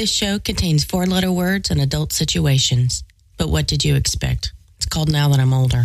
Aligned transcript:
This 0.00 0.10
show 0.10 0.38
contains 0.38 0.82
four 0.82 1.04
letter 1.04 1.30
words 1.30 1.68
and 1.68 1.78
adult 1.78 2.14
situations. 2.14 3.04
But 3.36 3.50
what 3.50 3.66
did 3.66 3.84
you 3.84 3.96
expect? 3.96 4.54
It's 4.78 4.86
called 4.86 5.12
Now 5.12 5.28
That 5.28 5.38
I'm 5.38 5.52
Older. 5.52 5.84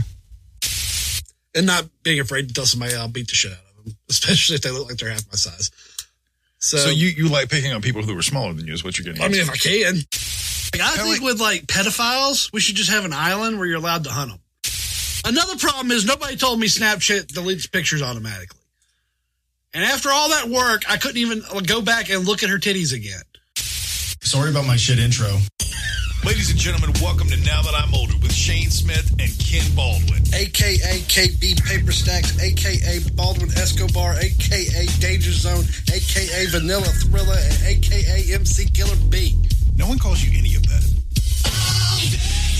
And 1.53 1.65
not 1.65 1.89
being 2.01 2.21
afraid 2.21 2.47
to 2.47 2.53
tell 2.53 2.65
somebody 2.65 2.95
I'll 2.95 3.09
beat 3.09 3.27
the 3.27 3.35
shit 3.35 3.51
out 3.51 3.57
of 3.77 3.83
them, 3.83 3.97
especially 4.09 4.55
if 4.55 4.61
they 4.61 4.71
look 4.71 4.87
like 4.87 4.99
they're 4.99 5.09
half 5.09 5.27
my 5.27 5.35
size. 5.35 5.69
So, 6.59 6.77
So 6.77 6.89
you, 6.91 7.07
you 7.07 7.27
like 7.27 7.49
picking 7.49 7.73
on 7.73 7.81
people 7.81 8.03
who 8.03 8.17
are 8.17 8.21
smaller 8.21 8.53
than 8.53 8.65
you 8.65 8.73
is 8.73 8.85
what 8.85 8.97
you're 8.97 9.03
getting. 9.03 9.21
I 9.21 9.27
mean, 9.27 9.41
if 9.41 9.49
I 9.49 9.57
can. 9.57 9.95
Like, 9.95 10.81
I 10.81 10.95
think 10.95 11.21
with 11.21 11.41
like 11.41 11.63
pedophiles, 11.67 12.53
we 12.53 12.61
should 12.61 12.77
just 12.77 12.91
have 12.91 13.03
an 13.03 13.11
island 13.11 13.57
where 13.57 13.67
you're 13.67 13.79
allowed 13.79 14.05
to 14.05 14.11
hunt 14.11 14.31
them. 14.31 14.39
Another 15.25 15.57
problem 15.57 15.91
is 15.91 16.05
nobody 16.05 16.37
told 16.37 16.57
me 16.57 16.67
Snapchat 16.67 17.33
deletes 17.33 17.69
pictures 17.69 18.01
automatically. 18.01 18.61
And 19.73 19.83
after 19.83 20.07
all 20.09 20.29
that 20.29 20.47
work, 20.47 20.89
I 20.89 20.95
couldn't 20.95 21.17
even 21.17 21.43
uh, 21.53 21.59
go 21.59 21.81
back 21.81 22.09
and 22.09 22.23
look 22.23 22.43
at 22.43 22.49
her 22.49 22.59
titties 22.59 22.93
again. 22.93 23.23
Sorry 24.25 24.49
about 24.49 24.65
my 24.65 24.75
shit 24.75 24.97
intro. 24.97 25.37
Ladies 26.25 26.49
and 26.49 26.57
gentlemen, 26.57 26.89
welcome 26.99 27.27
to 27.27 27.37
Now 27.45 27.61
That 27.61 27.75
I'm 27.75 27.93
Older 27.93 28.15
with 28.23 28.33
Shane 28.33 28.71
Smith 28.71 29.07
and 29.19 29.29
Ken 29.37 29.63
Baldwin. 29.75 30.23
AKA 30.33 31.05
KB 31.05 31.63
Paper 31.63 31.91
Stacks, 31.91 32.41
AKA 32.41 33.01
Baldwin 33.13 33.51
Escobar, 33.51 34.15
AKA 34.15 34.87
Danger 34.99 35.31
Zone, 35.31 35.63
AKA 35.93 36.47
Vanilla 36.47 36.89
Thriller, 37.05 37.37
and 37.37 37.63
AKA 37.67 38.33
MC 38.33 38.65
Killer 38.65 38.97
B. 39.09 39.35
No 39.77 39.87
one 39.87 39.99
calls 39.99 40.23
you 40.23 40.35
any 40.35 40.55
of 40.55 40.63
that. 40.63 42.54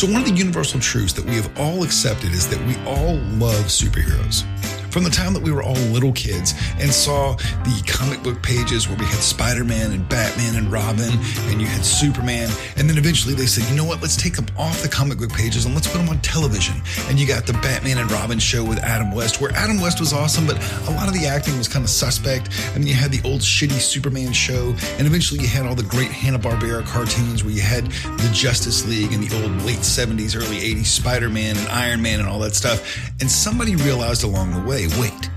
So, 0.00 0.06
one 0.06 0.22
of 0.22 0.28
the 0.28 0.34
universal 0.34 0.80
truths 0.80 1.12
that 1.12 1.26
we 1.26 1.34
have 1.34 1.50
all 1.60 1.84
accepted 1.84 2.32
is 2.32 2.48
that 2.48 2.58
we 2.66 2.74
all 2.90 3.16
love 3.36 3.66
superheroes. 3.66 4.46
From 4.90 5.04
the 5.04 5.10
time 5.10 5.32
that 5.34 5.42
we 5.42 5.52
were 5.52 5.62
all 5.62 5.74
little 5.92 6.12
kids 6.12 6.54
and 6.78 6.92
saw 6.92 7.34
the 7.34 7.82
comic 7.86 8.22
book 8.22 8.42
pages 8.42 8.88
where 8.88 8.98
we 8.98 9.04
had 9.04 9.20
Spider 9.20 9.64
Man 9.64 9.92
and 9.92 10.08
Batman 10.08 10.56
and 10.56 10.70
Robin, 10.70 11.10
and 11.48 11.60
you 11.60 11.66
had 11.66 11.84
Superman, 11.84 12.50
and 12.76 12.88
then 12.88 12.98
eventually 12.98 13.34
they 13.34 13.46
said, 13.46 13.68
you 13.70 13.76
know 13.76 13.84
what, 13.84 14.02
let's 14.02 14.16
take 14.16 14.34
them 14.34 14.46
off 14.58 14.82
the 14.82 14.88
comic 14.88 15.18
book 15.18 15.32
pages 15.32 15.64
and 15.64 15.74
let's 15.74 15.86
put 15.86 15.98
them 15.98 16.08
on 16.08 16.18
television. 16.20 16.74
And 17.08 17.18
you 17.18 17.26
got 17.26 17.46
the 17.46 17.52
Batman 17.54 17.98
and 17.98 18.10
Robin 18.10 18.38
show 18.38 18.64
with 18.64 18.78
Adam 18.78 19.12
West, 19.12 19.40
where 19.40 19.52
Adam 19.52 19.80
West 19.80 20.00
was 20.00 20.12
awesome, 20.12 20.46
but 20.46 20.56
a 20.88 20.90
lot 20.92 21.06
of 21.06 21.14
the 21.14 21.26
acting 21.26 21.56
was 21.56 21.68
kind 21.68 21.84
of 21.84 21.90
suspect. 21.90 22.48
And 22.74 22.86
you 22.88 22.94
had 22.94 23.12
the 23.12 23.20
old 23.26 23.40
shitty 23.40 23.80
Superman 23.80 24.32
show, 24.32 24.74
and 24.98 25.06
eventually 25.06 25.40
you 25.40 25.48
had 25.48 25.66
all 25.66 25.74
the 25.74 25.84
great 25.84 26.10
Hanna-Barbera 26.10 26.84
cartoons 26.86 27.44
where 27.44 27.52
you 27.52 27.62
had 27.62 27.86
the 27.86 28.30
Justice 28.32 28.86
League 28.88 29.12
and 29.12 29.22
the 29.22 29.42
old 29.42 29.62
late 29.62 29.78
70s, 29.78 30.36
early 30.36 30.58
80s 30.58 30.86
Spider-Man 30.86 31.56
and 31.56 31.68
Iron 31.68 32.02
Man 32.02 32.18
and 32.20 32.28
all 32.28 32.40
that 32.40 32.54
stuff. 32.54 33.12
And 33.20 33.30
somebody 33.30 33.76
realized 33.76 34.24
along 34.24 34.52
the 34.52 34.60
way, 34.60 34.79
wait, 34.98 35.30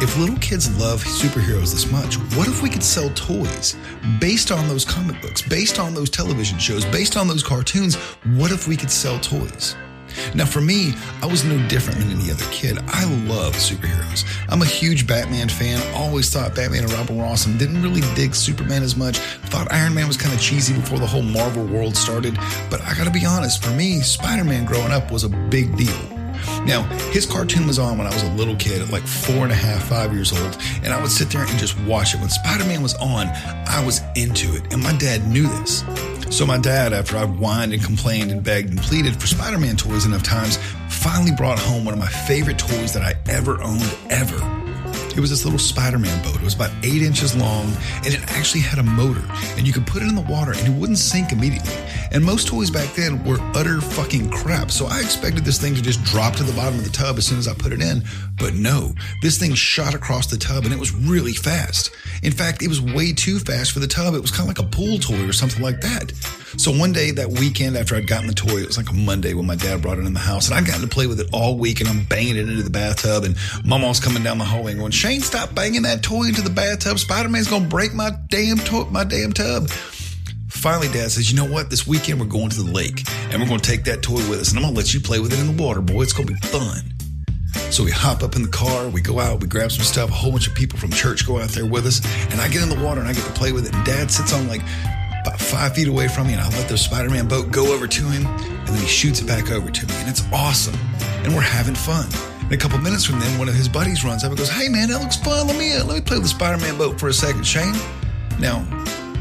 if 0.00 0.16
little 0.18 0.36
kids 0.36 0.76
love 0.78 1.02
superheroes 1.02 1.72
this 1.72 1.90
much, 1.90 2.16
what 2.36 2.48
if 2.48 2.62
we 2.62 2.68
could 2.68 2.82
sell 2.82 3.08
toys 3.10 3.76
based 4.20 4.50
on 4.50 4.68
those 4.68 4.84
comic 4.84 5.20
books, 5.22 5.42
based 5.42 5.78
on 5.78 5.94
those 5.94 6.10
television 6.10 6.58
shows, 6.58 6.84
based 6.84 7.16
on 7.16 7.28
those 7.28 7.42
cartoons? 7.42 7.96
What 8.36 8.50
if 8.50 8.68
we 8.68 8.76
could 8.76 8.90
sell 8.90 9.18
toys? 9.20 9.76
Now, 10.34 10.44
for 10.44 10.60
me, 10.60 10.94
I 11.22 11.26
was 11.26 11.44
no 11.44 11.56
different 11.68 12.00
than 12.00 12.10
any 12.10 12.30
other 12.30 12.44
kid. 12.50 12.78
I 12.88 13.04
love 13.26 13.54
superheroes. 13.54 14.24
I'm 14.48 14.62
a 14.62 14.66
huge 14.66 15.06
Batman 15.06 15.48
fan. 15.48 15.80
Always 15.94 16.30
thought 16.30 16.54
Batman 16.54 16.84
and 16.84 16.92
Robin 16.92 17.16
were 17.16 17.24
awesome. 17.24 17.58
Didn't 17.58 17.82
really 17.82 18.02
dig 18.14 18.34
Superman 18.34 18.82
as 18.82 18.96
much. 18.96 19.18
Thought 19.18 19.72
Iron 19.72 19.94
Man 19.94 20.06
was 20.06 20.16
kind 20.16 20.34
of 20.34 20.40
cheesy 20.40 20.74
before 20.74 20.98
the 20.98 21.06
whole 21.06 21.22
Marvel 21.22 21.66
world 21.66 21.96
started. 21.96 22.36
But 22.70 22.80
I 22.82 22.94
gotta 22.94 23.10
be 23.10 23.24
honest, 23.24 23.62
for 23.62 23.70
me, 23.70 24.00
Spider 24.00 24.44
Man 24.44 24.64
growing 24.64 24.92
up 24.92 25.10
was 25.10 25.24
a 25.24 25.28
big 25.28 25.76
deal. 25.76 26.13
Now, 26.66 26.82
his 27.12 27.26
cartoon 27.26 27.66
was 27.66 27.78
on 27.78 27.98
when 27.98 28.06
I 28.06 28.12
was 28.12 28.22
a 28.22 28.32
little 28.32 28.56
kid 28.56 28.82
at 28.82 28.90
like 28.90 29.06
four 29.06 29.44
and 29.44 29.52
a 29.52 29.54
half, 29.54 29.88
five 29.88 30.12
years 30.12 30.32
old, 30.32 30.56
and 30.82 30.92
I 30.92 31.00
would 31.00 31.10
sit 31.10 31.30
there 31.30 31.42
and 31.42 31.58
just 31.58 31.78
watch 31.80 32.14
it. 32.14 32.20
When 32.20 32.30
Spider 32.30 32.64
Man 32.64 32.82
was 32.82 32.94
on, 32.94 33.28
I 33.66 33.82
was 33.84 34.00
into 34.16 34.54
it, 34.56 34.72
and 34.72 34.82
my 34.82 34.96
dad 34.96 35.26
knew 35.26 35.48
this. 35.60 35.84
So, 36.30 36.46
my 36.46 36.58
dad, 36.58 36.92
after 36.92 37.16
I 37.16 37.26
whined 37.26 37.72
and 37.72 37.82
complained 37.82 38.30
and 38.30 38.42
begged 38.42 38.70
and 38.70 38.80
pleaded 38.80 39.20
for 39.20 39.26
Spider 39.26 39.58
Man 39.58 39.76
toys 39.76 40.06
enough 40.06 40.22
times, 40.22 40.58
finally 40.88 41.32
brought 41.32 41.58
home 41.58 41.84
one 41.84 41.94
of 41.94 42.00
my 42.00 42.08
favorite 42.08 42.58
toys 42.58 42.92
that 42.94 43.02
I 43.02 43.14
ever 43.30 43.60
owned, 43.62 43.96
ever. 44.10 44.63
It 45.16 45.20
was 45.20 45.30
this 45.30 45.44
little 45.44 45.60
Spider 45.60 45.98
Man 45.98 46.22
boat. 46.24 46.36
It 46.36 46.42
was 46.42 46.54
about 46.54 46.72
eight 46.82 47.02
inches 47.02 47.36
long 47.36 47.72
and 47.98 48.08
it 48.08 48.20
actually 48.32 48.62
had 48.62 48.80
a 48.80 48.82
motor. 48.82 49.22
And 49.56 49.66
you 49.66 49.72
could 49.72 49.86
put 49.86 50.02
it 50.02 50.08
in 50.08 50.14
the 50.14 50.22
water 50.22 50.52
and 50.52 50.66
it 50.66 50.70
wouldn't 50.70 50.98
sink 50.98 51.30
immediately. 51.30 51.74
And 52.10 52.24
most 52.24 52.48
toys 52.48 52.70
back 52.70 52.92
then 52.94 53.24
were 53.24 53.38
utter 53.54 53.80
fucking 53.80 54.30
crap. 54.30 54.70
So 54.70 54.86
I 54.86 55.00
expected 55.00 55.44
this 55.44 55.60
thing 55.60 55.74
to 55.76 55.82
just 55.82 56.02
drop 56.02 56.34
to 56.36 56.42
the 56.42 56.52
bottom 56.52 56.78
of 56.78 56.84
the 56.84 56.90
tub 56.90 57.16
as 57.18 57.26
soon 57.26 57.38
as 57.38 57.46
I 57.46 57.54
put 57.54 57.72
it 57.72 57.80
in. 57.80 58.02
But 58.36 58.54
no, 58.54 58.92
this 59.22 59.38
thing 59.38 59.54
shot 59.54 59.94
across 59.94 60.26
the 60.26 60.36
tub 60.36 60.64
and 60.64 60.72
it 60.72 60.80
was 60.80 60.92
really 60.92 61.32
fast. 61.32 61.90
In 62.22 62.32
fact, 62.32 62.62
it 62.62 62.68
was 62.68 62.80
way 62.80 63.12
too 63.12 63.38
fast 63.38 63.72
for 63.72 63.78
the 63.78 63.86
tub. 63.86 64.14
It 64.14 64.20
was 64.20 64.32
kind 64.32 64.50
of 64.50 64.56
like 64.56 64.66
a 64.66 64.70
pool 64.70 64.98
toy 64.98 65.28
or 65.28 65.32
something 65.32 65.62
like 65.62 65.80
that. 65.82 66.12
So 66.56 66.70
one 66.70 66.92
day 66.92 67.10
that 67.12 67.28
weekend 67.28 67.76
after 67.76 67.96
I'd 67.96 68.06
gotten 68.06 68.28
the 68.28 68.34
toy, 68.34 68.58
it 68.58 68.66
was 68.66 68.76
like 68.76 68.88
a 68.90 68.94
Monday 68.94 69.34
when 69.34 69.46
my 69.46 69.56
dad 69.56 69.82
brought 69.82 69.98
it 69.98 70.06
in 70.06 70.12
the 70.12 70.20
house 70.20 70.48
and 70.48 70.56
I'd 70.56 70.66
gotten 70.66 70.82
to 70.82 70.88
play 70.88 71.06
with 71.06 71.18
it 71.18 71.28
all 71.32 71.58
week 71.58 71.80
and 71.80 71.88
I'm 71.88 72.04
banging 72.04 72.36
it 72.36 72.48
into 72.48 72.62
the 72.62 72.70
bathtub 72.70 73.24
and 73.24 73.36
mama's 73.64 73.98
coming 73.98 74.22
down 74.22 74.38
the 74.38 74.44
hallway 74.44 74.70
and 74.70 74.80
going, 74.80 74.92
Shane, 75.04 75.20
stop 75.20 75.54
banging 75.54 75.82
that 75.82 76.02
toy 76.02 76.24
into 76.24 76.40
the 76.40 76.48
bathtub. 76.48 76.98
Spider-Man's 76.98 77.46
going 77.46 77.64
to 77.64 77.68
break 77.68 77.92
my 77.92 78.12
damn 78.30 78.56
toy, 78.56 78.84
my 78.84 79.04
damn 79.04 79.34
tub. 79.34 79.68
Finally, 80.48 80.88
dad 80.88 81.10
says, 81.10 81.30
you 81.30 81.36
know 81.36 81.44
what? 81.44 81.68
This 81.68 81.86
weekend 81.86 82.18
we're 82.18 82.24
going 82.24 82.48
to 82.48 82.62
the 82.62 82.72
lake 82.72 83.02
and 83.28 83.42
we're 83.42 83.46
to 83.60 83.70
take 83.70 83.84
that 83.84 84.00
toy 84.00 84.26
with 84.30 84.40
us 84.40 84.52
and 84.52 84.64
I'm 84.64 84.72
to 84.72 84.74
let 84.74 84.94
you 84.94 85.00
play 85.00 85.20
with 85.20 85.34
it 85.34 85.40
in 85.40 85.54
the 85.54 85.62
water, 85.62 85.82
boy. 85.82 86.00
It's 86.00 86.14
to 86.14 86.24
be 86.24 86.32
fun. 86.48 86.90
So 87.70 87.84
we 87.84 87.90
hop 87.90 88.22
up 88.22 88.34
in 88.34 88.40
the 88.40 88.48
car, 88.48 88.88
we 88.88 89.02
go 89.02 89.20
out, 89.20 89.42
we 89.42 89.46
grab 89.46 89.72
some 89.72 89.84
stuff. 89.84 90.08
A 90.08 90.12
whole 90.14 90.32
bunch 90.32 90.48
of 90.48 90.54
people 90.54 90.78
from 90.78 90.90
church 90.90 91.26
go 91.26 91.38
out 91.38 91.50
there 91.50 91.66
with 91.66 91.84
us, 91.84 92.00
and 92.32 92.40
I 92.40 92.48
get 92.48 92.62
in 92.62 92.70
the 92.70 92.82
water 92.82 93.02
and 93.02 93.08
I 93.10 93.12
get 93.12 93.26
to 93.26 93.32
play 93.32 93.52
with 93.52 93.66
it. 93.66 93.74
And 93.74 93.84
Dad 93.84 94.10
sits 94.10 94.32
on 94.32 94.48
like 94.48 94.62
about 95.20 95.38
five 95.38 95.74
feet 95.74 95.88
away 95.88 96.08
from 96.08 96.28
me, 96.28 96.32
and 96.32 96.40
I 96.40 96.48
let 96.56 96.66
the 96.66 96.78
Spider-Man 96.78 97.28
boat 97.28 97.50
go 97.50 97.74
over 97.74 97.86
to 97.86 98.02
him, 98.04 98.26
and 98.26 98.68
then 98.68 98.80
he 98.80 98.86
shoots 98.86 99.20
it 99.20 99.26
back 99.26 99.50
over 99.50 99.70
to 99.70 99.86
me, 99.86 99.94
and 99.96 100.08
it's 100.08 100.24
awesome. 100.32 100.78
And 101.24 101.34
we're 101.34 101.42
having 101.42 101.74
fun. 101.74 102.06
And 102.44 102.52
a 102.52 102.56
couple 102.56 102.78
minutes 102.78 103.04
from 103.04 103.20
then, 103.20 103.38
one 103.38 103.48
of 103.48 103.54
his 103.54 103.68
buddies 103.68 104.04
runs 104.04 104.22
up 104.24 104.30
and 104.30 104.38
goes, 104.38 104.50
"Hey 104.50 104.68
man, 104.68 104.88
that 104.88 105.00
looks 105.00 105.16
fun. 105.16 105.46
Let 105.46 105.58
me 105.58 105.74
uh, 105.74 105.84
let 105.84 105.96
me 105.96 106.00
play 106.00 106.16
with 106.16 106.24
the 106.24 106.30
Spider-Man 106.30 106.78
boat 106.78 107.00
for 107.00 107.08
a 107.08 107.14
second, 107.14 107.46
Shane." 107.46 107.74
Now, 108.38 108.66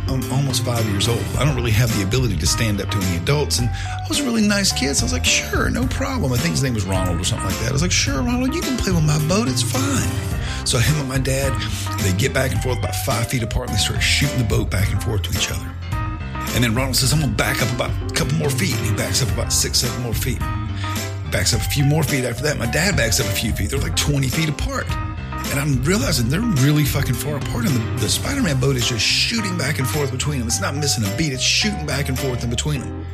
I'm 0.07 0.31
almost 0.31 0.63
five 0.63 0.85
years 0.89 1.07
old. 1.07 1.23
I 1.37 1.45
don't 1.45 1.55
really 1.55 1.71
have 1.71 1.95
the 1.97 2.03
ability 2.03 2.37
to 2.37 2.45
stand 2.45 2.81
up 2.81 2.89
to 2.89 2.97
any 2.97 3.17
adults. 3.17 3.59
And 3.59 3.69
I 3.69 4.05
was 4.09 4.19
a 4.19 4.23
really 4.23 4.45
nice 4.45 4.71
kid. 4.71 4.95
So 4.95 5.03
I 5.03 5.05
was 5.05 5.13
like, 5.13 5.25
sure, 5.25 5.69
no 5.69 5.87
problem. 5.87 6.33
I 6.33 6.37
think 6.37 6.51
his 6.51 6.63
name 6.63 6.73
was 6.73 6.85
Ronald 6.85 7.19
or 7.19 7.23
something 7.23 7.47
like 7.47 7.57
that. 7.59 7.69
I 7.69 7.71
was 7.71 7.81
like, 7.81 7.91
sure, 7.91 8.21
Ronald, 8.21 8.53
you 8.53 8.61
can 8.61 8.77
play 8.77 8.91
with 8.91 9.05
my 9.05 9.17
boat. 9.27 9.47
It's 9.47 9.63
fine. 9.63 10.09
So 10.65 10.77
him 10.77 10.95
and 10.99 11.09
my 11.09 11.17
dad, 11.17 11.51
they 12.01 12.13
get 12.13 12.33
back 12.33 12.51
and 12.51 12.61
forth 12.61 12.79
about 12.79 12.95
five 12.97 13.27
feet 13.27 13.43
apart 13.43 13.69
and 13.69 13.77
they 13.77 13.81
start 13.81 14.01
shooting 14.01 14.37
the 14.37 14.43
boat 14.43 14.69
back 14.69 14.91
and 14.91 15.01
forth 15.01 15.23
to 15.23 15.31
each 15.31 15.51
other. 15.51 15.73
And 16.53 16.63
then 16.63 16.75
Ronald 16.75 16.95
says, 16.95 17.13
I'm 17.13 17.21
to 17.21 17.27
back 17.27 17.61
up 17.63 17.71
about 17.73 17.89
a 18.11 18.13
couple 18.13 18.35
more 18.37 18.49
feet. 18.49 18.75
And 18.75 18.85
he 18.85 18.95
backs 18.95 19.23
up 19.23 19.31
about 19.31 19.51
six, 19.51 19.79
seven 19.79 20.03
more 20.03 20.13
feet. 20.13 20.41
Backs 21.33 21.51
up 21.51 21.61
a 21.61 21.63
few 21.63 21.83
more 21.83 22.03
feet 22.03 22.25
after 22.25 22.43
that. 22.43 22.59
My 22.59 22.67
dad 22.67 22.95
backs 22.95 23.19
up 23.19 23.25
a 23.25 23.31
few 23.31 23.51
feet. 23.53 23.71
They're 23.71 23.79
like 23.79 23.95
20 23.95 24.27
feet 24.27 24.49
apart. 24.49 24.85
And 24.91 25.59
I'm 25.59 25.83
realizing 25.83 26.29
they're 26.29 26.39
really 26.39 26.85
fucking 26.85 27.15
far 27.15 27.37
apart. 27.37 27.65
And 27.65 27.75
the, 27.75 28.01
the 28.01 28.07
Spider 28.07 28.43
Man 28.43 28.59
boat 28.59 28.75
is 28.75 28.87
just 28.87 29.03
shooting 29.03 29.57
back 29.57 29.79
and 29.79 29.87
forth 29.87 30.11
between 30.11 30.37
them. 30.37 30.47
It's 30.47 30.61
not 30.61 30.75
missing 30.75 31.03
a 31.03 31.17
beat, 31.17 31.33
it's 31.33 31.41
shooting 31.41 31.87
back 31.87 32.07
and 32.07 32.19
forth 32.19 32.43
in 32.43 32.51
between 32.51 32.81
them. 32.81 33.05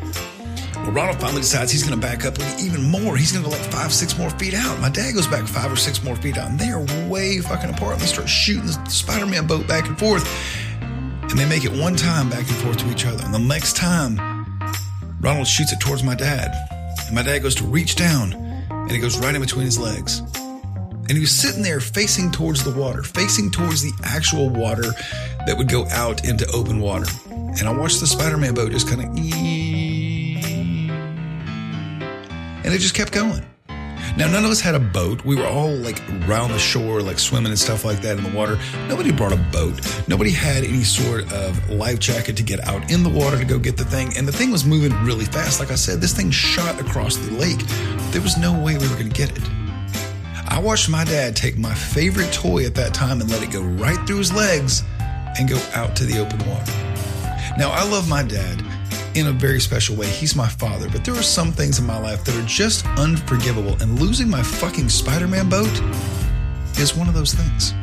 Well, 0.76 0.92
Ronald 0.92 1.22
finally 1.22 1.40
decides 1.40 1.72
he's 1.72 1.88
going 1.88 1.98
to 1.98 2.06
back 2.06 2.26
up 2.26 2.38
even 2.60 2.84
more. 2.84 3.16
He's 3.16 3.32
going 3.32 3.46
to 3.46 3.50
go 3.50 3.56
like 3.56 3.72
five, 3.72 3.94
six 3.94 4.18
more 4.18 4.30
feet 4.32 4.54
out. 4.54 4.78
My 4.82 4.90
dad 4.90 5.14
goes 5.14 5.28
back 5.28 5.48
five 5.48 5.72
or 5.72 5.78
six 5.78 6.04
more 6.04 6.18
feet 6.18 6.38
out. 6.38 6.50
And 6.50 6.60
they 6.60 6.72
are 6.72 6.86
way 7.10 7.40
fucking 7.40 7.70
apart. 7.70 7.94
And 7.94 8.02
they 8.02 8.06
start 8.06 8.28
shooting 8.28 8.66
the 8.66 8.90
Spider 8.90 9.28
Man 9.28 9.48
boat 9.48 9.66
back 9.66 9.88
and 9.88 9.98
forth. 9.98 10.28
And 10.82 11.40
they 11.40 11.48
make 11.48 11.64
it 11.64 11.72
one 11.72 11.96
time 11.96 12.30
back 12.30 12.48
and 12.50 12.58
forth 12.58 12.80
to 12.80 12.92
each 12.92 13.06
other. 13.06 13.24
And 13.24 13.34
the 13.34 13.40
next 13.40 13.78
time, 13.78 14.18
Ronald 15.22 15.48
shoots 15.48 15.72
it 15.72 15.80
towards 15.80 16.04
my 16.04 16.16
dad. 16.16 16.79
And 17.08 17.16
my 17.16 17.24
dad 17.24 17.40
goes 17.40 17.56
to 17.56 17.64
reach 17.64 17.96
down, 17.96 18.34
and 18.34 18.92
it 18.92 19.00
goes 19.00 19.18
right 19.20 19.34
in 19.34 19.42
between 19.42 19.66
his 19.66 19.80
legs. 19.80 20.20
And 20.20 21.12
he 21.12 21.20
was 21.20 21.32
sitting 21.32 21.64
there 21.64 21.80
facing 21.80 22.32
towards 22.32 22.64
the 22.64 22.72
water, 22.72 23.02
facing 23.02 23.50
towards 23.50 23.82
the 23.82 23.92
actual 24.04 24.48
water 24.50 24.92
that 25.48 25.58
would 25.58 25.68
go 25.68 25.88
out 25.88 26.24
into 26.24 26.46
open 26.52 26.80
water. 26.80 27.08
And 27.30 27.62
I 27.62 27.72
watched 27.72 28.00
the 28.00 28.06
Spider 28.06 28.38
Man 28.38 28.54
boat 28.54 28.72
just 28.72 28.88
kind 28.88 29.02
of. 29.02 29.08
And 32.64 32.74
it 32.74 32.80
just 32.80 32.94
kept 32.94 33.12
going. 33.12 33.44
Now, 34.20 34.28
none 34.28 34.44
of 34.44 34.52
us 34.52 34.60
had 34.60 34.76
a 34.76 34.80
boat. 34.82 35.24
We 35.24 35.38
were 35.38 35.48
all 35.48 35.72
like 35.72 35.98
around 36.28 36.52
the 36.52 36.60
shore, 36.60 37.02
like 37.02 37.18
swimming 37.18 37.52
and 37.52 37.58
stuff 37.58 37.86
like 37.86 38.02
that 38.02 38.18
in 38.18 38.24
the 38.26 38.38
water. 38.38 38.60
Nobody 38.90 39.14
brought 39.14 39.32
a 39.32 39.38
boat. 39.38 39.80
Nobody 40.10 40.30
had 40.30 40.66
any 40.66 40.84
sort 40.84 41.32
of 41.32 41.70
life 41.70 42.00
jacket 42.00 42.36
to 42.36 42.44
get 42.44 42.68
out 42.68 42.92
in 42.92 43.02
the 43.02 43.10
water 43.10 43.38
to 43.38 43.46
go 43.46 43.58
get 43.58 43.78
the 43.78 43.86
thing. 43.86 44.12
And 44.18 44.28
the 44.28 44.34
thing 44.34 44.52
was 44.52 44.66
moving 44.66 44.92
really 45.06 45.24
fast. 45.24 45.62
Like 45.62 45.72
I 45.72 45.76
said, 45.76 46.02
this 46.02 46.14
thing 46.14 46.32
shot 46.32 46.82
across 46.82 47.16
the 47.16 47.32
lake. 47.32 47.66
There 48.12 48.22
was 48.22 48.38
no 48.38 48.52
way 48.52 48.78
we 48.78 48.90
were 48.90 48.96
going 48.96 49.10
to 49.10 49.16
get 49.16 49.32
it. 49.38 49.50
I 50.50 50.60
watched 50.60 50.90
my 50.90 51.06
dad 51.06 51.38
take 51.38 51.58
my 51.58 51.74
favorite 51.74 52.34
toy 52.34 52.66
at 52.66 52.76
that 52.76 52.94
time 52.94 53.22
and 53.22 53.32
let 53.32 53.42
it 53.42 53.52
go 53.52 53.62
right 53.62 54.06
through 54.06 54.18
his 54.18 54.34
legs 54.34 54.84
and 55.40 55.48
go 55.48 55.62
out 55.74 55.96
to 55.96 56.04
the 56.04 56.20
open 56.20 56.40
water. 56.40 56.74
Now, 57.58 57.72
I 57.72 57.88
love 57.90 58.10
my 58.10 58.24
dad 58.24 58.62
in 59.20 59.28
a 59.28 59.32
very 59.32 59.60
special 59.60 59.96
way. 59.96 60.08
He's 60.08 60.36
my 60.36 60.48
father, 60.48 60.90
but 60.90 61.04
there 61.04 61.14
are 61.14 61.22
some 61.22 61.52
things 61.52 61.78
in 61.78 61.86
my 61.86 62.00
life 62.00 62.24
that 62.24 62.36
are 62.36 62.48
just 62.48 62.86
unforgivable, 62.98 63.76
and 63.82 64.00
losing 64.00 64.30
my 64.30 64.42
fucking 64.42 64.90
Spider 64.90 65.28
Man 65.28 65.50
boat 65.50 65.72
is 66.80 66.96
one 66.96 67.08
of 67.08 67.14
those 67.14 67.34
things. 67.34 67.74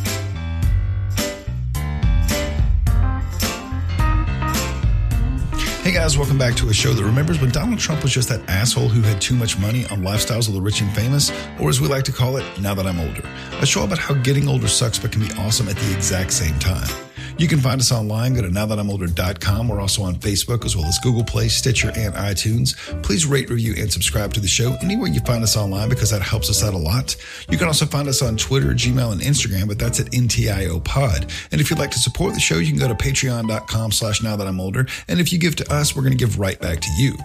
Hey 5.82 5.92
guys, 5.92 6.18
welcome 6.18 6.38
back 6.38 6.56
to 6.56 6.68
a 6.68 6.74
show 6.74 6.92
that 6.92 7.04
remembers 7.04 7.40
when 7.40 7.50
Donald 7.50 7.78
Trump 7.78 8.02
was 8.02 8.12
just 8.12 8.28
that 8.28 8.40
asshole 8.48 8.88
who 8.88 9.02
had 9.02 9.20
too 9.20 9.36
much 9.36 9.56
money 9.58 9.86
on 9.86 10.00
lifestyles 10.02 10.48
of 10.48 10.54
the 10.54 10.60
rich 10.60 10.80
and 10.80 10.92
famous, 10.92 11.30
or 11.60 11.68
as 11.68 11.80
we 11.80 11.86
like 11.86 12.02
to 12.04 12.12
call 12.12 12.38
it, 12.38 12.60
now 12.60 12.74
that 12.74 12.86
I'm 12.86 12.98
older. 12.98 13.22
A 13.60 13.66
show 13.66 13.84
about 13.84 13.98
how 13.98 14.14
getting 14.14 14.48
older 14.48 14.68
sucks 14.68 14.98
but 14.98 15.12
can 15.12 15.20
be 15.20 15.32
awesome 15.34 15.68
at 15.68 15.76
the 15.76 15.94
exact 15.94 16.32
same 16.32 16.58
time. 16.58 17.05
You 17.38 17.48
can 17.48 17.60
find 17.60 17.80
us 17.80 17.92
online. 17.92 18.34
Go 18.34 18.42
to 18.42 18.48
nowthatimolder.com. 18.48 19.68
We're 19.68 19.80
also 19.80 20.02
on 20.02 20.16
Facebook 20.16 20.64
as 20.64 20.76
well 20.76 20.86
as 20.86 20.98
Google 20.98 21.24
Play, 21.24 21.48
Stitcher, 21.48 21.92
and 21.94 22.14
iTunes. 22.14 22.76
Please 23.02 23.26
rate, 23.26 23.50
review, 23.50 23.74
and 23.76 23.92
subscribe 23.92 24.32
to 24.34 24.40
the 24.40 24.48
show 24.48 24.76
anywhere 24.82 25.08
you 25.08 25.20
find 25.20 25.42
us 25.42 25.56
online 25.56 25.88
because 25.88 26.10
that 26.10 26.22
helps 26.22 26.48
us 26.48 26.64
out 26.64 26.72
a 26.72 26.78
lot. 26.78 27.14
You 27.50 27.58
can 27.58 27.66
also 27.66 27.84
find 27.84 28.08
us 28.08 28.22
on 28.22 28.36
Twitter, 28.36 28.68
Gmail, 28.68 29.12
and 29.12 29.20
Instagram, 29.20 29.68
but 29.68 29.78
that's 29.78 30.00
at 30.00 30.06
NTIO 30.12 30.82
Pod. 30.82 31.30
And 31.52 31.60
if 31.60 31.68
you'd 31.68 31.78
like 31.78 31.90
to 31.90 31.98
support 31.98 32.32
the 32.32 32.40
show, 32.40 32.56
you 32.56 32.70
can 32.70 32.78
go 32.78 32.88
to 32.88 32.94
patreon.com 32.94 33.92
slash 33.92 34.22
now 34.22 34.36
that 34.36 34.46
I'm 34.46 34.60
older. 34.60 34.86
And 35.08 35.20
if 35.20 35.32
you 35.32 35.38
give 35.38 35.56
to 35.56 35.72
us, 35.72 35.94
we're 35.94 36.02
going 36.02 36.16
to 36.16 36.18
give 36.18 36.38
right 36.38 36.58
back 36.58 36.80
to 36.80 36.88
you. 36.96 37.16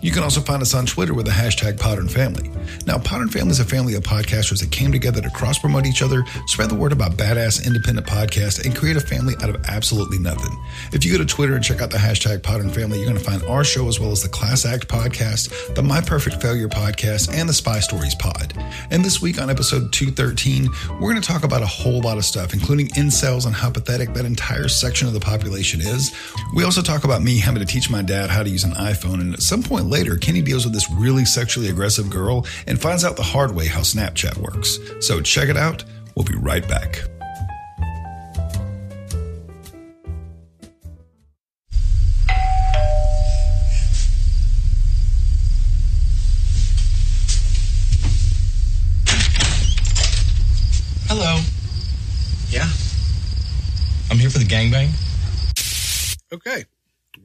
You 0.00 0.12
can 0.12 0.22
also 0.22 0.40
find 0.40 0.62
us 0.62 0.74
on 0.74 0.86
Twitter 0.86 1.12
with 1.12 1.26
the 1.26 1.32
hashtag 1.32 1.78
Podern 1.78 2.10
Family. 2.10 2.50
Now, 2.86 2.98
Podern 2.98 3.32
Family 3.32 3.50
is 3.50 3.60
a 3.60 3.64
family 3.64 3.94
of 3.94 4.04
podcasters 4.04 4.60
that 4.60 4.70
came 4.70 4.92
together 4.92 5.20
to 5.20 5.30
cross 5.30 5.58
promote 5.58 5.86
each 5.86 6.02
other, 6.02 6.22
spread 6.46 6.70
the 6.70 6.74
word 6.76 6.92
about 6.92 7.12
badass 7.12 7.66
independent 7.66 8.06
podcasts, 8.06 8.64
and 8.64 8.76
create 8.76 8.96
a 8.96 9.00
family 9.00 9.34
out 9.42 9.50
of 9.50 9.55
absolutely 9.64 10.18
nothing. 10.18 10.56
If 10.92 11.04
you 11.04 11.12
go 11.12 11.18
to 11.18 11.24
Twitter 11.24 11.54
and 11.54 11.64
check 11.64 11.80
out 11.80 11.90
the 11.90 11.98
hashtag 11.98 12.38
Podern 12.38 12.74
Family, 12.74 12.98
you're 12.98 13.08
going 13.08 13.18
to 13.18 13.24
find 13.24 13.42
our 13.44 13.64
show 13.64 13.88
as 13.88 13.98
well 13.98 14.10
as 14.10 14.22
the 14.22 14.28
Class 14.28 14.64
Act 14.64 14.88
podcast, 14.88 15.74
the 15.74 15.82
My 15.82 16.00
Perfect 16.00 16.40
Failure 16.40 16.68
podcast, 16.68 17.32
and 17.32 17.48
the 17.48 17.52
Spy 17.52 17.80
Stories 17.80 18.14
pod. 18.14 18.54
And 18.90 19.04
this 19.04 19.20
week 19.20 19.40
on 19.40 19.50
episode 19.50 19.92
213, 19.92 20.68
we're 20.94 21.10
going 21.10 21.20
to 21.20 21.26
talk 21.26 21.44
about 21.44 21.62
a 21.62 21.66
whole 21.66 22.00
lot 22.00 22.18
of 22.18 22.24
stuff, 22.24 22.52
including 22.52 22.88
incels 22.88 23.46
and 23.46 23.54
how 23.54 23.70
pathetic 23.70 24.12
that 24.14 24.24
entire 24.24 24.68
section 24.68 25.08
of 25.08 25.14
the 25.14 25.20
population 25.20 25.80
is. 25.80 26.14
We 26.54 26.64
also 26.64 26.82
talk 26.82 27.04
about 27.04 27.22
me 27.22 27.38
having 27.38 27.60
to 27.60 27.66
teach 27.66 27.90
my 27.90 28.02
dad 28.02 28.30
how 28.30 28.42
to 28.42 28.50
use 28.50 28.64
an 28.64 28.72
iPhone, 28.72 29.20
and 29.20 29.34
at 29.34 29.42
some 29.42 29.62
point 29.62 29.86
later, 29.86 30.16
Kenny 30.16 30.42
deals 30.42 30.64
with 30.64 30.74
this 30.74 30.90
really 30.92 31.24
sexually 31.24 31.68
aggressive 31.68 32.10
girl 32.10 32.46
and 32.66 32.80
finds 32.80 33.04
out 33.04 33.16
the 33.16 33.22
hard 33.22 33.54
way 33.54 33.66
how 33.66 33.80
Snapchat 33.80 34.36
works. 34.38 34.78
So 35.00 35.20
check 35.20 35.48
it 35.48 35.56
out. 35.56 35.84
We'll 36.14 36.24
be 36.24 36.36
right 36.36 36.66
back. 36.66 37.15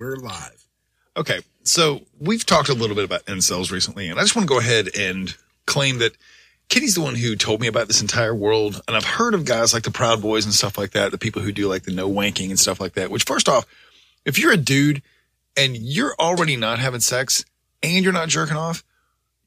We're 0.01 0.15
live. 0.15 0.65
Okay, 1.15 1.41
so 1.61 2.01
we've 2.19 2.43
talked 2.43 2.69
a 2.69 2.73
little 2.73 2.95
bit 2.95 3.05
about 3.05 3.23
incels 3.27 3.71
recently, 3.71 4.09
and 4.09 4.17
I 4.17 4.23
just 4.23 4.35
want 4.35 4.47
to 4.47 4.51
go 4.53 4.59
ahead 4.59 4.89
and 4.97 5.35
claim 5.67 5.99
that 5.99 6.17
Kitty's 6.69 6.95
the 6.95 7.01
one 7.01 7.13
who 7.13 7.35
told 7.35 7.61
me 7.61 7.67
about 7.67 7.87
this 7.87 8.01
entire 8.01 8.33
world, 8.33 8.81
and 8.87 8.97
I've 8.97 9.05
heard 9.05 9.35
of 9.35 9.45
guys 9.45 9.75
like 9.75 9.83
the 9.83 9.91
Proud 9.91 10.19
Boys 10.19 10.43
and 10.43 10.53
stuff 10.55 10.75
like 10.75 10.91
that, 10.91 11.11
the 11.11 11.19
people 11.19 11.43
who 11.43 11.51
do 11.51 11.67
like 11.67 11.83
the 11.83 11.91
no 11.91 12.09
wanking 12.09 12.49
and 12.49 12.59
stuff 12.59 12.79
like 12.79 12.93
that. 12.93 13.11
Which, 13.11 13.25
first 13.25 13.47
off, 13.47 13.67
if 14.25 14.39
you're 14.39 14.51
a 14.53 14.57
dude 14.57 15.03
and 15.55 15.77
you're 15.77 16.15
already 16.19 16.55
not 16.55 16.79
having 16.79 17.01
sex 17.01 17.45
and 17.83 18.03
you're 18.03 18.11
not 18.11 18.29
jerking 18.29 18.57
off, 18.57 18.83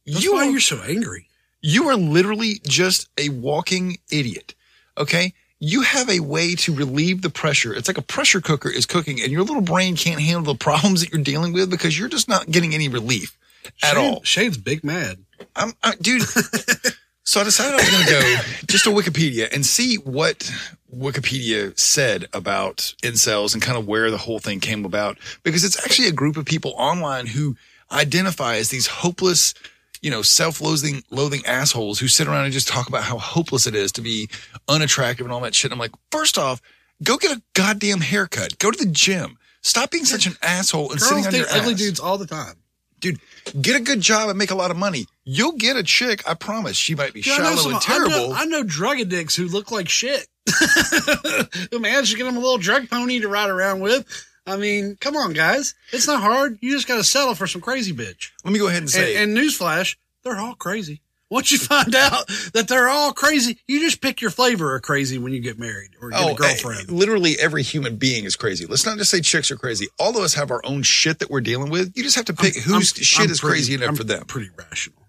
That's 0.07 0.23
you 0.23 0.35
why 0.35 0.47
are, 0.47 0.51
you're 0.51 0.61
so 0.61 0.83
angry. 0.87 1.27
you 1.63 1.89
are 1.89 1.97
literally 1.97 2.61
just 2.65 3.09
a 3.19 3.31
walking 3.31 3.99
idiot. 4.13 4.55
Okay. 4.97 5.35
You 5.67 5.81
have 5.81 6.11
a 6.11 6.21
way 6.21 6.55
to 6.57 6.75
relieve 6.75 7.23
the 7.23 7.31
pressure. 7.31 7.73
It's 7.75 7.89
like 7.89 7.99
a 7.99 8.03
pressure 8.03 8.41
cooker 8.41 8.69
is 8.69 8.85
cooking 8.85 9.21
and 9.23 9.33
your 9.33 9.43
little 9.43 9.63
brain 9.63 9.97
can't 9.97 10.21
handle 10.21 10.53
the 10.53 10.59
problems 10.59 11.01
that 11.01 11.11
you're 11.11 11.23
dealing 11.23 11.53
with 11.53 11.71
because 11.71 11.99
you're 11.99 12.09
just 12.09 12.29
not 12.29 12.51
getting 12.51 12.75
any 12.75 12.89
relief 12.89 13.37
at 13.83 13.95
Shane- 13.95 14.15
all. 14.15 14.23
Shane's 14.25 14.59
big 14.59 14.85
mad. 14.85 15.25
I'm, 15.57 15.73
I, 15.83 15.95
dude. 15.95 16.23
so 17.25 17.41
I 17.41 17.45
decided 17.45 17.73
I 17.73 17.77
was 17.77 17.91
going 17.91 18.05
to 18.05 18.11
go 18.11 18.37
just 18.67 18.85
to 18.85 18.91
Wikipedia 18.91 19.53
and 19.53 19.65
see 19.65 19.97
what 19.97 20.51
Wikipedia 20.95 21.79
said 21.79 22.27
about 22.33 22.95
incels 23.03 23.55
and 23.55 23.63
kind 23.63 23.79
of 23.79 23.87
where 23.87 24.11
the 24.11 24.19
whole 24.19 24.39
thing 24.39 24.61
came 24.61 24.85
about 24.85 25.19
because 25.43 25.65
it's 25.65 25.83
actually 25.83 26.09
a 26.09 26.13
group 26.13 26.37
of 26.37 26.45
people 26.45 26.75
online 26.77 27.27
who 27.27 27.57
identify 27.91 28.57
as 28.57 28.71
these 28.71 28.87
hopeless, 28.87 29.55
you 30.05 30.11
know, 30.11 30.21
self-loathing, 30.21 31.03
loathing 31.11 31.45
assholes 31.47 31.99
who 31.99 32.09
sit 32.09 32.29
around 32.29 32.45
and 32.45 32.53
just 32.53 32.69
talk 32.69 32.91
about 32.91 33.05
how 33.05 33.17
hopeless 33.17 33.67
it 33.67 33.75
is 33.75 33.91
to 33.93 34.03
be 34.03 34.29
unattractive 34.69 35.25
and 35.25 35.33
all 35.33 35.41
that 35.41 35.55
shit. 35.55 35.73
I'm 35.73 35.79
like, 35.79 35.93
first 36.11 36.37
off, 36.37 36.61
go 37.03 37.17
get 37.17 37.35
a 37.35 37.41
goddamn 37.55 38.03
haircut. 38.03 38.59
Go 38.59 38.71
to 38.71 38.85
the 38.85 38.91
gym. 38.91 39.39
Stop 39.63 39.91
being 39.91 40.05
such 40.05 40.27
an 40.27 40.35
asshole 40.43 40.93
and 40.93 41.01
sitting 41.01 41.23
Girls 41.23 41.27
on 41.29 41.33
date 41.33 41.39
your 41.39 41.59
ugly 41.59 41.75
dudes 41.75 41.99
all 41.99 42.19
the 42.19 42.27
time. 42.27 42.57
dude, 43.01 43.19
get 43.63 43.77
a 43.77 43.81
good 43.81 44.03
job 44.03 44.29
and 44.29 44.39
make 44.39 44.51
a 44.51 44.55
lot 44.55 44.71
of 44.71 44.77
money. 44.77 45.07
You'll 45.25 45.53
get 45.57 45.77
a 45.77 45.83
chick. 45.83 46.23
I 46.29 46.35
promise. 46.35 46.77
She 46.77 46.95
might 46.95 47.15
be 47.15 47.23
Dude, 47.23 47.33
I 47.33 47.39
know 47.39 47.45
shallow 47.45 47.63
some- 47.63 47.73
and 47.73 47.81
terrible. 47.81 48.13
I 48.13 48.19
know, 48.19 48.35
I 48.35 48.45
know 48.45 48.63
drug 48.63 49.01
addicts 49.01 49.35
who 49.35 49.49
look 49.49 49.71
like 49.71 49.89
shit. 49.89 50.27
who 51.71 51.79
managed 51.79 52.11
to 52.13 52.19
get 52.19 52.25
them 52.25 52.37
a 52.37 52.41
little 52.41 52.59
drug 52.59 52.91
pony 52.91 53.21
to 53.21 53.29
ride 53.29 53.49
around 53.49 53.81
with. 53.81 54.05
I 54.47 54.57
mean, 54.57 54.97
come 55.01 55.17
on, 55.17 55.33
guys. 55.33 55.75
It's 55.93 56.07
not 56.07 56.21
hard. 56.21 56.59
You 56.61 56.73
just 56.73 56.87
got 56.87 56.97
to 56.97 57.05
settle 57.05 57.35
for 57.35 57.47
some 57.47 57.61
crazy 57.63 57.93
bitch. 57.95 58.31
Let 58.45 58.53
me 58.53 58.59
go 58.59 58.67
ahead 58.69 58.83
and 58.83 58.91
say, 58.91 59.17
And, 59.23 59.31
and 59.31 59.39
newsflash, 59.39 59.97
they're 60.23 60.39
all 60.39 60.55
crazy. 60.55 61.01
Once 61.31 61.51
you 61.51 61.57
find 61.75 61.95
out 61.95 62.27
that 62.53 62.67
they're 62.69 62.89
all 62.89 63.13
crazy, 63.13 63.59
you 63.67 63.81
just 63.81 64.03
pick 64.03 64.21
your 64.21 64.31
flavor 64.31 64.77
of 64.77 64.83
crazy 64.83 65.17
when 65.17 65.33
you 65.33 65.41
get 65.41 65.59
married 65.59 65.93
or 66.01 66.11
get 66.11 66.21
a 66.31 66.35
girlfriend. 66.35 66.91
eh, 66.91 66.93
literally 66.93 67.37
every 67.41 67.63
human 67.63 67.97
being 67.97 68.25
is 68.25 68.37
crazy. 68.37 68.67
Let's 68.67 68.85
not 68.85 68.99
just 68.99 69.11
say 69.11 69.21
chicks 69.23 69.51
are 69.51 69.57
crazy. 69.57 69.89
All 69.99 70.11
of 70.11 70.23
us 70.23 70.35
have 70.35 70.51
our 70.51 70.61
own 70.65 70.83
shit 70.83 71.21
that 71.21 71.31
we're 71.31 71.41
dealing 71.41 71.71
with. 71.71 71.97
You 71.97 72.03
just 72.03 72.17
have 72.17 72.27
to 72.27 72.35
pick 72.35 72.55
whose 72.57 72.73
I'm- 72.73 72.83
shit 72.83 73.25
I'm 73.27 73.31
is 73.31 73.41
pretty- 73.41 73.55
crazy 73.55 73.75
enough 73.75 73.89
I'm 73.89 73.97
for 73.97 74.05
them. 74.05 74.25
Pretty 74.27 74.51
rational. 74.59 75.01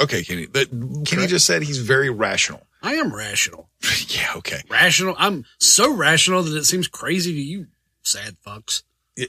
Okay, 0.00 0.22
Kenny. 0.22 0.46
But 0.46 0.68
Kenny 1.06 1.26
just 1.26 1.46
said 1.46 1.62
he's 1.62 1.78
very 1.78 2.10
rational. 2.10 2.62
I 2.82 2.94
am 2.94 3.12
rational. 3.14 3.68
yeah, 4.08 4.32
okay. 4.36 4.60
Rational. 4.70 5.14
I'm 5.18 5.44
so 5.58 5.92
rational 5.94 6.42
that 6.44 6.56
it 6.56 6.64
seems 6.66 6.86
crazy 6.86 7.32
to 7.32 7.40
you, 7.40 7.66
sad 8.06 8.36
fucks. 8.46 8.82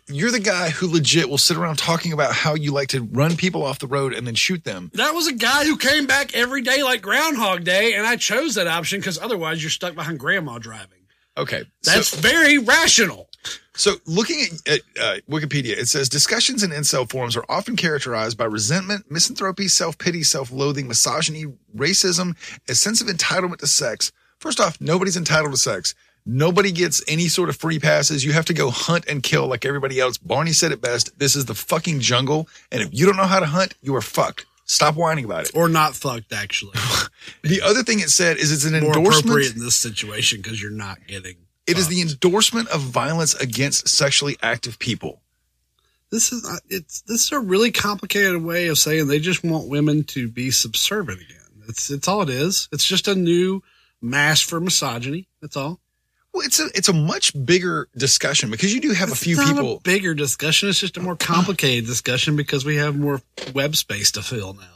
You're 0.07 0.31
the 0.31 0.39
guy 0.41 0.69
who 0.69 0.91
legit 0.91 1.29
will 1.29 1.37
sit 1.37 1.55
around 1.55 1.77
talking 1.77 2.11
about 2.11 2.33
how 2.33 2.55
you 2.55 2.73
like 2.73 2.89
to 2.89 3.03
run 3.03 3.37
people 3.37 3.63
off 3.63 3.79
the 3.79 3.87
road 3.87 4.13
and 4.13 4.27
then 4.27 4.35
shoot 4.35 4.65
them. 4.65 4.91
That 4.95 5.13
was 5.13 5.27
a 5.27 5.33
guy 5.33 5.63
who 5.65 5.77
came 5.77 6.05
back 6.05 6.35
every 6.35 6.61
day 6.61 6.83
like 6.83 7.01
Groundhog 7.01 7.63
Day, 7.63 7.93
and 7.93 8.05
I 8.05 8.17
chose 8.17 8.55
that 8.55 8.67
option 8.67 8.99
because 8.99 9.17
otherwise 9.17 9.63
you're 9.63 9.69
stuck 9.69 9.95
behind 9.95 10.19
grandma 10.19 10.57
driving. 10.57 11.07
Okay. 11.37 11.63
That's 11.83 12.09
so- 12.09 12.17
very 12.17 12.57
rational. 12.57 13.29
So, 13.75 13.97
looking 14.07 14.43
at, 14.65 14.73
at 14.73 14.81
uh, 14.99 15.17
Wikipedia, 15.29 15.77
it 15.77 15.87
says 15.87 16.09
discussions 16.09 16.63
in 16.63 16.71
incel 16.71 17.09
forums 17.09 17.37
are 17.37 17.45
often 17.47 17.75
characterized 17.75 18.35
by 18.35 18.45
resentment, 18.45 19.05
misanthropy, 19.09 19.67
self 19.67 19.97
pity, 19.99 20.23
self 20.23 20.51
loathing, 20.51 20.87
misogyny, 20.87 21.45
racism, 21.75 22.35
a 22.67 22.73
sense 22.73 23.01
of 23.01 23.07
entitlement 23.07 23.57
to 23.57 23.67
sex. 23.67 24.11
First 24.39 24.59
off, 24.59 24.81
nobody's 24.81 25.15
entitled 25.15 25.51
to 25.51 25.57
sex. 25.57 25.93
Nobody 26.29 26.73
gets 26.73 27.01
any 27.07 27.29
sort 27.29 27.47
of 27.47 27.55
free 27.55 27.79
passes. 27.79 28.25
You 28.25 28.33
have 28.33 28.43
to 28.45 28.53
go 28.53 28.69
hunt 28.69 29.05
and 29.07 29.23
kill 29.23 29.47
like 29.47 29.65
everybody 29.65 29.97
else. 29.97 30.17
Barney 30.17 30.51
said 30.51 30.73
it 30.73 30.81
best. 30.81 31.17
This 31.17 31.37
is 31.37 31.45
the 31.45 31.55
fucking 31.55 32.01
jungle. 32.01 32.49
And 32.69 32.81
if 32.81 32.89
you 32.91 33.05
don't 33.05 33.15
know 33.15 33.23
how 33.23 33.39
to 33.39 33.45
hunt, 33.45 33.75
you 33.81 33.95
are 33.95 34.01
fucked. 34.01 34.45
Stop 34.65 34.95
whining 34.95 35.23
about 35.23 35.45
it. 35.45 35.51
Or 35.55 35.69
not 35.69 35.95
fucked, 35.95 36.33
actually. 36.33 36.73
The 37.43 37.61
other 37.61 37.83
thing 37.83 37.99
it 37.99 38.09
said 38.09 38.37
is 38.37 38.51
it's 38.51 38.65
an 38.65 38.71
More 38.79 38.95
endorsement. 38.95 39.25
appropriate 39.25 39.55
in 39.55 39.63
this 39.63 39.75
situation 39.75 40.41
because 40.41 40.61
you're 40.61 40.71
not 40.71 40.97
getting. 41.07 41.35
It 41.65 41.77
is 41.77 41.87
the 41.87 42.01
endorsement 42.01 42.67
of 42.69 42.81
violence 42.81 43.35
against 43.35 43.87
sexually 43.87 44.37
active 44.41 44.79
people. 44.79 45.21
This 46.09 46.31
is 46.31 46.45
uh, 46.45 46.57
it's 46.69 47.01
this 47.01 47.25
is 47.25 47.31
a 47.33 47.39
really 47.39 47.71
complicated 47.71 48.41
way 48.41 48.67
of 48.67 48.77
saying 48.77 49.07
they 49.07 49.19
just 49.19 49.43
want 49.43 49.67
women 49.67 50.03
to 50.05 50.29
be 50.29 50.51
subservient 50.51 51.21
again. 51.21 51.63
It's 51.67 51.89
it's 51.89 52.07
all 52.07 52.21
it 52.21 52.29
is. 52.29 52.69
It's 52.71 52.85
just 52.85 53.07
a 53.09 53.15
new 53.15 53.61
mask 54.01 54.47
for 54.47 54.59
misogyny. 54.61 55.27
That's 55.41 55.57
all. 55.57 55.81
Well, 56.37 56.45
it's 56.45 56.59
a 56.59 56.67
it's 56.75 56.87
a 56.87 56.93
much 56.93 57.33
bigger 57.45 57.87
discussion 57.97 58.51
because 58.51 58.71
you 58.71 58.79
do 58.79 58.91
have 58.91 59.09
It's 59.09 59.19
a 59.21 59.23
few 59.25 59.35
not 59.37 59.47
people. 59.47 59.77
a 59.77 59.79
bigger 59.81 60.13
discussion. 60.13 60.69
It's 60.69 60.79
just 60.79 60.95
a 60.95 60.99
more 60.99 61.13
uh, 61.13 61.17
complicated 61.17 61.87
discussion 61.87 62.35
because 62.35 62.63
we 62.63 62.75
have 62.75 62.95
more 62.95 63.21
web 63.55 63.75
space 63.75 64.11
to 64.11 64.21
fill 64.21 64.53
now. 64.53 64.67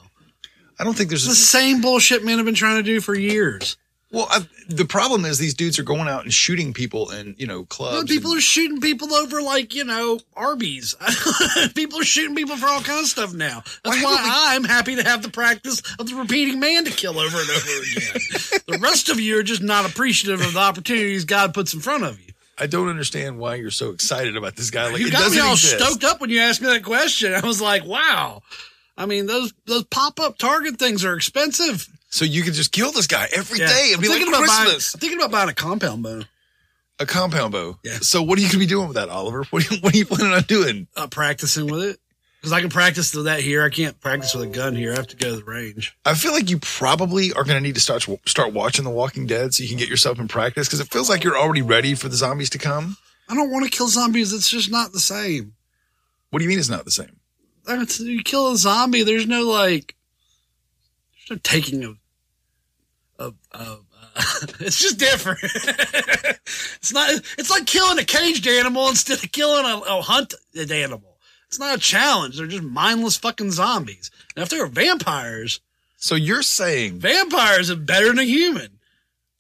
I 0.79 0.83
don't 0.83 0.97
think 0.97 1.09
there's 1.09 1.27
It's 1.27 1.37
the 1.37 1.45
same 1.45 1.81
bullshit 1.81 2.25
men 2.25 2.37
have 2.37 2.45
been 2.45 2.55
trying 2.55 2.77
to 2.77 2.83
do 2.83 2.99
for 2.99 3.13
years. 3.13 3.77
Well. 4.11 4.27
I, 4.29 4.45
the 4.67 4.85
problem 4.85 5.25
is 5.25 5.37
these 5.37 5.53
dudes 5.53 5.79
are 5.79 5.83
going 5.83 6.07
out 6.07 6.23
and 6.23 6.33
shooting 6.33 6.73
people 6.73 7.11
in 7.11 7.35
you 7.37 7.47
know 7.47 7.65
clubs. 7.65 7.95
Well, 7.95 8.05
people 8.05 8.31
and- 8.31 8.37
are 8.39 8.41
shooting 8.41 8.79
people 8.79 9.13
over 9.13 9.41
like 9.41 9.73
you 9.73 9.83
know 9.83 10.19
Arby's. 10.35 10.95
people 11.75 11.99
are 11.99 12.05
shooting 12.05 12.35
people 12.35 12.57
for 12.57 12.67
all 12.67 12.81
kinds 12.81 13.03
of 13.03 13.07
stuff 13.07 13.33
now. 13.33 13.63
That's 13.83 13.97
Why 13.97 14.03
why, 14.03 14.23
we- 14.23 14.55
I'm 14.55 14.63
happy 14.63 14.95
to 14.95 15.03
have 15.03 15.21
the 15.23 15.29
practice 15.29 15.81
of 15.99 16.09
the 16.09 16.15
repeating 16.15 16.59
man 16.59 16.85
to 16.85 16.91
kill 16.91 17.19
over 17.19 17.37
and 17.37 17.49
over 17.49 17.69
again. 17.81 18.61
the 18.67 18.79
rest 18.81 19.09
of 19.09 19.19
you 19.19 19.39
are 19.39 19.43
just 19.43 19.61
not 19.61 19.89
appreciative 19.89 20.45
of 20.45 20.53
the 20.53 20.59
opportunities 20.59 21.25
God 21.25 21.53
puts 21.53 21.73
in 21.73 21.79
front 21.79 22.03
of 22.03 22.19
you. 22.19 22.33
I 22.57 22.67
don't 22.67 22.89
understand 22.89 23.39
why 23.39 23.55
you're 23.55 23.71
so 23.71 23.89
excited 23.89 24.37
about 24.37 24.55
this 24.55 24.69
guy. 24.69 24.91
Like 24.91 25.01
you 25.01 25.09
got 25.11 25.31
me 25.31 25.39
all 25.39 25.53
exist. 25.53 25.79
stoked 25.79 26.03
up 26.03 26.21
when 26.21 26.29
you 26.29 26.39
asked 26.39 26.61
me 26.61 26.67
that 26.67 26.83
question. 26.83 27.33
I 27.33 27.45
was 27.45 27.59
like, 27.59 27.83
wow. 27.85 28.43
I 28.97 29.07
mean, 29.07 29.25
those 29.25 29.51
those 29.65 29.83
pop 29.85 30.19
up 30.19 30.37
Target 30.37 30.77
things 30.77 31.03
are 31.03 31.15
expensive. 31.15 31.87
So 32.11 32.25
you 32.25 32.43
could 32.43 32.53
just 32.53 32.71
kill 32.71 32.91
this 32.91 33.07
guy 33.07 33.27
every 33.33 33.57
day 33.57 33.65
Yeah. 33.65 33.85
and 33.87 33.95
I'm 33.95 34.01
be 34.01 34.07
like 34.09 34.17
thinking 34.19 34.33
about 34.33 34.47
buying, 34.47 34.63
Christmas. 34.65 34.93
I'm 34.93 34.99
thinking 34.99 35.17
about 35.19 35.31
buying 35.31 35.49
a 35.49 35.53
compound 35.53 36.03
bow, 36.03 36.21
a 36.99 37.05
compound 37.05 37.51
bow. 37.53 37.79
Yeah. 37.83 37.97
So 38.01 38.21
what 38.21 38.37
are 38.37 38.41
you 38.41 38.47
gonna 38.49 38.59
be 38.59 38.65
doing 38.67 38.87
with 38.87 38.95
that, 38.95 39.09
Oliver? 39.09 39.43
What 39.49 39.69
are 39.71 39.73
you, 39.75 39.81
what 39.81 39.93
are 39.93 39.97
you 39.97 40.05
planning 40.05 40.33
on 40.33 40.43
doing? 40.43 40.87
uh, 40.95 41.07
practicing 41.07 41.67
with 41.71 41.83
it. 41.83 41.99
Because 42.39 42.53
I 42.53 42.61
can 42.61 42.69
practice 42.71 43.13
with 43.13 43.25
that 43.25 43.39
here. 43.41 43.63
I 43.63 43.69
can't 43.69 43.99
practice 44.01 44.33
with 44.33 44.43
a 44.45 44.47
gun 44.51 44.75
here. 44.75 44.93
I 44.93 44.95
have 44.95 45.05
to 45.09 45.15
go 45.15 45.29
to 45.29 45.35
the 45.35 45.43
range. 45.43 45.95
I 46.05 46.15
feel 46.15 46.31
like 46.31 46.49
you 46.49 46.57
probably 46.57 47.31
are 47.33 47.43
going 47.43 47.55
to 47.57 47.61
need 47.61 47.75
to 47.75 47.81
start 47.81 48.03
start 48.25 48.51
watching 48.51 48.83
The 48.83 48.89
Walking 48.89 49.27
Dead 49.27 49.53
so 49.53 49.61
you 49.61 49.69
can 49.69 49.77
get 49.77 49.89
yourself 49.89 50.19
in 50.19 50.27
practice 50.27 50.67
because 50.67 50.79
it 50.79 50.87
feels 50.91 51.07
like 51.07 51.23
you're 51.23 51.37
already 51.37 51.61
ready 51.61 51.93
for 51.93 52.09
the 52.09 52.15
zombies 52.15 52.49
to 52.49 52.57
come. 52.57 52.97
I 53.29 53.35
don't 53.35 53.51
want 53.51 53.63
to 53.65 53.69
kill 53.69 53.89
zombies. 53.89 54.33
It's 54.33 54.49
just 54.49 54.71
not 54.71 54.91
the 54.91 54.99
same. 54.99 55.53
What 56.31 56.39
do 56.39 56.43
you 56.45 56.49
mean 56.49 56.57
it's 56.57 56.67
not 56.67 56.83
the 56.83 56.89
same? 56.89 57.19
It's- 57.69 57.99
You 57.99 58.23
kill 58.23 58.51
a 58.51 58.57
zombie. 58.57 59.03
There's 59.03 59.27
no 59.27 59.43
like. 59.43 59.95
There's 61.29 61.37
no 61.37 61.41
taking 61.43 61.83
of. 61.83 61.97
Of. 63.21 63.35
of 63.51 63.85
uh, 64.15 64.21
it's 64.59 64.79
just 64.79 64.97
different. 64.99 65.39
it's 65.43 66.93
not. 66.93 67.09
It's 67.37 67.49
like 67.49 67.65
killing 67.65 67.99
a 67.99 68.03
caged 68.03 68.47
animal 68.47 68.87
instead 68.89 69.23
of 69.23 69.31
killing 69.31 69.65
a, 69.65 69.77
a 69.77 70.01
hunted 70.01 70.71
animal. 70.71 71.17
It's 71.47 71.59
not 71.59 71.75
a 71.77 71.79
challenge. 71.79 72.37
They're 72.37 72.47
just 72.47 72.63
mindless 72.63 73.17
fucking 73.17 73.51
zombies. 73.51 74.09
Now, 74.35 74.43
if 74.43 74.49
they 74.49 74.57
were 74.59 74.67
vampires, 74.67 75.59
So 75.97 76.15
you're 76.15 76.43
saying 76.43 76.99
vampires 76.99 77.69
are 77.69 77.75
better 77.75 78.07
than 78.07 78.19
a 78.19 78.23
human. 78.23 78.79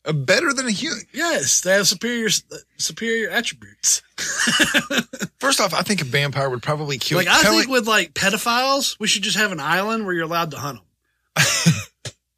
uh, 0.05 0.11
better 0.13 0.51
than 0.53 0.67
a 0.67 0.71
human? 0.71 1.03
Yes, 1.13 1.61
they 1.61 1.71
have 1.73 1.87
superior 1.87 2.29
superior 2.77 3.29
attributes. 3.29 4.01
First 5.39 5.59
off, 5.61 5.73
I 5.73 5.81
think 5.83 6.01
a 6.01 6.05
vampire 6.05 6.49
would 6.49 6.61
probably 6.61 6.97
kill. 6.97 7.17
Like 7.17 7.27
I 7.27 7.41
think 7.43 7.67
with 7.69 7.87
like 7.87 8.13
pedophiles, 8.13 8.97
we 8.99 9.07
should 9.07 9.23
just 9.23 9.37
have 9.37 9.51
an 9.51 9.59
island 9.59 10.05
where 10.05 10.13
you're 10.13 10.25
allowed 10.25 10.51
to 10.51 10.57
hunt 10.57 10.79
them, 10.79 11.45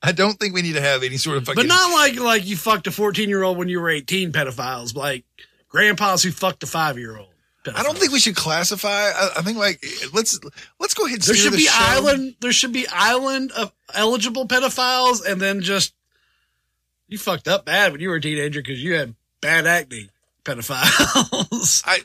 I 0.04 0.12
don't 0.12 0.38
think 0.38 0.54
we 0.54 0.62
need 0.62 0.74
to 0.74 0.82
have 0.82 1.02
any 1.02 1.16
sort 1.16 1.38
of 1.38 1.46
fucking. 1.46 1.56
but 1.56 1.66
not 1.68 1.92
like 1.92 2.20
like 2.20 2.46
you 2.46 2.58
fucked 2.58 2.88
a 2.88 2.92
14 2.92 3.30
year 3.30 3.44
old 3.44 3.58
when 3.58 3.70
you 3.70 3.80
were 3.80 3.90
18. 3.90 4.34
Pedophiles, 4.34 4.94
like 4.96 5.24
grandpas 5.70 6.22
who 6.24 6.32
fucked 6.32 6.62
a 6.64 6.68
five 6.68 6.98
year 6.98 7.18
old. 7.18 7.30
I 7.74 7.82
don't 7.84 7.98
think 7.98 8.12
we 8.12 8.20
should 8.20 8.36
classify. 8.36 8.90
I, 8.90 9.30
I 9.38 9.42
think 9.42 9.58
like 9.58 9.82
let's 10.14 10.38
let's 10.80 10.94
go 10.94 11.06
ahead. 11.06 11.20
And 11.20 11.24
there 11.24 11.36
should 11.36 11.54
the 11.54 11.58
be 11.58 11.64
show. 11.64 11.72
island. 11.74 12.36
There 12.42 12.52
should 12.52 12.74
be 12.74 12.86
island 12.90 13.54
of 13.54 13.72
eligible 13.94 14.46
pedophiles, 14.48 15.26
and 15.26 15.40
then 15.40 15.62
just 15.62 15.94
you 17.08 17.18
fucked 17.18 17.48
up 17.48 17.64
bad 17.66 17.94
when 17.94 18.02
you 18.02 18.10
were 18.10 18.16
a 18.16 18.22
teenager 18.22 18.60
because 18.60 18.84
you 18.84 18.96
had 18.96 19.16
bad 19.40 19.66
acne. 19.66 20.10
Pedophiles. 20.44 21.84
I 21.86 22.00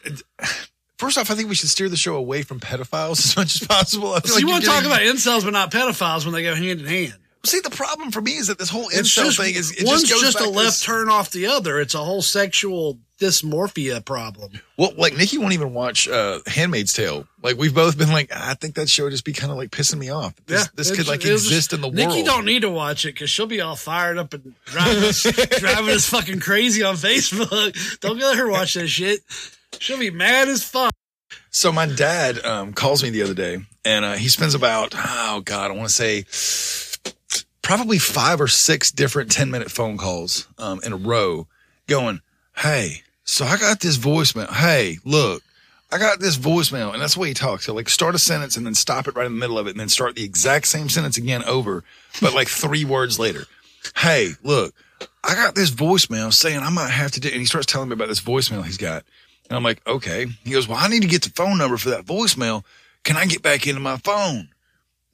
first 0.98 1.18
off, 1.18 1.28
I 1.28 1.34
think 1.34 1.48
we 1.48 1.56
should 1.56 1.70
steer 1.70 1.88
the 1.88 1.96
show 1.96 2.14
away 2.14 2.42
from 2.42 2.60
pedophiles 2.60 3.18
as 3.24 3.36
much 3.36 3.60
as 3.60 3.66
possible. 3.66 4.12
I 4.12 4.20
so 4.20 4.34
like 4.34 4.42
you 4.42 4.48
want 4.48 4.62
to 4.62 4.70
talk 4.70 4.84
about 4.84 5.00
incels, 5.00 5.42
but 5.42 5.52
not 5.52 5.72
pedophiles 5.72 6.24
when 6.24 6.34
they 6.34 6.44
go 6.44 6.54
hand 6.54 6.80
in 6.80 6.86
hand. 6.86 7.14
See, 7.44 7.60
the 7.60 7.70
problem 7.70 8.10
for 8.10 8.20
me 8.20 8.32
is 8.32 8.48
that 8.48 8.58
this 8.58 8.68
whole 8.68 8.88
incel 8.90 9.24
just, 9.24 9.38
thing 9.38 9.54
is 9.54 9.70
it 9.70 9.86
one's 9.86 10.02
just 10.02 10.12
goes 10.12 10.32
just 10.32 10.40
a 10.40 10.48
left 10.50 10.66
this- 10.66 10.80
turn 10.82 11.08
off 11.08 11.30
the 11.30 11.46
other. 11.46 11.80
It's 11.80 11.94
a 11.94 11.98
whole 12.04 12.20
sexual 12.22 12.98
dysmorphia 13.20 14.04
problem. 14.04 14.52
Well, 14.76 14.92
like 14.96 15.16
Nikki 15.16 15.38
won't 15.38 15.52
even 15.52 15.72
watch 15.74 16.08
uh 16.08 16.40
Handmaid's 16.46 16.92
Tale. 16.92 17.26
Like 17.42 17.56
we've 17.56 17.74
both 17.74 17.96
been 17.96 18.10
like, 18.10 18.30
I 18.32 18.54
think 18.54 18.74
that 18.74 18.88
show 18.88 19.04
would 19.04 19.10
just 19.10 19.24
be 19.24 19.32
kind 19.32 19.50
of 19.52 19.58
like 19.58 19.70
pissing 19.70 19.98
me 19.98 20.10
off. 20.10 20.34
This, 20.46 20.68
this 20.70 20.94
could 20.94 21.06
like 21.08 21.24
exist 21.24 21.48
just- 21.48 21.72
in 21.72 21.80
the 21.80 21.90
Nikki 21.90 22.02
world. 22.06 22.16
Nikki 22.16 22.26
don't 22.28 22.44
need 22.44 22.62
to 22.62 22.70
watch 22.70 23.04
it 23.04 23.14
because 23.14 23.30
she'll 23.30 23.46
be 23.46 23.60
all 23.60 23.76
fired 23.76 24.18
up 24.18 24.34
and 24.34 24.54
driving 24.66 25.04
us, 25.04 25.22
driving 25.58 25.90
us 25.90 26.08
fucking 26.08 26.40
crazy 26.40 26.82
on 26.82 26.96
Facebook. 26.96 28.00
Don't 28.00 28.18
let 28.18 28.36
her 28.36 28.48
watch 28.48 28.74
that 28.74 28.88
shit. 28.88 29.20
She'll 29.78 29.98
be 29.98 30.10
mad 30.10 30.48
as 30.48 30.64
fuck. 30.64 30.92
So 31.50 31.72
my 31.72 31.86
dad 31.86 32.44
um, 32.44 32.72
calls 32.72 33.02
me 33.02 33.10
the 33.10 33.22
other 33.22 33.34
day, 33.34 33.58
and 33.84 34.04
uh, 34.04 34.14
he 34.14 34.28
spends 34.28 34.54
about 34.54 34.94
oh 34.96 35.40
god, 35.44 35.70
I 35.70 35.74
want 35.74 35.88
to 35.88 35.94
say 35.94 36.24
probably 37.68 37.98
five 37.98 38.40
or 38.40 38.48
six 38.48 38.90
different 38.90 39.30
ten 39.30 39.50
minute 39.50 39.70
phone 39.70 39.98
calls 39.98 40.48
um, 40.58 40.80
in 40.84 40.94
a 40.94 40.96
row, 40.96 41.46
going, 41.86 42.22
"Hey, 42.56 43.02
so 43.24 43.44
I 43.44 43.58
got 43.58 43.80
this 43.80 43.98
voicemail. 43.98 44.50
Hey, 44.50 44.98
look." 45.04 45.42
I 45.90 45.96
got 45.96 46.20
this 46.20 46.36
voicemail, 46.36 46.92
and 46.92 47.00
that's 47.00 47.14
the 47.14 47.20
way 47.20 47.28
he 47.28 47.34
talks. 47.34 47.64
He'll 47.64 47.74
like 47.74 47.88
start 47.88 48.14
a 48.14 48.18
sentence 48.18 48.58
and 48.58 48.66
then 48.66 48.74
stop 48.74 49.08
it 49.08 49.14
right 49.14 49.24
in 49.24 49.32
the 49.32 49.38
middle 49.38 49.58
of 49.58 49.66
it, 49.66 49.70
and 49.70 49.80
then 49.80 49.88
start 49.88 50.16
the 50.16 50.22
exact 50.22 50.66
same 50.68 50.90
sentence 50.90 51.16
again 51.16 51.42
over, 51.44 51.82
but 52.20 52.34
like 52.34 52.48
three 52.48 52.84
words 52.84 53.18
later. 53.18 53.46
Hey, 53.96 54.32
look, 54.42 54.74
I 55.24 55.34
got 55.34 55.54
this 55.54 55.70
voicemail 55.70 56.30
saying 56.30 56.60
I 56.60 56.68
might 56.68 56.90
have 56.90 57.12
to 57.12 57.20
do, 57.20 57.30
and 57.30 57.38
he 57.38 57.46
starts 57.46 57.66
telling 57.66 57.88
me 57.88 57.94
about 57.94 58.08
this 58.08 58.20
voicemail 58.20 58.64
he's 58.66 58.76
got. 58.76 59.04
And 59.48 59.56
I'm 59.56 59.62
like, 59.62 59.80
okay. 59.86 60.26
He 60.44 60.50
goes, 60.50 60.68
well, 60.68 60.76
I 60.78 60.88
need 60.88 61.02
to 61.02 61.08
get 61.08 61.22
the 61.22 61.30
phone 61.30 61.56
number 61.56 61.78
for 61.78 61.88
that 61.88 62.04
voicemail. 62.04 62.64
Can 63.02 63.16
I 63.16 63.24
get 63.24 63.40
back 63.40 63.66
into 63.66 63.80
my 63.80 63.96
phone? 63.96 64.50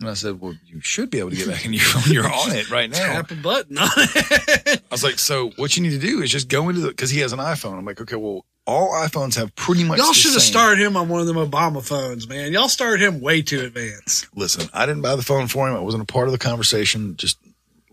And 0.01 0.11
I 0.11 0.15
said, 0.15 0.41
well, 0.41 0.55
you 0.67 0.81
should 0.81 1.09
be 1.11 1.21
able 1.21 1.31
to 1.31 1.37
get 1.37 1.49
back 1.49 1.65
in 1.65 1.73
your 1.73 1.83
phone. 1.83 2.13
You're 2.13 2.27
on 2.27 2.53
it 2.53 2.69
right 2.71 2.91
now. 2.91 2.99
Tap 2.99 3.31
a 3.31 3.37
button 3.37 3.79
on 3.79 3.89
it. 3.97 4.83
I 4.91 4.95
was 4.95 5.05
like, 5.05 5.19
so 5.19 5.51
what 5.57 5.77
you 5.77 5.83
need 5.83 5.91
to 5.91 5.99
do 5.99 6.21
is 6.21 6.31
just 6.31 6.49
go 6.49 6.69
into 6.69 6.81
the, 6.81 6.93
cause 6.93 7.11
he 7.11 7.21
has 7.21 7.33
an 7.33 7.39
iPhone. 7.39 7.79
I'm 7.79 7.85
like, 7.85 8.01
okay, 8.01 8.17
well, 8.17 8.45
all 8.67 8.93
iPhones 8.93 9.37
have 9.37 9.55
pretty 9.55 9.85
much. 9.85 9.99
Y'all 9.99 10.13
should 10.13 10.33
have 10.33 10.43
started 10.43 10.85
him 10.85 10.97
on 10.97 11.09
one 11.09 11.21
of 11.21 11.27
them 11.27 11.37
Obama 11.37 11.85
phones, 11.87 12.29
man. 12.29 12.53
Y'all 12.53 12.69
started 12.69 13.01
him 13.01 13.21
way 13.21 13.43
too 13.43 13.61
advanced. 13.61 14.27
Listen, 14.35 14.69
I 14.73 14.87
didn't 14.87 15.03
buy 15.03 15.17
the 15.17 15.23
phone 15.23 15.47
for 15.49 15.69
him. 15.69 15.77
I 15.77 15.81
wasn't 15.81 16.03
a 16.03 16.07
part 16.07 16.29
of 16.29 16.33
the 16.33 16.39
conversation. 16.39 17.17
Just 17.17 17.39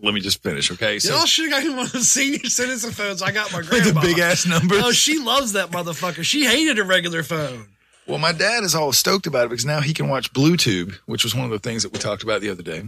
let 0.01 0.13
me 0.13 0.21
just 0.21 0.41
finish. 0.41 0.71
Okay. 0.71 0.97
So 0.99 1.13
Y'all 1.13 1.25
should 1.25 1.51
have 1.51 1.61
got 1.61 1.69
him 1.69 1.75
one 1.77 1.85
of 1.85 1.91
the 1.91 1.99
senior 1.99 2.39
citizen 2.49 2.91
phones. 2.91 3.21
I 3.21 3.31
got 3.31 3.51
my 3.51 3.61
grandma. 3.61 3.91
the 3.93 3.99
big 3.99 4.19
ass 4.19 4.45
numbers. 4.45 4.81
Oh, 4.83 4.91
she 4.91 5.19
loves 5.19 5.53
that 5.53 5.71
motherfucker. 5.71 6.23
She 6.23 6.45
hated 6.45 6.79
a 6.79 6.83
regular 6.83 7.21
phone. 7.21 7.67
Well, 8.07 8.17
my 8.17 8.31
dad 8.31 8.63
is 8.63 8.75
all 8.75 8.91
stoked 8.91 9.27
about 9.27 9.45
it 9.45 9.49
because 9.49 9.65
now 9.65 9.79
he 9.81 9.93
can 9.93 10.09
watch 10.09 10.33
BlueTube, 10.33 10.95
which 11.05 11.23
was 11.23 11.35
one 11.35 11.45
of 11.45 11.51
the 11.51 11.59
things 11.59 11.83
that 11.83 11.93
we 11.93 11.99
talked 11.99 12.23
about 12.23 12.41
the 12.41 12.49
other 12.49 12.63
day. 12.63 12.83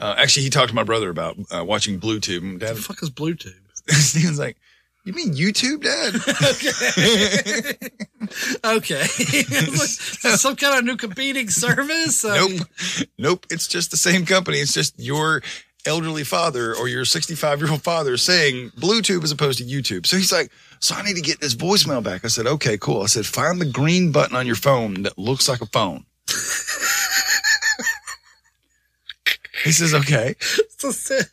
Uh, 0.00 0.14
actually, 0.18 0.42
he 0.44 0.50
talked 0.50 0.68
to 0.68 0.74
my 0.74 0.82
brother 0.84 1.10
about 1.10 1.36
uh, 1.50 1.64
watching 1.64 1.98
BlueTube. 1.98 2.38
And 2.42 2.60
Dad, 2.60 2.68
what 2.68 2.76
The 2.76 2.82
fuck 2.82 3.02
is 3.02 3.10
Bluetooth? 3.10 3.54
Steven's 3.88 4.38
like, 4.38 4.56
"You 5.04 5.12
mean 5.12 5.34
YouTube, 5.34 5.82
Dad?" 5.82 6.14
Okay. 7.72 7.72
Okay. 8.64 9.04
Some 9.06 10.56
kind 10.56 10.78
of 10.78 10.84
new 10.84 10.96
competing 10.96 11.48
service? 11.48 12.24
I 12.24 12.36
nope, 12.36 12.50
mean, 12.50 12.60
nope. 13.16 13.46
It's 13.50 13.66
just 13.66 13.90
the 13.90 13.96
same 13.96 14.26
company. 14.26 14.58
It's 14.58 14.74
just 14.74 14.98
your 14.98 15.42
elderly 15.86 16.24
father 16.24 16.74
or 16.74 16.88
your 16.88 17.06
65 17.06 17.60
year 17.60 17.70
old 17.70 17.82
father 17.82 18.18
saying 18.18 18.72
BlueTube 18.78 19.24
as 19.24 19.32
opposed 19.32 19.58
to 19.58 19.64
YouTube. 19.64 20.06
So 20.06 20.18
he's 20.18 20.30
like, 20.32 20.50
"So 20.80 20.94
I 20.94 21.02
need 21.02 21.16
to 21.16 21.22
get 21.22 21.40
this 21.40 21.54
voicemail 21.54 22.02
back." 22.02 22.24
I 22.24 22.28
said, 22.28 22.46
"Okay, 22.46 22.78
cool." 22.78 23.02
I 23.02 23.06
said, 23.06 23.26
"Find 23.26 23.60
the 23.60 23.66
green 23.66 24.12
button 24.12 24.36
on 24.36 24.46
your 24.46 24.56
phone 24.56 25.02
that 25.02 25.18
looks 25.18 25.48
like 25.48 25.60
a 25.60 25.66
phone." 25.66 26.04
he 29.64 29.72
says, 29.72 29.94
"Okay." 29.94 30.34
so. 30.78 31.24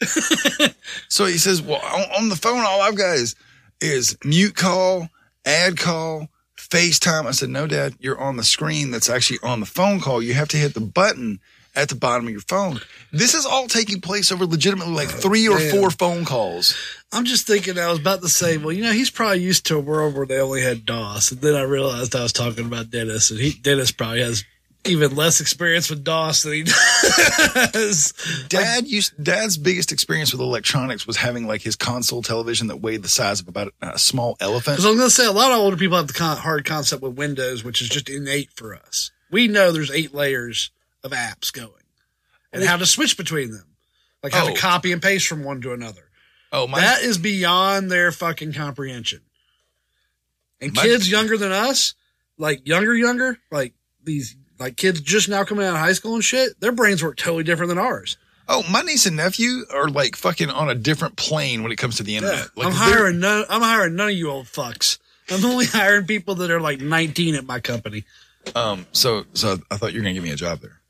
So 1.08 1.26
he 1.26 1.36
says, 1.36 1.60
well, 1.60 1.80
on, 1.82 2.22
on 2.22 2.28
the 2.30 2.36
phone, 2.36 2.64
all 2.64 2.80
I've 2.80 2.96
got 2.96 3.16
is, 3.16 3.34
is 3.80 4.16
mute 4.24 4.56
call, 4.56 5.08
ad 5.44 5.76
call, 5.76 6.28
FaceTime. 6.56 7.26
I 7.26 7.32
said, 7.32 7.50
no, 7.50 7.66
dad, 7.66 7.94
you're 7.98 8.18
on 8.18 8.36
the 8.36 8.44
screen 8.44 8.90
that's 8.90 9.10
actually 9.10 9.40
on 9.42 9.60
the 9.60 9.66
phone 9.66 10.00
call. 10.00 10.22
You 10.22 10.32
have 10.34 10.48
to 10.48 10.56
hit 10.56 10.72
the 10.72 10.80
button 10.80 11.40
at 11.74 11.88
the 11.88 11.94
bottom 11.94 12.26
of 12.26 12.32
your 12.32 12.42
phone. 12.42 12.80
This 13.12 13.34
is 13.34 13.46
all 13.46 13.66
taking 13.66 14.00
place 14.00 14.30
over 14.30 14.46
legitimately 14.46 14.94
like 14.94 15.08
three 15.08 15.48
or 15.48 15.58
damn. 15.58 15.70
four 15.70 15.90
phone 15.90 16.24
calls. 16.24 16.76
I'm 17.12 17.24
just 17.24 17.46
thinking, 17.46 17.78
I 17.78 17.88
was 17.90 17.98
about 17.98 18.22
to 18.22 18.28
say, 18.28 18.56
well, 18.56 18.72
you 18.72 18.82
know, 18.82 18.92
he's 18.92 19.10
probably 19.10 19.40
used 19.40 19.66
to 19.66 19.76
a 19.76 19.80
world 19.80 20.14
where 20.14 20.26
they 20.26 20.40
only 20.40 20.62
had 20.62 20.86
DOS. 20.86 21.32
And 21.32 21.40
then 21.40 21.54
I 21.54 21.62
realized 21.62 22.14
I 22.14 22.22
was 22.22 22.32
talking 22.32 22.66
about 22.66 22.90
Dennis, 22.90 23.30
and 23.30 23.40
he, 23.40 23.52
Dennis 23.52 23.90
probably 23.92 24.20
has 24.20 24.44
even 24.84 25.14
less 25.14 25.40
experience 25.40 25.88
with 25.90 26.02
DOS 26.02 26.42
than 26.42 26.52
he 26.52 26.62
does. 26.64 28.12
Dad 28.48 28.86
used, 28.88 29.22
dad's 29.22 29.56
biggest 29.56 29.92
experience 29.92 30.32
with 30.32 30.40
electronics 30.40 31.06
was 31.06 31.16
having 31.16 31.46
like 31.46 31.62
his 31.62 31.76
console 31.76 32.22
television 32.22 32.66
that 32.66 32.78
weighed 32.78 33.02
the 33.02 33.08
size 33.08 33.40
of 33.40 33.48
about 33.48 33.72
a 33.80 33.98
small 33.98 34.36
elephant. 34.40 34.76
Because 34.76 34.86
I'm 34.86 34.96
going 34.96 35.08
to 35.08 35.14
say 35.14 35.26
a 35.26 35.32
lot 35.32 35.52
of 35.52 35.58
older 35.58 35.76
people 35.76 35.96
have 35.96 36.08
the 36.08 36.14
con- 36.14 36.36
hard 36.36 36.64
concept 36.64 37.02
with 37.02 37.16
Windows, 37.16 37.62
which 37.62 37.80
is 37.80 37.88
just 37.88 38.08
innate 38.08 38.50
for 38.54 38.74
us. 38.74 39.10
We 39.30 39.48
know 39.48 39.70
there's 39.70 39.90
eight 39.90 40.14
layers 40.14 40.70
of 41.04 41.12
apps 41.12 41.52
going 41.52 41.70
and 42.52 42.62
how 42.64 42.76
to 42.76 42.86
switch 42.86 43.16
between 43.16 43.50
them, 43.50 43.66
like 44.22 44.32
how 44.32 44.46
Oh. 44.48 44.54
to 44.54 44.60
copy 44.60 44.92
and 44.92 45.00
paste 45.02 45.26
from 45.26 45.42
one 45.44 45.60
to 45.62 45.72
another. 45.72 46.08
Oh, 46.52 46.66
my, 46.66 46.80
that 46.80 47.02
is 47.02 47.16
beyond 47.18 47.90
their 47.90 48.12
fucking 48.12 48.52
comprehension. 48.52 49.20
And 50.60 50.74
My- 50.74 50.82
kids 50.82 51.10
younger 51.10 51.36
than 51.36 51.50
us, 51.52 51.94
like 52.38 52.66
younger, 52.66 52.94
younger, 52.94 53.38
like 53.50 53.74
these, 54.04 54.36
like 54.58 54.76
kids 54.76 55.00
just 55.00 55.28
now 55.28 55.44
coming 55.44 55.64
out 55.66 55.74
of 55.74 55.80
high 55.80 55.92
school 55.94 56.14
and 56.14 56.22
shit, 56.24 56.60
their 56.60 56.72
brains 56.72 57.02
work 57.02 57.16
totally 57.16 57.42
different 57.44 57.68
than 57.70 57.78
ours. 57.78 58.16
oh, 58.48 58.62
my 58.70 58.82
niece 58.82 59.06
and 59.06 59.16
nephew 59.16 59.64
are 59.72 59.88
like 59.88 60.14
fucking 60.14 60.50
on 60.50 60.68
a 60.68 60.74
different 60.74 61.16
plane 61.16 61.62
when 61.62 61.72
it 61.72 61.76
comes 61.76 61.96
to 61.96 62.02
the 62.02 62.16
internet. 62.16 62.48
Like 62.56 62.66
I'm 62.66 62.72
hiring 62.72 63.18
none. 63.18 63.44
I'm 63.48 63.62
hiring 63.62 63.96
none 63.96 64.08
of 64.10 64.14
you 64.14 64.28
old 64.30 64.46
fucks. 64.46 64.98
I'm 65.30 65.42
only 65.44 65.64
hiring 65.66 66.04
people 66.06 66.34
that 66.34 66.50
are 66.50 66.60
like 66.60 66.80
19 66.80 67.34
at 67.36 67.46
my 67.46 67.60
company. 67.60 68.04
Um, 68.54 68.84
so, 68.92 69.24
so 69.32 69.58
I 69.70 69.76
thought 69.78 69.92
you 69.94 70.00
were 70.00 70.02
going 70.02 70.14
to 70.14 70.20
give 70.20 70.24
me 70.24 70.32
a 70.32 70.36
job 70.36 70.60
there. 70.60 70.80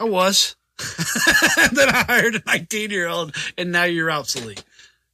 I 0.00 0.04
was. 0.04 0.56
then 1.72 1.88
I 1.88 2.04
hired 2.06 2.36
a 2.36 2.42
19 2.46 2.90
year 2.90 3.08
old, 3.08 3.34
and 3.56 3.72
now 3.72 3.84
you're 3.84 4.10
obsolete. 4.10 4.62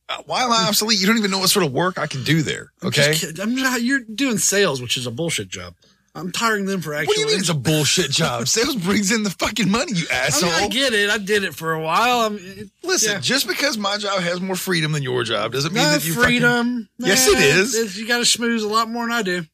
uh, 0.08 0.22
why 0.26 0.42
am 0.42 0.52
I 0.52 0.66
obsolete? 0.68 1.00
You 1.00 1.06
don't 1.06 1.16
even 1.18 1.30
know 1.30 1.38
what 1.38 1.48
sort 1.50 1.64
of 1.64 1.72
work 1.72 1.98
I 1.98 2.06
can 2.06 2.22
do 2.22 2.42
there. 2.42 2.72
Okay. 2.82 3.14
Just. 3.14 3.38
I'm 3.40 3.56
just, 3.56 3.82
you're 3.82 4.00
doing 4.00 4.36
sales, 4.38 4.82
which 4.82 4.96
is 4.98 5.06
a 5.06 5.10
bullshit 5.10 5.48
job. 5.48 5.74
I'm 6.16 6.30
tiring 6.30 6.66
them 6.66 6.80
for 6.80 6.94
actually. 6.94 7.06
What 7.08 7.14
do 7.16 7.20
you 7.22 7.26
mean 7.28 7.38
it's 7.40 7.48
a 7.48 7.54
bullshit 7.54 8.08
job? 8.10 8.46
Sales 8.56 8.76
brings 8.76 9.10
in 9.10 9.24
the 9.24 9.30
fucking 9.30 9.68
money, 9.68 9.94
you 9.94 10.06
I, 10.12 10.14
asshole. 10.26 10.48
mean, 10.48 10.62
I 10.62 10.68
get 10.68 10.92
it. 10.92 11.10
I 11.10 11.18
did 11.18 11.42
it 11.42 11.56
for 11.56 11.72
a 11.72 11.80
while. 11.82 12.20
I'm, 12.26 12.38
it- 12.38 12.68
Listen, 12.84 13.14
yeah. 13.14 13.18
just 13.20 13.48
because 13.48 13.76
my 13.76 13.96
job 13.96 14.20
has 14.20 14.40
more 14.40 14.54
freedom 14.54 14.92
than 14.92 15.02
your 15.02 15.24
job 15.24 15.50
doesn't 15.52 15.72
mean 15.74 15.82
that 15.82 16.04
you 16.06 16.12
fucking- 16.14 16.24
freedom. 16.28 16.88
Yes, 16.98 17.26
it 17.26 17.38
is. 17.40 17.98
You 17.98 18.06
got 18.06 18.18
to 18.18 18.24
schmooze 18.24 18.62
a 18.62 18.68
lot 18.68 18.88
more 18.88 19.04
than 19.08 19.12
I 19.12 19.22
do. 19.22 19.44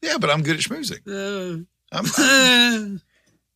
yeah, 0.00 0.18
but 0.18 0.28
I'm 0.30 0.42
good 0.42 0.56
at 0.56 0.62
schmoozing. 0.62 1.06
Uh, 1.06 1.62
I'm, 1.92 2.06
eh. 2.18 2.98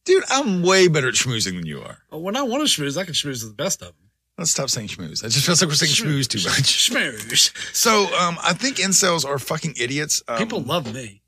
Dude, 0.07 0.25
I'm 0.31 0.63
way 0.63 0.89
better 0.89 1.09
at 1.09 1.15
schmoozing 1.15 1.57
than 1.57 1.67
you 1.67 1.83
are. 1.83 1.99
when 2.11 2.37
I 2.37 2.43
want 2.43 2.67
to 2.67 2.83
schmooze, 2.83 2.97
I 2.97 3.05
can 3.05 3.13
schmooze 3.13 3.47
the 3.47 3.53
best 3.53 3.83
of 3.83 3.89
them. 3.89 3.97
Let's 4.39 4.51
stop 4.51 4.71
saying 4.71 4.89
schmooze. 4.89 5.25
It 5.25 5.31
just 5.31 5.45
feels 5.45 5.61
like 5.61 5.69
we're 5.69 5.75
saying 5.75 5.93
schmooze 5.93 6.29
too 6.29 6.39
much. 6.39 6.91
Schmooze. 6.91 7.53
So, 7.75 8.05
um, 8.17 8.39
I 8.43 8.53
think 8.55 8.77
incels 8.77 9.27
are 9.27 9.39
fucking 9.39 9.75
idiots. 9.79 10.23
Um, 10.29 10.39
People 10.39 10.61
love 10.61 10.95
me. 10.95 11.23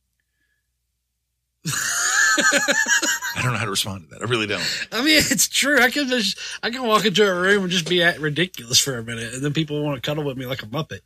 I 1.66 3.42
don't 3.42 3.52
know 3.52 3.58
how 3.58 3.64
to 3.64 3.70
respond 3.70 4.04
to 4.04 4.08
that. 4.10 4.22
I 4.22 4.26
really 4.26 4.46
don't. 4.46 4.62
I 4.92 4.98
mean, 5.02 5.16
it's 5.30 5.48
true. 5.48 5.80
I 5.80 5.90
can 5.90 6.08
just, 6.08 6.38
I 6.62 6.70
can 6.70 6.86
walk 6.86 7.04
into 7.04 7.28
a 7.28 7.34
room 7.34 7.64
and 7.64 7.72
just 7.72 7.88
be 7.88 8.02
at 8.02 8.20
ridiculous 8.20 8.78
for 8.78 8.98
a 8.98 9.04
minute, 9.04 9.34
and 9.34 9.42
then 9.42 9.52
people 9.52 9.82
want 9.82 10.02
to 10.02 10.06
cuddle 10.06 10.24
with 10.24 10.36
me 10.36 10.46
like 10.46 10.62
a 10.62 10.66
muppet. 10.66 11.00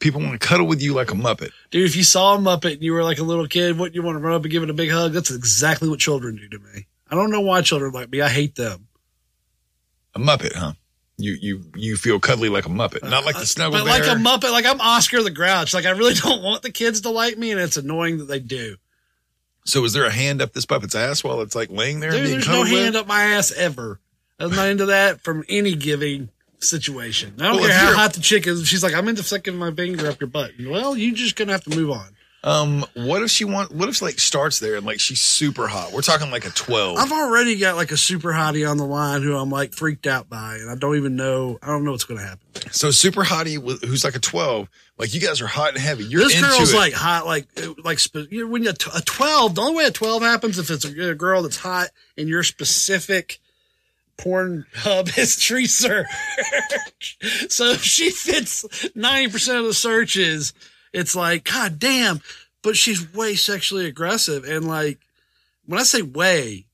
People 0.00 0.20
want 0.20 0.40
to 0.40 0.46
cuddle 0.46 0.66
with 0.66 0.80
you 0.80 0.94
like 0.94 1.10
a 1.10 1.14
muppet. 1.14 1.50
Dude, 1.70 1.84
if 1.84 1.96
you 1.96 2.04
saw 2.04 2.34
a 2.36 2.38
muppet 2.38 2.74
and 2.74 2.82
you 2.82 2.92
were 2.92 3.02
like 3.02 3.18
a 3.18 3.24
little 3.24 3.48
kid, 3.48 3.78
wouldn't 3.78 3.94
you 3.96 4.02
want 4.02 4.16
to 4.16 4.20
run 4.20 4.34
up 4.34 4.42
and 4.42 4.50
give 4.52 4.62
it 4.62 4.70
a 4.70 4.74
big 4.74 4.90
hug? 4.90 5.12
That's 5.12 5.30
exactly 5.30 5.88
what 5.88 5.98
children 5.98 6.36
do 6.36 6.48
to 6.48 6.58
me. 6.72 6.86
I 7.10 7.14
don't 7.16 7.30
know 7.30 7.40
why 7.40 7.62
children 7.62 7.92
like 7.92 8.10
me. 8.10 8.20
I 8.20 8.28
hate 8.28 8.54
them. 8.54 8.86
A 10.14 10.18
muppet, 10.20 10.54
huh? 10.54 10.72
You 11.20 11.36
you 11.40 11.64
you 11.74 11.96
feel 11.96 12.20
cuddly 12.20 12.48
like 12.48 12.66
a 12.66 12.68
muppet, 12.68 13.02
not 13.08 13.24
like 13.24 13.34
the 13.34 13.40
uh, 13.42 13.44
snuggle 13.44 13.80
But 13.80 13.86
bear. 13.86 13.98
like 13.98 14.06
a 14.08 14.20
muppet, 14.20 14.52
like 14.52 14.64
I'm 14.66 14.80
Oscar 14.80 15.20
the 15.22 15.32
Grouch. 15.32 15.74
Like 15.74 15.84
I 15.84 15.90
really 15.90 16.14
don't 16.22 16.42
want 16.44 16.62
the 16.62 16.70
kids 16.70 17.00
to 17.00 17.10
like 17.10 17.36
me, 17.36 17.50
and 17.50 17.60
it's 17.60 17.76
annoying 17.76 18.18
that 18.18 18.26
they 18.28 18.38
do. 18.38 18.76
so, 19.64 19.84
is 19.84 19.94
there 19.94 20.04
a 20.04 20.12
hand 20.12 20.40
up 20.40 20.52
this 20.52 20.64
puppet's 20.64 20.94
ass 20.94 21.24
while 21.24 21.40
it's 21.40 21.56
like 21.56 21.70
laying 21.70 21.98
there 21.98 22.10
and 22.14 22.18
Dude, 22.24 22.34
there's 22.34 22.46
no 22.48 22.60
with? 22.60 22.68
hand 22.70 22.94
up 22.94 23.08
my 23.08 23.22
ass 23.24 23.50
ever. 23.50 23.98
I'm 24.38 24.50
not 24.54 24.68
into 24.68 24.86
that 24.86 25.20
from 25.20 25.44
any 25.48 25.74
giving 25.74 26.28
situation. 26.60 27.34
I 27.38 27.42
don't 27.44 27.56
Well, 27.56 27.68
care 27.68 27.78
how 27.78 27.94
hot 27.94 28.14
the 28.14 28.20
chick 28.20 28.46
is. 28.46 28.66
She's 28.66 28.82
like, 28.82 28.94
I'm 28.94 29.08
into 29.08 29.22
sucking 29.22 29.56
my 29.56 29.70
finger 29.72 30.08
up 30.08 30.20
your 30.20 30.28
butt. 30.28 30.52
Well, 30.64 30.96
you're 30.96 31.14
just 31.14 31.36
gonna 31.36 31.52
have 31.52 31.64
to 31.64 31.70
move 31.76 31.90
on. 31.90 32.08
Um, 32.44 32.84
what 32.94 33.20
if 33.22 33.30
she 33.32 33.44
want? 33.44 33.74
What 33.74 33.88
if 33.88 33.96
she, 33.96 34.04
like 34.04 34.20
starts 34.20 34.60
there 34.60 34.76
and 34.76 34.86
like 34.86 35.00
she's 35.00 35.20
super 35.20 35.66
hot? 35.66 35.92
We're 35.92 36.02
talking 36.02 36.30
like 36.30 36.46
a 36.46 36.50
twelve. 36.50 36.96
I've 36.96 37.10
already 37.10 37.56
got 37.58 37.74
like 37.74 37.90
a 37.90 37.96
super 37.96 38.30
hottie 38.30 38.68
on 38.68 38.76
the 38.76 38.86
line 38.86 39.22
who 39.22 39.36
I'm 39.36 39.50
like 39.50 39.74
freaked 39.74 40.06
out 40.06 40.28
by, 40.30 40.54
and 40.54 40.70
I 40.70 40.76
don't 40.76 40.96
even 40.96 41.16
know. 41.16 41.58
I 41.60 41.66
don't 41.66 41.84
know 41.84 41.90
what's 41.90 42.04
gonna 42.04 42.22
happen. 42.22 42.38
so 42.70 42.92
super 42.92 43.24
hottie 43.24 43.58
with- 43.58 43.82
who's 43.82 44.04
like 44.04 44.14
a 44.14 44.20
twelve. 44.20 44.68
Like 44.98 45.14
you 45.14 45.20
guys 45.20 45.40
are 45.40 45.48
hot 45.48 45.70
and 45.70 45.78
heavy. 45.78 46.04
You're 46.04 46.22
this 46.22 46.40
girl's 46.40 46.72
it. 46.72 46.76
like 46.76 46.92
hot, 46.92 47.26
like 47.26 47.48
like 47.84 47.98
spe- 47.98 48.30
you 48.30 48.44
know, 48.44 48.50
when 48.52 48.62
you 48.62 48.70
a 48.70 49.00
twelve. 49.02 49.56
The 49.56 49.60
only 49.60 49.74
way 49.76 49.84
a 49.86 49.90
twelve 49.90 50.22
happens 50.22 50.60
if 50.60 50.70
it's 50.70 50.84
a, 50.84 51.10
a 51.10 51.14
girl 51.16 51.42
that's 51.42 51.56
hot 51.56 51.88
and 52.16 52.28
you're 52.28 52.44
specific 52.44 53.40
porn 54.18 54.66
hub 54.74 55.08
history 55.08 55.66
search. 55.66 56.06
so 57.48 57.74
she 57.74 58.10
fits 58.10 58.86
ninety 58.94 59.32
percent 59.32 59.58
of 59.58 59.64
the 59.64 59.74
searches, 59.74 60.52
it's 60.92 61.16
like 61.16 61.44
God 61.44 61.78
damn. 61.78 62.20
But 62.60 62.76
she's 62.76 63.14
way 63.14 63.36
sexually 63.36 63.86
aggressive, 63.86 64.44
and 64.44 64.66
like 64.66 64.98
when 65.64 65.78
I 65.78 65.84
say 65.84 66.02
way, 66.02 66.66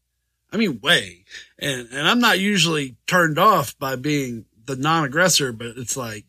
I 0.50 0.56
mean 0.56 0.80
way, 0.82 1.24
and 1.58 1.88
and 1.92 2.08
I'm 2.08 2.20
not 2.20 2.40
usually 2.40 2.96
turned 3.06 3.38
off 3.38 3.78
by 3.78 3.96
being 3.96 4.46
the 4.64 4.76
non-aggressor, 4.76 5.52
but 5.52 5.76
it's 5.76 5.96
like 5.96 6.24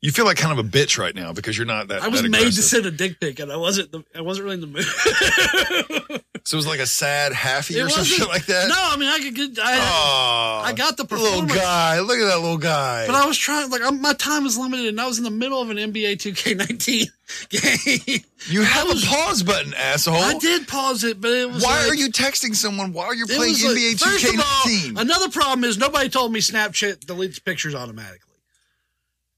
you 0.00 0.12
feel 0.12 0.24
like 0.24 0.36
kind 0.36 0.58
of 0.58 0.64
a 0.64 0.68
bitch 0.68 0.98
right 0.98 1.14
now 1.14 1.32
because 1.32 1.56
you're 1.58 1.66
not 1.66 1.88
that. 1.88 2.02
I 2.02 2.08
was 2.08 2.22
that 2.22 2.28
made 2.28 2.52
to 2.52 2.62
send 2.62 2.86
a 2.86 2.90
dick 2.90 3.18
pic, 3.18 3.40
and 3.40 3.50
I 3.50 3.56
wasn't. 3.56 3.92
The, 3.92 4.04
I 4.14 4.20
wasn't 4.20 4.44
really 4.44 4.54
in 4.54 4.60
the 4.60 6.08
mood. 6.08 6.22
So 6.46 6.54
it 6.54 6.58
was 6.58 6.66
like 6.68 6.78
a 6.78 6.86
sad 6.86 7.32
halfie 7.32 7.84
or 7.84 7.88
something 7.88 8.28
like 8.28 8.46
that. 8.46 8.68
No, 8.68 8.76
I 8.78 8.96
mean 8.96 9.08
I 9.08 9.18
could 9.18 9.34
get. 9.34 9.58
I, 9.58 9.78
Aw, 9.80 10.62
I 10.62 10.72
got 10.74 10.96
the 10.96 11.02
little 11.02 11.44
guy. 11.44 11.98
Look 11.98 12.20
at 12.20 12.26
that 12.26 12.38
little 12.38 12.56
guy. 12.56 13.04
but 13.08 13.16
I 13.16 13.26
was 13.26 13.36
trying. 13.36 13.68
Like 13.68 13.82
I'm, 13.82 14.00
my 14.00 14.12
time 14.12 14.46
is 14.46 14.56
limited, 14.56 14.86
and 14.86 15.00
I 15.00 15.08
was 15.08 15.18
in 15.18 15.24
the 15.24 15.30
middle 15.30 15.60
of 15.60 15.70
an 15.70 15.76
NBA 15.76 16.18
2K19 16.18 17.08
game. 18.06 18.20
you 18.46 18.62
have 18.62 18.86
was- 18.86 19.02
a 19.02 19.06
pause 19.08 19.42
button, 19.42 19.74
asshole. 19.74 20.14
I 20.14 20.38
did 20.38 20.68
pause 20.68 21.02
it, 21.02 21.20
but 21.20 21.32
it 21.32 21.50
was. 21.50 21.64
Why 21.64 21.80
like- 21.82 21.90
are 21.90 21.94
you 21.96 22.10
texting 22.10 22.54
someone 22.54 22.92
while 22.92 23.12
you're 23.12 23.26
playing 23.26 23.40
was 23.50 23.64
like- 23.64 23.76
NBA 23.76 23.98
first 23.98 24.24
of 24.32 24.38
all, 24.38 24.44
2K19? 24.44 25.00
Another 25.00 25.28
problem 25.30 25.64
is 25.64 25.78
nobody 25.78 26.08
told 26.08 26.30
me 26.32 26.38
Snapchat 26.38 27.06
deletes 27.06 27.44
pictures 27.44 27.74
automatically. 27.74 28.20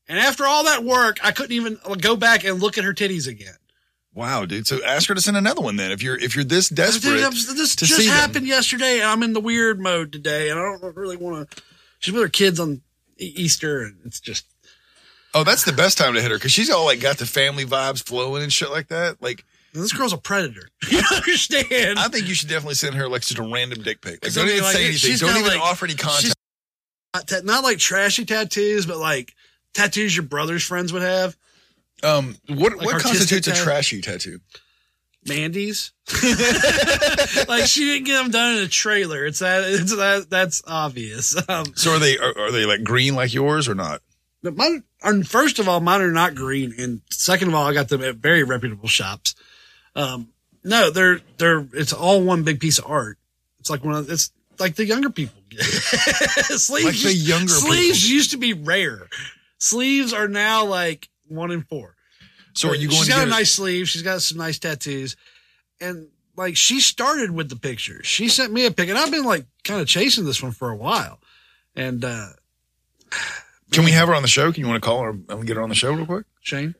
And 0.08 0.18
after 0.18 0.44
all 0.46 0.64
that 0.64 0.84
work, 0.84 1.18
I 1.24 1.32
couldn't 1.32 1.52
even 1.52 1.78
go 2.02 2.16
back 2.16 2.44
and 2.44 2.60
look 2.60 2.76
at 2.76 2.84
her 2.84 2.92
titties 2.92 3.26
again. 3.28 3.54
Wow, 4.18 4.44
dude. 4.44 4.66
So 4.66 4.82
ask 4.84 5.08
her 5.08 5.14
to 5.14 5.20
send 5.20 5.36
another 5.36 5.60
one 5.62 5.76
then. 5.76 5.90
If 5.92 6.02
you're 6.02 6.18
if 6.18 6.34
you're 6.34 6.44
this 6.44 6.68
desperate, 6.68 7.10
Dude, 7.12 7.22
I'm- 7.22 7.32
this 7.32 7.76
just 7.76 7.96
see 7.96 8.06
them. 8.06 8.14
happened 8.14 8.46
yesterday, 8.46 8.96
and 9.00 9.04
I'm 9.08 9.22
in 9.22 9.32
the 9.32 9.40
weird 9.40 9.80
mode 9.80 10.12
today, 10.12 10.50
and 10.50 10.58
I 10.58 10.62
don't 10.62 10.96
really 10.96 11.16
want 11.16 11.50
to. 11.50 11.62
She's 12.00 12.12
with 12.12 12.22
her 12.22 12.28
kids 12.28 12.60
on 12.60 12.82
Easter, 13.16 13.82
and 13.82 13.96
it's 14.04 14.20
just 14.20 14.44
Oh, 15.34 15.44
that's 15.44 15.64
the 15.64 15.72
best 15.72 15.98
time 15.98 16.14
to 16.14 16.22
hit 16.22 16.30
her 16.30 16.36
because 16.38 16.52
she's 16.52 16.70
all 16.70 16.84
like 16.86 17.00
got 17.00 17.18
the 17.18 17.26
family 17.26 17.64
vibes 17.64 18.02
flowing 18.02 18.42
and 18.42 18.52
shit 18.52 18.70
like 18.70 18.88
that. 18.88 19.20
Like, 19.22 19.44
this 19.74 19.92
girl's 19.92 20.12
a 20.12 20.16
predator. 20.18 20.68
You 20.90 21.02
understand? 21.14 21.98
I 21.98 22.08
think 22.08 22.26
you 22.28 22.34
should 22.34 22.48
definitely 22.48 22.74
send 22.76 22.94
her 22.96 23.08
like 23.08 23.22
just 23.22 23.38
a 23.38 23.42
random 23.42 23.82
dick 23.82 24.00
pic. 24.00 24.24
Like, 24.24 24.32
don't 24.32 24.48
even 24.48 24.62
like- 24.62 24.74
say 24.74 24.84
anything. 24.86 24.98
she's 25.10 25.20
Don't 25.20 25.36
even 25.36 25.46
like- 25.46 25.60
offer 25.60 25.84
any 25.84 25.94
contact. 25.94 26.34
not, 27.14 27.28
ta- 27.28 27.40
not 27.44 27.62
like 27.62 27.78
trashy 27.78 28.24
tattoos, 28.24 28.86
but 28.86 28.96
like 28.98 29.34
tattoos 29.74 30.16
your 30.16 30.24
brother's 30.24 30.62
friends 30.64 30.92
would 30.92 31.02
have. 31.02 31.36
Um, 32.02 32.36
what 32.48 32.76
like 32.76 32.86
what 32.86 33.02
constitutes 33.02 33.46
a 33.48 33.54
trashy 33.54 34.00
tattoo? 34.00 34.40
Mandy's. 35.26 35.92
like 37.48 37.66
she 37.66 37.84
didn't 37.84 38.04
get 38.06 38.22
them 38.22 38.30
done 38.30 38.56
in 38.56 38.62
a 38.64 38.68
trailer. 38.68 39.26
It's 39.26 39.40
that. 39.40 39.64
It's 39.64 39.94
that. 39.96 40.30
That's 40.30 40.62
obvious. 40.66 41.36
Um, 41.48 41.66
So 41.74 41.92
are 41.94 41.98
they 41.98 42.16
are, 42.18 42.38
are 42.38 42.52
they 42.52 42.64
like 42.66 42.82
green 42.84 43.14
like 43.14 43.32
yours 43.34 43.68
or 43.68 43.74
not? 43.74 44.00
but 44.42 44.56
mine. 44.56 44.84
Are, 45.02 45.22
first 45.24 45.58
of 45.58 45.68
all, 45.68 45.80
mine 45.80 46.00
are 46.00 46.10
not 46.12 46.34
green, 46.34 46.74
and 46.78 47.00
second 47.10 47.48
of 47.48 47.54
all, 47.54 47.66
I 47.66 47.72
got 47.72 47.88
them 47.88 48.02
at 48.02 48.16
very 48.16 48.42
reputable 48.42 48.88
shops. 48.88 49.34
Um, 49.94 50.28
no, 50.64 50.90
they're 50.90 51.20
they're. 51.36 51.66
It's 51.72 51.92
all 51.92 52.22
one 52.22 52.42
big 52.44 52.60
piece 52.60 52.78
of 52.78 52.86
art. 52.88 53.18
It's 53.60 53.70
like 53.70 53.84
one 53.84 53.94
of. 53.94 54.10
It's 54.10 54.32
like 54.58 54.74
the 54.76 54.84
younger 54.86 55.10
people 55.10 55.40
get. 55.48 55.60
sleeves. 55.62 56.70
Like 56.70 56.94
the 56.94 57.12
used- 57.12 57.28
younger 57.28 57.48
sleeves 57.52 58.10
used 58.10 58.30
to 58.32 58.36
be 58.38 58.54
rare. 58.54 59.08
Sleeves 59.58 60.12
are 60.12 60.28
now 60.28 60.64
like 60.64 61.08
one 61.28 61.50
in 61.50 61.62
four. 61.62 61.94
So 62.54 62.70
are 62.70 62.74
you 62.74 62.88
going 62.88 62.98
She's 63.00 63.08
got 63.08 63.26
a 63.26 63.30
nice 63.30 63.52
sleeve. 63.52 63.88
She's 63.88 64.02
got 64.02 64.20
some 64.22 64.38
nice 64.38 64.58
tattoos, 64.58 65.16
and 65.80 66.08
like 66.36 66.56
she 66.56 66.80
started 66.80 67.30
with 67.30 67.48
the 67.48 67.56
pictures. 67.56 68.06
She 68.06 68.28
sent 68.28 68.52
me 68.52 68.66
a 68.66 68.70
pic, 68.70 68.88
and 68.88 68.98
I've 68.98 69.10
been 69.10 69.24
like 69.24 69.44
kind 69.64 69.80
of 69.80 69.86
chasing 69.86 70.24
this 70.24 70.42
one 70.42 70.52
for 70.52 70.70
a 70.70 70.76
while. 70.76 71.20
And 71.76 72.04
uh 72.04 72.28
Can 73.70 73.84
we 73.84 73.90
have 73.90 74.08
her 74.08 74.14
on 74.14 74.22
the 74.22 74.28
show? 74.28 74.50
Can 74.50 74.62
you 74.62 74.68
want 74.68 74.82
to 74.82 74.86
call 74.86 75.02
her 75.02 75.10
and 75.10 75.46
get 75.46 75.56
her 75.56 75.62
on 75.62 75.68
the 75.68 75.74
show 75.74 75.92
real 75.92 76.06
quick? 76.06 76.24
Shane, 76.40 76.74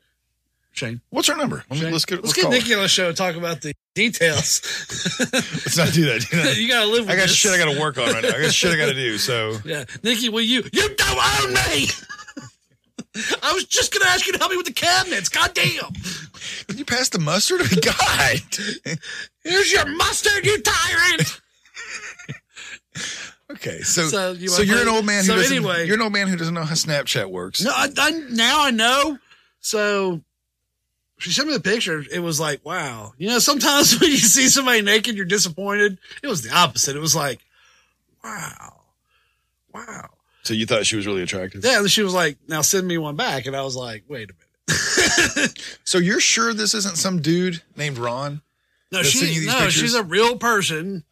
Shane, 0.73 1.03
What's 1.11 1.29
her 1.29 1.37
number? 1.37 1.63
Let 1.69 1.81
me, 1.83 1.91
let's 1.91 2.07
get 2.07 2.25
let's 2.25 2.29
let's 2.29 2.33
get 2.33 2.43
call 2.45 2.51
her. 2.53 2.59
Nikki 2.59 2.75
on 2.75 2.81
the 2.83 2.89
show 2.89 3.09
and 3.09 3.17
talk 3.17 3.37
about 3.37 3.61
the 3.61 3.75
details. 3.95 4.63
Let's 5.33 5.77
not 5.77 5.93
do 5.93 6.07
that. 6.07 6.27
Do 6.31 6.39
you 6.63 6.69
gotta 6.69 6.87
live 6.87 7.03
with 7.03 7.11
I 7.11 7.17
got 7.17 7.23
this. 7.29 7.35
shit 7.35 7.53
I 7.53 7.59
got 7.59 7.73
to 7.73 7.79
work 7.81 7.99
on 7.99 8.11
right 8.13 8.23
now. 8.23 8.31
I 8.31 8.41
got 8.43 8.53
shit 8.53 8.73
I 8.73 8.77
got 8.77 8.87
to 8.87 8.95
do. 8.95 9.19
So 9.19 9.59
Yeah, 9.65 9.85
Nikki, 10.03 10.29
will 10.31 10.41
you? 10.41 10.63
You 10.73 10.95
don't 10.95 11.45
own 11.45 11.53
me. 11.53 11.89
I 13.43 13.53
was 13.53 13.65
just 13.65 13.93
gonna 13.93 14.11
ask 14.11 14.27
you 14.27 14.33
to 14.33 14.39
help 14.39 14.51
me 14.51 14.57
with 14.57 14.67
the 14.67 14.73
cabinets. 14.73 15.29
God 15.29 15.53
damn! 15.55 15.93
Can 16.69 16.79
you 16.79 16.85
pass 16.85 17.09
the 17.09 17.19
mustard? 17.19 17.61
God. 17.83 18.99
Here's 19.45 19.73
your 19.73 19.87
mustard, 19.87 20.45
you 20.47 20.61
tyrant. 20.63 21.41
Okay, 23.51 23.81
so 23.81 24.03
So 24.03 24.09
so, 24.09 24.33
you 24.33 24.51
wanna 24.51 24.65
you're 24.65 24.83
an 24.83 24.89
old 24.89 25.07
man 25.07 25.21
who 25.25 25.29
so 25.29 25.37
doesn't. 25.37 25.57
anyway- 25.57 25.87
you're 25.87 25.97
an 25.97 26.03
old 26.03 26.13
man 26.13 26.29
who 26.29 26.37
doesn't 26.37 26.53
know 26.55 26.65
how 26.65 26.75
Snapchat 26.75 27.31
works. 27.31 27.63
No, 27.63 27.71
I, 27.71 27.89
I 27.97 28.11
now 28.31 28.63
I 28.65 28.71
know. 28.71 29.19
So 29.61 30.21
she 31.19 31.31
sent 31.33 31.49
me 31.49 31.55
the 31.55 31.61
picture. 31.61 32.05
It 32.13 32.21
was 32.21 32.39
like, 32.39 32.63
wow. 32.65 33.15
You 33.17 33.29
know, 33.29 33.39
sometimes 33.39 33.99
when 34.01 34.11
you 34.11 34.19
see 34.19 34.49
somebody 34.49 34.83
naked, 34.83 35.17
you're 35.17 35.25
disappointed. 35.25 35.99
It 36.23 36.27
was 36.29 36.43
the 36.43 36.55
opposite. 36.55 36.95
It 36.95 37.01
was 37.01 37.17
like, 37.17 37.41
wow, 38.23 38.81
wow. 39.73 40.11
So 40.49 40.55
you 40.55 40.65
thought 40.65 40.87
she 40.87 40.97
was 40.97 41.07
really 41.07 41.21
attractive. 41.23 41.63
Yeah. 41.63 41.79
And 41.81 41.91
she 41.91 42.03
was 42.03 42.15
like, 42.15 42.39
now 42.49 42.63
send 42.63 42.89
me 42.89 42.97
one 42.97 43.17
back. 43.17 43.45
And 43.45 43.55
I 43.55 43.61
was 43.63 43.77
like, 43.77 44.05
wait 44.09 44.31
a 44.31 44.33
minute. 44.33 45.59
So 45.85 45.99
you're 45.99 46.21
sure 46.21 46.53
this 46.55 46.73
isn't 46.75 46.97
some 46.97 47.21
dude 47.21 47.63
named 47.77 47.99
Ron? 47.99 48.41
No, 48.91 49.03
she 49.03 49.21
these 49.27 49.47
no, 49.47 49.53
pictures? 49.53 49.75
she's 49.75 49.95
a 49.95 50.03
real 50.03 50.37
person. 50.39 51.05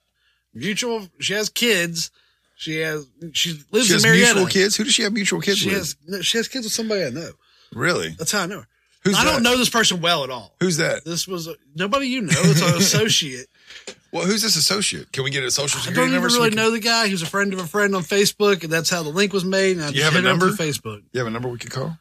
Mutual. 0.54 1.08
She 1.20 1.34
has 1.34 1.48
kids. 1.50 2.10
She 2.56 2.76
has. 2.78 3.06
She 3.32 3.58
lives 3.72 3.86
She 3.88 3.92
has 3.92 4.04
in 4.04 4.10
Marietta. 4.10 4.34
mutual 4.34 4.46
kids. 4.50 4.76
Who 4.76 4.84
does 4.84 4.94
she 4.94 5.02
have 5.02 5.12
mutual 5.12 5.40
kids 5.42 5.58
She 5.58 5.68
with? 5.68 5.76
has. 5.78 5.96
No, 6.06 6.20
she 6.22 6.38
has 6.38 6.48
kids 6.48 6.64
with 6.64 6.72
somebody 6.72 7.04
I 7.04 7.10
know. 7.10 7.30
really? 7.74 8.10
That's 8.18 8.32
how 8.32 8.42
I 8.42 8.46
know 8.46 8.60
her. 8.60 8.66
Who's 9.04 9.16
I 9.18 9.24
that? 9.24 9.32
don't 9.32 9.42
know 9.42 9.56
this 9.58 9.68
person 9.70 10.00
well 10.00 10.24
at 10.24 10.30
all. 10.30 10.54
Who's 10.60 10.78
that? 10.78 11.04
This 11.04 11.28
was 11.28 11.46
a, 11.46 11.54
nobody 11.74 12.08
you 12.08 12.22
know. 12.22 12.32
It's 12.34 12.62
an 12.62 12.74
associate. 12.78 13.48
Well, 14.12 14.24
who's 14.24 14.42
this 14.42 14.56
associate? 14.56 15.12
Can 15.12 15.24
we 15.24 15.30
get 15.30 15.42
a 15.44 15.50
social 15.50 15.78
I 15.78 15.82
security 15.82 15.96
don't 16.00 16.08
even 16.10 16.14
number? 16.22 16.30
so 16.30 16.36
really 16.38 16.50
can- 16.50 16.56
know 16.56 16.70
the 16.70 16.80
guy. 16.80 17.06
He 17.06 17.12
was 17.12 17.22
a 17.22 17.26
friend 17.26 17.52
of 17.52 17.58
a 17.60 17.66
friend 17.66 17.94
on 17.94 18.02
Facebook, 18.02 18.62
and 18.64 18.72
that's 18.72 18.88
how 18.88 19.02
the 19.02 19.10
link 19.10 19.32
was 19.32 19.44
made. 19.44 19.76
And 19.76 19.84
I 19.84 19.88
you 19.88 19.94
just 19.94 20.04
have 20.04 20.12
a 20.14 20.16
hit 20.16 20.24
it 20.24 20.28
up 20.30 20.38
number? 20.38 20.54
through 20.56 20.66
Facebook. 20.66 21.02
You 21.12 21.18
have 21.20 21.26
a 21.26 21.30
number 21.30 21.48
we 21.48 21.58
could 21.58 21.70
call? 21.70 21.98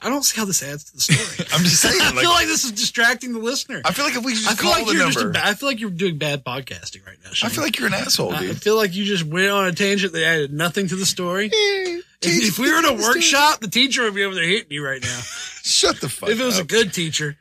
I 0.00 0.08
don't 0.08 0.22
see 0.24 0.38
how 0.40 0.46
this 0.46 0.62
adds 0.62 0.84
to 0.84 0.94
the 0.94 1.00
story. 1.02 1.46
I'm 1.52 1.62
just 1.64 1.82
saying. 1.82 2.00
I 2.00 2.12
Like, 2.12 2.20
feel 2.20 2.30
like 2.30 2.46
this 2.46 2.64
is 2.64 2.72
distracting 2.72 3.34
the 3.34 3.38
listener. 3.40 3.82
I 3.84 3.92
feel 3.92 4.06
like 4.06 4.16
if 4.16 4.24
we 4.24 4.32
just 4.32 4.48
I 4.48 4.54
feel 4.54 4.70
call 4.70 4.78
like 4.80 4.86
the 4.86 4.92
you're 4.94 5.02
number, 5.02 5.12
just. 5.12 5.26
A, 5.26 5.28
ba- 5.28 5.46
I 5.46 5.52
feel 5.52 5.68
like 5.68 5.80
you're 5.80 5.90
doing 5.90 6.16
bad 6.16 6.42
podcasting 6.46 7.04
right 7.06 7.18
now. 7.22 7.28
I 7.28 7.34
Shane. 7.34 7.50
feel 7.50 7.62
like 7.62 7.78
you're 7.78 7.88
an 7.88 7.94
asshole, 7.94 8.32
I 8.32 8.40
dude. 8.40 8.62
feel 8.62 8.76
like 8.76 8.94
you 8.94 9.04
just 9.04 9.24
went 9.24 9.50
on 9.50 9.66
a 9.66 9.72
tangent 9.72 10.14
that 10.14 10.24
added 10.24 10.50
nothing 10.50 10.88
to 10.88 10.96
the 10.96 11.04
story. 11.04 11.50
If, 11.52 12.04
if 12.22 12.58
we 12.58 12.72
were 12.72 12.78
in 12.78 12.86
a 12.86 12.94
workshop, 12.94 13.60
the 13.60 13.68
teacher 13.68 14.04
would 14.04 14.14
be 14.14 14.24
over 14.24 14.34
there 14.34 14.46
hitting 14.46 14.70
you 14.70 14.82
right 14.82 15.02
now. 15.02 15.20
Shut 15.62 16.00
the 16.00 16.08
fuck 16.08 16.30
up. 16.30 16.32
if 16.32 16.40
it 16.40 16.44
was 16.44 16.58
a 16.58 16.62
up. 16.62 16.68
good 16.68 16.94
teacher. 16.94 17.36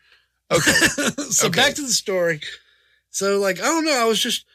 Okay. 0.52 0.72
so 1.30 1.48
Okay. 1.48 1.56
back 1.56 1.74
to 1.76 1.82
the 1.82 1.90
story. 1.94 2.42
So 3.10 3.40
like 3.40 3.60
I 3.60 3.64
don't 3.66 3.86
know, 3.86 4.00
I 4.00 4.06
was 4.06 4.20
just 4.20 4.46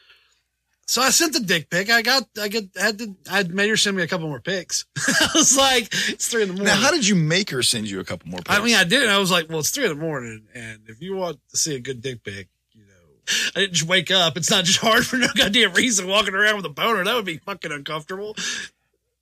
so 0.87 1.01
I 1.01 1.09
sent 1.09 1.33
the 1.33 1.41
dick 1.41 1.69
pic. 1.69 1.89
I 1.89 2.01
got 2.01 2.23
I 2.41 2.47
get 2.47 2.65
had 2.77 2.97
to 2.99 3.15
I 3.29 3.43
made 3.43 3.69
her 3.69 3.77
send 3.77 3.97
me 3.97 4.03
a 4.03 4.07
couple 4.07 4.27
more 4.27 4.39
pics. 4.39 4.85
I 4.97 5.29
was 5.35 5.57
like, 5.57 5.89
it's 6.09 6.27
three 6.27 6.43
in 6.43 6.47
the 6.49 6.53
morning. 6.53 6.73
Now, 6.73 6.79
how 6.81 6.91
did 6.91 7.05
you 7.07 7.15
make 7.15 7.49
her 7.49 7.61
send 7.61 7.89
you 7.89 7.99
a 7.99 8.05
couple 8.05 8.29
more? 8.29 8.39
I 8.47 8.63
mean 8.63 8.75
I 8.75 8.83
did. 8.83 9.09
I 9.09 9.17
was 9.19 9.29
like, 9.31 9.49
well, 9.49 9.59
it's 9.59 9.69
three 9.71 9.83
in 9.85 9.89
the 9.89 10.01
morning, 10.03 10.47
and 10.55 10.81
if 10.87 11.01
you 11.01 11.15
want 11.15 11.39
to 11.49 11.57
see 11.57 11.75
a 11.75 11.79
good 11.79 12.01
dick 12.01 12.23
pic, 12.23 12.47
you 12.73 12.85
know, 12.85 13.51
I 13.55 13.59
didn't 13.61 13.73
just 13.73 13.89
wake 13.89 14.11
up. 14.11 14.37
It's 14.37 14.49
not 14.49 14.63
just 14.65 14.79
hard 14.79 15.05
for 15.05 15.17
no 15.17 15.27
goddamn 15.35 15.73
reason 15.73 16.07
walking 16.07 16.33
around 16.33 16.55
with 16.55 16.65
a 16.65 16.69
boner. 16.69 17.03
That 17.03 17.15
would 17.15 17.25
be 17.25 17.37
fucking 17.37 17.71
uncomfortable. 17.71 18.35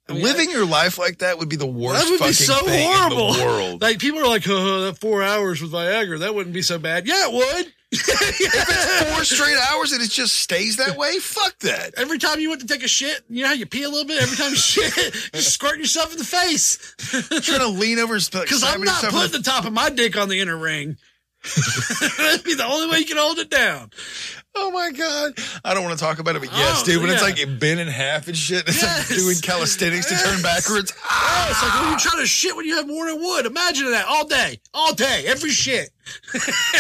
I 0.08 0.14
mean, 0.14 0.24
living 0.24 0.52
your 0.52 0.66
life 0.66 0.98
like 1.00 1.20
that 1.20 1.40
would 1.40 1.50
be 1.50 1.56
the 1.56 1.66
worst 1.66 2.04
That 2.04 2.12
would 2.12 2.28
be 2.28 2.34
so 2.34 2.54
horrible. 2.54 3.34
in 3.34 3.40
the 3.40 3.46
world. 3.46 3.82
Like 3.82 4.00
people 4.00 4.20
are 4.20 4.28
like, 4.28 4.48
oh, 4.48 4.82
that 4.82 5.00
four 5.00 5.24
hours 5.24 5.62
with 5.62 5.72
Viagra, 5.72 6.20
that 6.20 6.36
wouldn't 6.36 6.54
be 6.54 6.62
so 6.62 6.78
bad. 6.78 7.08
Yeah, 7.08 7.28
it 7.28 7.34
would. 7.34 7.74
if 7.92 8.10
it's 8.10 9.14
Four 9.14 9.24
straight 9.24 9.58
hours 9.72 9.94
and 9.94 10.02
it 10.02 10.10
just 10.12 10.38
stays 10.38 10.78
that 10.78 10.98
way. 10.98 11.18
Fuck 11.20 11.58
that. 11.60 11.94
Every 11.98 12.18
time 12.18 12.40
you 12.40 12.50
went 12.50 12.62
to 12.62 12.68
take 12.68 12.84
a 12.84 12.88
shit, 12.88 13.24
you 13.30 13.42
know 13.44 13.48
how 13.48 13.54
you 13.54 13.66
pee 13.66 13.84
a 13.84 13.90
little 13.90 14.06
bit. 14.06 14.22
Every 14.22 14.36
time 14.36 14.52
you 14.52 14.58
shit, 14.58 14.96
you 15.34 15.42
squirt 15.42 15.80
yourself 15.80 16.12
in 16.12 16.18
the 16.18 16.26
face. 16.26 16.96
Trying 17.42 17.60
to 17.60 17.68
lean 17.68 17.98
over 18.00 18.16
Because 18.16 18.64
I'm 18.66 18.82
not 18.82 19.04
putting 19.06 19.32
the 19.32 19.44
top 19.44 19.66
of 19.66 19.74
my 19.74 19.90
dick 19.90 20.18
on 20.18 20.30
the 20.30 20.40
inner 20.40 20.58
ring. 20.58 20.98
That'd 22.18 22.44
be 22.44 22.56
the 22.56 22.66
only 22.66 22.92
way 22.92 23.00
you 23.00 23.06
can 23.06 23.18
hold 23.18 23.38
it 23.38 23.50
down. 23.50 23.92
Oh 24.76 24.78
my 24.78 24.92
god! 24.92 25.34
I 25.64 25.74
don't 25.74 25.84
want 25.86 25.98
to 25.98 26.04
talk 26.04 26.20
about 26.20 26.36
it, 26.36 26.42
but 26.42 26.50
oh, 26.52 26.58
yes, 26.58 26.82
Oh, 26.82 26.86
dude. 26.86 27.02
When 27.02 27.10
it's 27.10 27.22
yeah. 27.22 27.46
like 27.46 27.60
bent 27.60 27.80
in 27.80 27.88
half 27.88 28.28
and 28.28 28.36
shit, 28.36 28.68
it's 28.68 28.82
Yes. 28.82 29.10
like 29.10 29.20
doing 29.20 29.38
calisthenics 29.42 30.08
to 30.08 30.16
turn 30.18 30.42
backwards. 30.42 30.94
Oh, 31.38 31.48
it's 31.50 31.62
like 31.64 31.82
when 31.82 31.92
you 31.92 31.98
try 32.00 32.20
to 32.20 32.26
shit 32.26 32.56
when 32.56 32.66
you 32.66 32.76
have 32.76 32.88
more 32.88 33.06
than 33.06 33.20
wood. 33.22 33.46
Imagine 33.46 33.92
that 33.92 34.06
all 34.08 34.26
day, 34.26 34.60
all 34.74 34.94
day, 34.94 35.24
every 35.28 35.52
shit, 35.52 35.90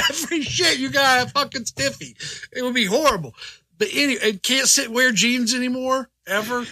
every 0.09 0.41
shit. 0.41 0.77
You 0.79 0.89
got 0.89 1.27
a 1.27 1.29
fucking 1.29 1.65
stiffy. 1.65 2.15
It 2.51 2.63
would 2.63 2.73
be 2.73 2.85
horrible. 2.85 3.33
But 3.77 3.89
anyway, 3.93 4.19
it 4.23 4.43
can't 4.43 4.67
sit 4.67 4.89
wear 4.91 5.11
jeans 5.11 5.53
anymore 5.53 6.09
ever. 6.27 6.65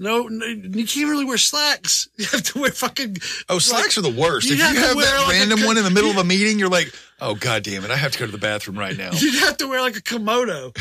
No, 0.00 0.28
no, 0.28 0.46
you 0.46 0.86
can't 0.86 1.08
really 1.08 1.24
wear 1.24 1.38
slacks. 1.38 2.08
You 2.18 2.26
have 2.26 2.42
to 2.44 2.60
wear 2.60 2.70
fucking. 2.70 3.16
Oh, 3.48 3.58
slacks 3.58 3.98
are 3.98 4.02
the 4.02 4.10
worst. 4.10 4.48
You'd 4.48 4.60
If 4.60 4.72
you 4.72 4.80
have 4.80 4.96
that 4.96 5.24
like, 5.24 5.32
random 5.32 5.58
co- 5.60 5.66
one 5.66 5.76
in 5.78 5.84
the 5.84 5.90
middle 5.90 6.10
of 6.10 6.16
a 6.18 6.24
meeting, 6.34 6.58
you're 6.58 6.68
like, 6.68 6.92
oh 7.20 7.34
god 7.34 7.62
damn 7.64 7.84
it, 7.84 7.90
I 7.90 7.96
have 7.96 8.12
to 8.12 8.18
go 8.18 8.26
to 8.26 8.32
the 8.32 8.38
bathroom 8.38 8.78
right 8.78 8.96
now. 8.96 9.10
You'd 9.14 9.40
have 9.40 9.56
to 9.58 9.68
wear 9.68 9.80
like 9.80 9.96
a 9.96 10.00
komodo 10.00 10.72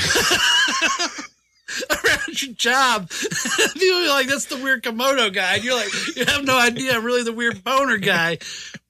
around 1.90 2.42
your 2.42 2.54
job. 2.54 3.10
People 3.10 3.98
are 3.98 4.08
like, 4.10 4.28
"That's 4.28 4.46
the 4.46 4.58
weird 4.58 4.84
komodo 4.84 5.34
guy." 5.34 5.56
And 5.56 5.64
you're 5.64 5.76
like, 5.76 5.90
you 6.16 6.26
have 6.26 6.44
no 6.46 6.58
idea, 6.58 6.94
I'm 6.96 7.04
really 7.04 7.24
the 7.24 7.34
weird 7.34 7.64
boner 7.64 7.98
guy. 7.98 8.38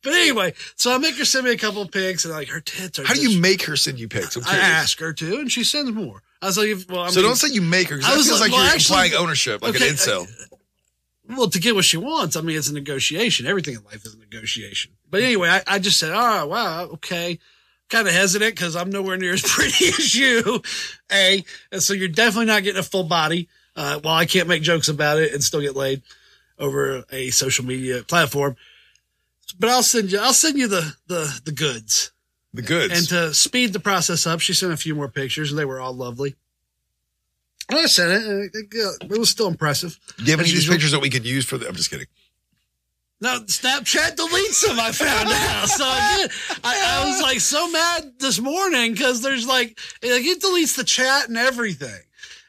But 0.03 0.13
anyway, 0.13 0.53
so 0.75 0.93
I 0.93 0.97
make 0.97 1.15
her 1.17 1.25
send 1.25 1.45
me 1.45 1.51
a 1.51 1.57
couple 1.57 1.81
of 1.81 1.91
pics, 1.91 2.23
and 2.25 2.33
like 2.33 2.49
her 2.49 2.61
tits 2.61 2.99
are. 2.99 3.05
How 3.05 3.13
do 3.13 3.21
you 3.21 3.39
make 3.41 3.63
her 3.63 3.75
send 3.75 3.99
you 3.99 4.07
pics? 4.07 4.37
I'm 4.37 4.43
ask 4.45 4.99
her 4.99 5.11
to, 5.13 5.37
and 5.39 5.51
she 5.51 5.63
sends 5.63 5.91
more. 5.91 6.21
I 6.41 6.45
was 6.47 6.57
like, 6.57 6.69
"Well, 6.89 7.01
I 7.01 7.09
So 7.09 7.19
mean, 7.19 7.29
don't 7.29 7.35
say 7.35 7.49
you 7.49 7.61
make 7.61 7.89
her 7.89 7.97
because 7.97 8.11
I 8.11 8.15
that 8.17 8.23
feels 8.23 8.39
like- 8.41 8.51
well, 8.51 8.63
you're 8.63 8.73
actually- 8.73 8.95
implying 9.07 9.13
ownership, 9.15 9.61
like 9.61 9.75
Okay, 9.75 9.89
an 9.89 9.95
incel. 9.95 10.27
well, 11.29 11.49
to 11.49 11.59
get 11.59 11.75
what 11.75 11.85
she 11.85 11.97
wants, 11.97 12.35
I 12.35 12.41
mean, 12.41 12.57
it's 12.57 12.69
a 12.69 12.73
negotiation. 12.73 13.47
Everything 13.47 13.75
in 13.75 13.83
life 13.83 14.05
is 14.05 14.13
a 14.13 14.17
negotiation. 14.19 14.91
But 15.09 15.21
anyway, 15.23 15.49
I, 15.49 15.63
I 15.67 15.79
just 15.79 15.99
said, 15.99 16.11
oh, 16.13 16.45
wow, 16.47 16.83
okay. 16.93 17.39
Kind 17.89 18.07
of 18.07 18.13
hesitant 18.13 18.55
because 18.55 18.75
I'm 18.75 18.89
nowhere 18.89 19.17
near 19.17 19.33
as 19.33 19.41
pretty 19.47 19.87
as 19.87 20.13
you. 20.15 20.61
A. 21.11 21.43
And 21.71 21.81
so 21.81 21.93
you're 21.93 22.07
definitely 22.09 22.45
not 22.47 22.63
getting 22.63 22.79
a 22.79 22.83
full 22.83 23.03
body. 23.03 23.47
Uh, 23.75 23.99
while 23.99 24.15
I 24.15 24.25
can't 24.25 24.47
make 24.47 24.63
jokes 24.63 24.87
about 24.89 25.19
it 25.19 25.33
and 25.33 25.43
still 25.43 25.61
get 25.61 25.75
laid 25.75 26.01
over 26.57 27.03
a 27.11 27.29
social 27.29 27.63
media 27.63 28.01
platform. 28.03 28.55
But 29.59 29.69
I'll 29.69 29.83
send 29.83 30.11
you, 30.11 30.19
I'll 30.19 30.33
send 30.33 30.57
you 30.57 30.67
the, 30.67 30.95
the, 31.07 31.41
the 31.45 31.51
goods. 31.51 32.11
The 32.57 32.61
goods. 32.61 32.93
And 32.93 33.07
to 33.09 33.33
speed 33.33 33.73
the 33.73 33.79
process 33.79 34.27
up, 34.27 34.41
she 34.41 34.53
sent 34.53 34.73
a 34.73 34.77
few 34.77 34.95
more 34.95 35.07
pictures 35.07 35.49
and 35.49 35.57
they 35.57 35.65
were 35.65 35.79
all 35.79 35.93
lovely. 35.93 36.35
And 37.69 37.79
I 37.79 37.85
sent 37.85 38.11
it. 38.11 38.27
And 38.27 38.49
it, 38.53 38.65
uh, 38.75 39.13
it 39.13 39.17
was 39.17 39.29
still 39.29 39.47
impressive. 39.47 39.97
Do 40.17 40.25
you 40.25 40.31
have 40.31 40.39
any 40.39 40.49
of 40.49 40.55
these 40.55 40.63
usual. 40.63 40.73
pictures 40.73 40.91
that 40.91 41.01
we 41.01 41.09
could 41.09 41.25
use 41.25 41.45
for 41.45 41.57
the? 41.57 41.67
I'm 41.67 41.75
just 41.75 41.89
kidding. 41.89 42.07
No, 43.19 43.39
Snapchat 43.39 44.15
deletes 44.15 44.65
them. 44.65 44.79
I 44.79 44.91
found 44.91 45.29
out. 45.29 45.67
So. 45.67 45.85
I, 45.85 46.27
I 46.63 47.05
was 47.07 47.21
like 47.21 47.39
so 47.39 47.69
mad 47.71 48.13
this 48.19 48.39
morning 48.39 48.91
because 48.91 49.21
there's 49.21 49.47
like, 49.47 49.79
like 50.03 50.23
it 50.23 50.39
deletes 50.39 50.75
the 50.75 50.83
chat 50.83 51.27
and 51.27 51.37
everything, 51.37 51.99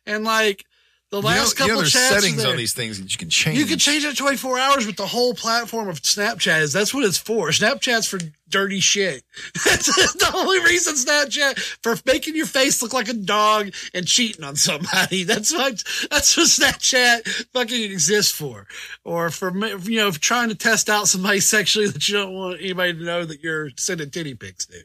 and 0.06 0.24
like 0.24 0.64
the 1.10 1.16
You 1.18 1.22
know, 1.22 1.28
last 1.28 1.58
you 1.58 1.64
know 1.64 1.68
couple 1.68 1.76
there's 1.82 1.92
chats. 1.92 2.08
settings 2.08 2.42
there. 2.42 2.50
on 2.50 2.56
these 2.56 2.72
things 2.74 3.00
that 3.00 3.10
you 3.12 3.18
can 3.18 3.30
change. 3.30 3.58
You 3.58 3.64
can 3.66 3.78
change 3.78 4.04
it 4.04 4.16
24 4.16 4.58
hours, 4.58 4.86
but 4.86 4.96
the 4.96 5.06
whole 5.06 5.32
platform 5.34 5.88
of 5.88 6.02
Snapchat 6.02 6.60
is 6.60 6.72
that's 6.72 6.92
what 6.92 7.04
it's 7.04 7.16
for. 7.18 7.48
Snapchat's 7.48 8.06
for 8.06 8.18
dirty 8.50 8.80
shit. 8.80 9.24
That's 9.66 9.86
the 10.14 10.30
only 10.34 10.58
reason 10.60 10.94
Snapchat 10.94 11.58
for 11.82 11.96
making 12.06 12.34
your 12.34 12.46
face 12.46 12.80
look 12.82 12.94
like 12.94 13.08
a 13.10 13.12
dog 13.12 13.74
and 13.92 14.06
cheating 14.06 14.42
on 14.42 14.56
somebody. 14.56 15.24
That's 15.24 15.52
what 15.52 15.82
that's 16.10 16.34
what 16.34 16.46
Snapchat 16.46 17.46
fucking 17.52 17.82
exists 17.92 18.32
for, 18.32 18.66
or 19.04 19.28
for 19.28 19.54
you 19.80 19.98
know 19.98 20.10
trying 20.12 20.48
to 20.48 20.54
test 20.54 20.88
out 20.88 21.08
somebody 21.08 21.40
sexually 21.40 21.88
that 21.88 22.08
you 22.08 22.14
don't 22.14 22.32
want 22.32 22.60
anybody 22.60 22.94
to 22.94 23.04
know 23.04 23.24
that 23.26 23.42
you're 23.42 23.68
sending 23.76 24.10
titty 24.10 24.34
pics 24.34 24.64
to. 24.66 24.78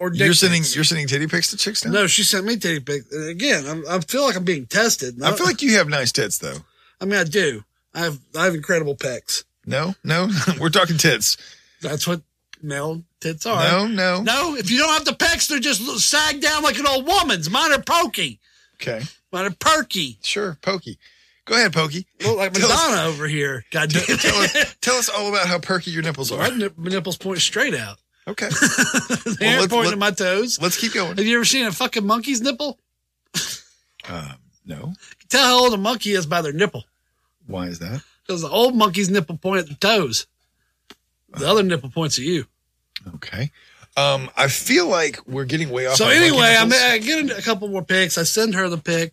Or 0.00 0.12
You're 0.14 0.32
sending 0.34 0.62
pics. 0.62 0.74
you're 0.76 0.84
sending 0.84 1.08
titty 1.08 1.26
pics 1.26 1.50
to 1.50 1.56
chicks 1.56 1.84
now. 1.84 1.90
no, 1.90 2.06
she 2.06 2.22
sent 2.22 2.44
me 2.46 2.56
titty 2.56 2.80
pics. 2.80 3.12
Again, 3.12 3.66
I'm, 3.66 3.84
I 3.88 3.98
feel 4.00 4.22
like 4.24 4.36
I'm 4.36 4.44
being 4.44 4.66
tested. 4.66 5.20
I 5.22 5.32
feel 5.32 5.46
like 5.46 5.60
you 5.62 5.72
have 5.76 5.88
nice 5.88 6.12
tits 6.12 6.38
though. 6.38 6.58
I 7.00 7.04
mean, 7.04 7.18
I 7.18 7.24
do. 7.24 7.64
I 7.94 8.00
have 8.00 8.18
I 8.36 8.44
have 8.44 8.54
incredible 8.54 8.94
pecs. 8.96 9.44
No, 9.66 9.94
no, 10.04 10.28
we're 10.60 10.68
talking 10.70 10.96
tits. 10.98 11.36
That's 11.82 12.06
what 12.06 12.22
male 12.62 13.02
tits 13.20 13.44
are. 13.44 13.62
No, 13.70 13.86
no. 13.88 14.22
No, 14.22 14.54
if 14.56 14.70
you 14.70 14.78
don't 14.78 14.92
have 14.92 15.04
the 15.04 15.12
pecs, 15.12 15.48
they're 15.48 15.58
just 15.58 15.82
sag 16.08 16.40
down 16.40 16.62
like 16.62 16.78
an 16.78 16.86
old 16.86 17.06
woman's. 17.06 17.50
Mine 17.50 17.72
are 17.72 17.82
pokey. 17.82 18.38
Okay, 18.80 19.02
Mine 19.32 19.46
are 19.46 19.54
perky. 19.58 20.18
sure, 20.22 20.56
Pokey. 20.62 20.98
Go 21.44 21.54
ahead, 21.56 21.72
Pokey. 21.72 22.06
Look 22.24 22.36
like 22.38 22.52
Tell 22.52 22.70
us- 22.70 22.88
Madonna 22.88 23.08
over 23.08 23.26
here. 23.26 23.64
God 23.72 23.90
damn 23.90 24.02
Tell 24.18 24.42
it. 24.42 24.54
us, 24.54 24.76
tell 24.80 24.94
us 24.96 25.08
all 25.08 25.28
about 25.28 25.48
how 25.48 25.58
perky 25.58 25.90
your 25.90 26.02
nipples 26.02 26.30
are. 26.30 26.48
my 26.52 26.68
nipples 26.76 27.16
point 27.16 27.40
straight 27.40 27.74
out. 27.74 27.98
Okay, 28.28 28.48
They 29.38 29.46
aren't 29.48 29.60
let's- 29.62 29.66
pointing 29.68 29.92
to 29.92 29.96
my 29.96 30.10
toes. 30.10 30.60
let's 30.60 30.78
keep 30.78 30.92
going. 30.94 31.16
Have 31.16 31.26
you 31.26 31.36
ever 31.36 31.44
seen 31.44 31.66
a 31.66 31.72
fucking 31.72 32.06
monkey's 32.06 32.40
nipple? 32.42 32.78
Um, 34.08 34.34
no, 34.64 34.92
tell 35.28 35.44
how 35.44 35.64
old 35.64 35.74
a 35.74 35.78
monkey 35.78 36.12
is 36.12 36.26
by 36.26 36.42
their 36.42 36.52
nipple. 36.52 36.84
why 37.46 37.66
is 37.66 37.78
that? 37.80 38.02
Because 38.26 38.42
the 38.42 38.48
old 38.48 38.74
monkey's 38.76 39.08
nipple 39.10 39.36
point 39.38 39.60
at 39.60 39.68
the 39.68 39.74
toes. 39.74 40.26
The 41.30 41.46
other 41.48 41.62
nipple 41.62 41.90
points 41.90 42.18
at 42.18 42.24
you. 42.24 42.46
Okay. 43.16 43.50
Um, 43.96 44.30
I 44.36 44.48
feel 44.48 44.86
like 44.88 45.26
we're 45.26 45.44
getting 45.44 45.70
way 45.70 45.86
off. 45.86 45.96
So 45.96 46.08
anyway, 46.08 46.56
I, 46.58 46.64
mean, 46.64 46.80
I 46.80 46.98
get 46.98 47.38
a 47.38 47.42
couple 47.42 47.68
more 47.68 47.82
pics. 47.82 48.16
I 48.18 48.22
send 48.22 48.54
her 48.54 48.68
the 48.68 48.78
pic. 48.78 49.12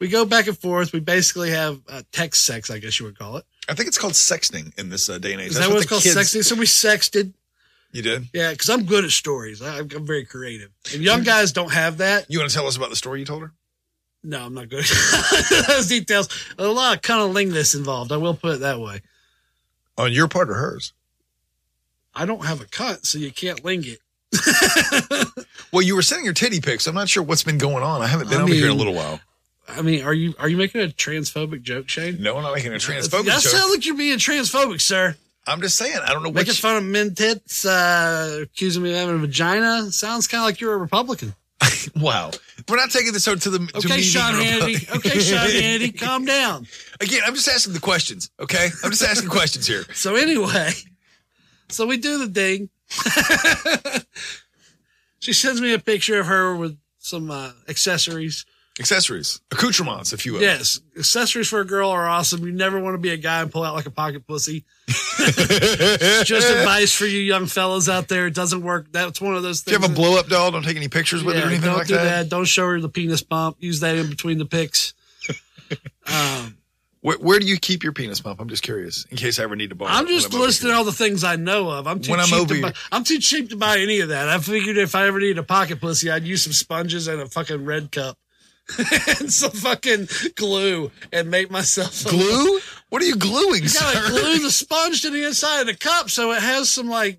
We 0.00 0.08
go 0.08 0.24
back 0.24 0.46
and 0.48 0.56
forth. 0.58 0.92
We 0.92 1.00
basically 1.00 1.50
have 1.50 1.80
uh, 1.88 2.02
text 2.12 2.44
sex, 2.44 2.70
I 2.70 2.78
guess 2.78 2.98
you 2.98 3.06
would 3.06 3.18
call 3.18 3.36
it. 3.36 3.44
I 3.68 3.74
think 3.74 3.88
it's 3.88 3.98
called 3.98 4.14
sexting 4.14 4.76
in 4.78 4.88
this 4.88 5.08
uh, 5.08 5.18
day 5.18 5.32
and 5.32 5.40
age. 5.40 5.48
Is 5.50 5.54
That's 5.56 5.66
that 5.68 5.72
what 5.72 5.82
it's 5.82 5.86
the 5.86 5.88
called? 5.90 6.02
kids- 6.02 6.16
Sexting. 6.16 6.44
So 6.44 6.54
we 6.56 6.64
sexted. 6.66 7.32
You 7.92 8.02
did. 8.02 8.28
Yeah, 8.32 8.50
because 8.52 8.70
I'm 8.70 8.84
good 8.84 9.04
at 9.04 9.10
stories. 9.10 9.60
I, 9.62 9.78
I'm 9.78 10.06
very 10.06 10.24
creative. 10.24 10.70
And 10.92 11.02
young 11.02 11.22
guys 11.22 11.52
don't 11.52 11.72
have 11.72 11.98
that. 11.98 12.26
You 12.28 12.38
want 12.38 12.50
to 12.50 12.56
tell 12.56 12.66
us 12.66 12.76
about 12.76 12.90
the 12.90 12.96
story 12.96 13.20
you 13.20 13.26
told 13.26 13.42
her? 13.42 13.52
No, 14.22 14.44
I'm 14.44 14.54
not 14.54 14.68
good. 14.68 14.84
at 14.84 15.66
Those 15.66 15.88
details. 15.88 16.28
A 16.58 16.66
lot 16.66 16.96
of 16.96 17.02
cunnilingus 17.02 17.74
involved. 17.74 18.12
I 18.12 18.16
will 18.16 18.34
put 18.34 18.56
it 18.56 18.60
that 18.60 18.78
way. 18.78 19.00
On 19.98 20.12
your 20.12 20.28
part 20.28 20.50
or 20.50 20.54
hers? 20.54 20.92
I 22.14 22.26
don't 22.26 22.44
have 22.44 22.60
a 22.60 22.66
cut, 22.66 23.06
so 23.06 23.18
you 23.18 23.32
can't 23.32 23.64
ling 23.64 23.84
it. 23.84 23.98
Well, 25.72 25.82
you 25.82 25.94
were 25.94 26.02
sending 26.02 26.24
your 26.24 26.34
titty 26.34 26.60
pics. 26.60 26.86
I'm 26.86 26.94
not 26.94 27.08
sure 27.08 27.22
what's 27.22 27.42
been 27.42 27.58
going 27.58 27.82
on. 27.82 28.02
I 28.02 28.06
haven't 28.06 28.28
been 28.28 28.40
I 28.40 28.42
over 28.42 28.52
here 28.52 28.66
in 28.66 28.72
a 28.72 28.74
little 28.74 28.94
while. 28.94 29.20
I 29.68 29.82
mean, 29.82 30.02
are 30.02 30.14
you 30.14 30.34
are 30.38 30.48
you 30.48 30.56
making 30.56 30.80
a 30.80 30.88
transphobic 30.88 31.62
joke, 31.62 31.88
Shane? 31.88 32.20
No, 32.20 32.36
I'm 32.36 32.42
not 32.42 32.54
making 32.54 32.72
a 32.72 32.76
uh, 32.76 32.78
transphobic 32.78 33.26
that 33.26 33.40
joke. 33.40 33.52
sounds 33.52 33.72
like 33.72 33.86
you're 33.86 33.96
being 33.96 34.18
transphobic, 34.18 34.80
sir. 34.80 35.16
I'm 35.46 35.60
just 35.62 35.76
saying. 35.76 35.98
I 36.04 36.12
don't 36.12 36.22
know 36.22 36.30
Making 36.30 36.48
which. 36.50 36.60
fun 36.60 36.76
of 36.76 36.84
men 36.84 37.14
tits, 37.14 37.64
uh, 37.64 38.40
accusing 38.42 38.82
me 38.82 38.90
of 38.92 38.96
having 38.96 39.14
a 39.16 39.18
vagina. 39.18 39.90
Sounds 39.90 40.26
kind 40.28 40.40
of 40.42 40.46
like 40.46 40.60
you're 40.60 40.74
a 40.74 40.78
Republican. 40.78 41.34
Wow, 41.96 42.30
we're 42.68 42.76
not 42.76 42.90
taking 42.90 43.12
this 43.12 43.26
out 43.26 43.40
to 43.42 43.50
the. 43.50 43.58
to 43.58 43.78
Okay, 43.78 44.00
Sean 44.02 44.34
Hannity. 44.34 44.96
Okay, 44.96 45.18
Sean 45.18 45.38
Hannity, 45.48 45.98
calm 45.98 46.24
down. 46.26 46.66
Again, 47.00 47.20
I'm 47.24 47.34
just 47.34 47.48
asking 47.48 47.72
the 47.72 47.80
questions. 47.80 48.30
Okay, 48.38 48.68
I'm 48.84 48.90
just 48.90 49.02
asking 49.02 49.30
questions 49.30 49.66
here. 49.66 49.84
So 49.94 50.14
anyway, 50.16 50.70
so 51.68 51.86
we 51.86 51.96
do 51.96 52.26
the 52.26 52.28
thing. 52.28 52.68
She 55.20 55.32
sends 55.32 55.60
me 55.60 55.72
a 55.74 55.78
picture 55.78 56.20
of 56.20 56.26
her 56.26 56.54
with 56.56 56.78
some 56.98 57.30
uh, 57.30 57.52
accessories. 57.68 58.44
Accessories, 58.80 59.42
accoutrements, 59.52 60.14
if 60.14 60.24
you 60.24 60.32
will. 60.32 60.40
Yes, 60.40 60.80
accessories 60.96 61.48
for 61.48 61.60
a 61.60 61.66
girl 61.66 61.90
are 61.90 62.08
awesome. 62.08 62.46
You 62.46 62.50
never 62.50 62.80
want 62.80 62.94
to 62.94 62.98
be 62.98 63.10
a 63.10 63.18
guy 63.18 63.42
and 63.42 63.52
pull 63.52 63.62
out 63.62 63.74
like 63.74 63.84
a 63.84 63.90
pocket 63.90 64.26
pussy. 64.26 64.64
Just 64.88 66.48
advice 66.48 66.94
for 66.94 67.04
you 67.04 67.20
young 67.20 67.44
fellas 67.44 67.90
out 67.90 68.08
there. 68.08 68.26
It 68.26 68.34
doesn't 68.34 68.62
work. 68.62 68.90
That's 68.90 69.20
one 69.20 69.34
of 69.36 69.42
those 69.42 69.60
things. 69.60 69.76
If 69.76 69.82
you 69.82 69.86
have 69.86 69.92
a 69.92 70.00
blow 70.00 70.18
up 70.18 70.28
doll, 70.28 70.50
don't 70.50 70.64
take 70.64 70.78
any 70.78 70.88
pictures 70.88 71.22
with 71.22 71.36
it 71.36 71.44
or 71.44 71.48
anything 71.48 71.66
don't 71.66 71.76
like 71.76 71.88
do 71.88 71.94
that. 71.94 72.04
that. 72.04 72.28
Don't 72.30 72.46
show 72.46 72.66
her 72.68 72.80
the 72.80 72.88
penis 72.88 73.22
pump. 73.22 73.58
Use 73.60 73.80
that 73.80 73.96
in 73.96 74.08
between 74.08 74.38
the 74.38 74.46
pics. 74.46 74.94
um, 76.06 76.56
Where, 77.02 77.18
where 77.18 77.38
do 77.38 77.44
you 77.44 77.58
keep 77.58 77.82
your 77.82 77.92
penis 77.92 78.22
pump? 78.22 78.40
I'm 78.40 78.48
just 78.48 78.62
curious, 78.62 79.04
in 79.10 79.18
case 79.18 79.38
I 79.38 79.42
ever 79.42 79.56
need 79.56 79.68
to 79.70 79.76
borrow. 79.76 79.90
I'm 79.92 80.06
just 80.06 80.32
over 80.32 80.44
listing 80.44 80.70
all 80.70 80.84
the 80.84 80.92
things 80.92 81.22
I 81.22 81.36
know 81.36 81.68
of. 81.68 81.86
I'm 81.86 82.00
too 82.00 82.12
When 82.12 82.20
I'm 82.20 82.26
cheap 82.26 82.38
over 82.38 82.54
to 82.54 82.62
buy. 82.62 82.72
I'm 82.90 83.04
too 83.04 83.18
cheap 83.18 83.50
to 83.50 83.56
buy 83.56 83.78
any 83.78 84.00
of 84.00 84.08
that. 84.08 84.30
I 84.30 84.38
figured 84.38 84.78
if 84.78 84.94
I 84.94 85.06
ever 85.06 85.20
need 85.20 85.36
a 85.36 85.42
pocket 85.42 85.82
pussy, 85.82 86.10
I'd 86.10 86.24
use 86.24 86.42
some 86.42 86.54
sponges 86.54 87.08
and 87.08 87.20
a 87.20 87.26
fucking 87.26 87.66
red 87.66 87.92
cup 87.92 88.16
and 89.20 89.32
some 89.32 89.50
fucking 89.52 90.08
glue 90.36 90.90
and 91.12 91.30
make 91.30 91.50
myself 91.50 92.04
glue. 92.04 92.60
What 92.88 93.02
are 93.02 93.06
you 93.06 93.16
gluing, 93.16 93.62
You 93.62 93.70
gotta 93.70 93.98
sir? 93.98 94.08
glue 94.08 94.38
the 94.40 94.50
sponge 94.50 95.02
to 95.02 95.10
the 95.10 95.24
inside 95.24 95.60
of 95.60 95.66
the 95.66 95.74
cup 95.76 96.10
so 96.10 96.32
it 96.32 96.42
has 96.42 96.68
some 96.70 96.88
like 96.88 97.18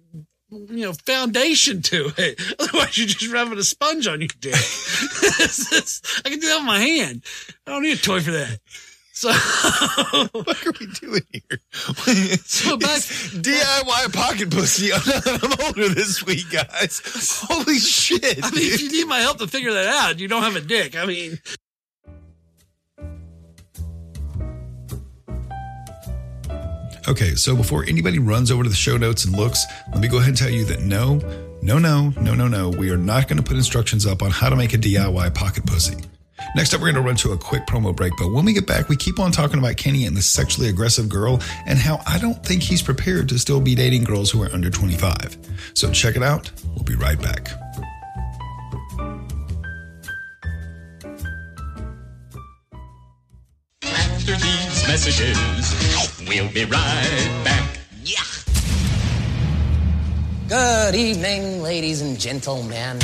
you 0.50 0.86
know 0.86 0.94
foundation 1.06 1.82
to 1.84 2.12
it. 2.18 2.42
Otherwise, 2.60 2.98
you're 2.98 3.08
just 3.08 3.32
rubbing 3.32 3.58
a 3.58 3.64
sponge 3.64 4.08
on 4.08 4.20
your 4.22 4.30
dick. 4.40 4.54
I 4.54 6.30
can 6.30 6.40
do 6.40 6.48
that 6.48 6.58
with 6.58 6.66
my 6.66 6.80
hand. 6.80 7.24
I 7.66 7.72
don't 7.72 7.84
need 7.84 7.98
a 7.98 8.02
toy 8.02 8.20
for 8.22 8.32
that. 8.32 8.60
So, 9.14 9.30
what 10.32 10.66
are 10.66 10.74
we 10.80 10.88
doing 10.88 11.22
here? 11.32 11.60
so 12.46 12.78
back, 12.78 12.98
It's 12.98 13.34
DIY 13.36 14.14
pocket 14.14 14.50
pussy. 14.50 14.92
I'm 14.94 15.66
older 15.66 15.94
this 15.94 16.26
week, 16.26 16.50
guys. 16.50 17.02
Holy 17.48 17.78
shit! 17.78 18.44
I 18.44 18.50
mean, 18.52 18.74
if 18.74 18.82
you 18.82 18.92
need 18.92 19.08
my 19.08 19.20
help 19.20 19.38
to 19.40 19.48
figure 19.48 19.74
that 19.74 19.88
out, 19.88 20.20
you 20.20 20.28
don't 20.28 20.44
have 20.44 20.56
a 20.56 20.62
dick. 20.62 20.96
I 20.96 21.06
mean, 21.06 21.40
Okay, 27.08 27.34
so 27.36 27.56
before 27.56 27.84
anybody 27.86 28.20
runs 28.20 28.52
over 28.52 28.64
to 28.64 28.70
the 28.70 28.76
show 28.76 28.96
notes 28.96 29.26
and 29.26 29.36
looks, 29.36 29.66
let 29.92 30.00
me 30.00 30.08
go 30.08 30.18
ahead 30.18 30.30
and 30.30 30.38
tell 30.38 30.52
you 30.52 30.64
that 30.66 30.82
no, 30.82 31.16
no, 31.62 31.80
no, 31.80 32.10
no, 32.22 32.36
no, 32.36 32.48
no, 32.48 32.70
we 32.70 32.92
are 32.92 32.98
not 32.98 33.28
going 33.28 33.38
to 33.38 33.44
put 33.44 33.58
instructions 33.58 34.06
up 34.06 34.22
on 34.22 34.30
how 34.30 34.50
to 34.50 34.56
make 34.56 34.74
a 34.74 34.78
DIY 34.78 35.34
pocket 35.34 35.66
pussy. 35.66 35.98
Next 36.54 36.74
up, 36.74 36.82
we're 36.82 36.92
going 36.92 37.02
to 37.02 37.08
run 37.08 37.16
to 37.18 37.32
a 37.32 37.38
quick 37.38 37.66
promo 37.66 37.96
break, 37.96 38.12
but 38.18 38.32
when 38.32 38.44
we 38.44 38.52
get 38.52 38.68
back, 38.68 38.90
we 38.90 38.98
keep 38.98 39.20
on 39.20 39.32
talking 39.32 39.58
about 39.58 39.78
Kenny 39.78 40.06
and 40.06 40.18
the 40.18 40.22
sexually 40.22 40.68
aggressive 40.68 41.08
girl 41.08 41.40
and 41.66 41.80
how 41.80 42.02
I 42.06 42.20
don't 42.20 42.46
think 42.46 42.62
he's 42.62 42.82
prepared 42.82 43.30
to 43.30 43.40
still 43.40 43.62
be 43.62 43.74
dating 43.74 44.04
girls 44.04 44.30
who 44.30 44.44
are 44.44 44.52
under 44.52 44.70
25. 44.70 45.38
So 45.74 45.90
check 45.92 46.18
it 46.18 46.24
out. 46.24 46.52
We'll 46.76 46.84
be 46.84 46.96
right 46.96 47.20
back. 47.22 47.48
After 53.84 54.34
these 54.34 54.88
messages, 54.88 56.28
we'll 56.28 56.52
be 56.52 56.66
right 56.66 57.42
back. 57.46 57.78
Good 60.50 60.96
evening, 60.96 61.64
ladies 61.64 62.02
and 62.02 62.20
gentlemen. 62.20 63.00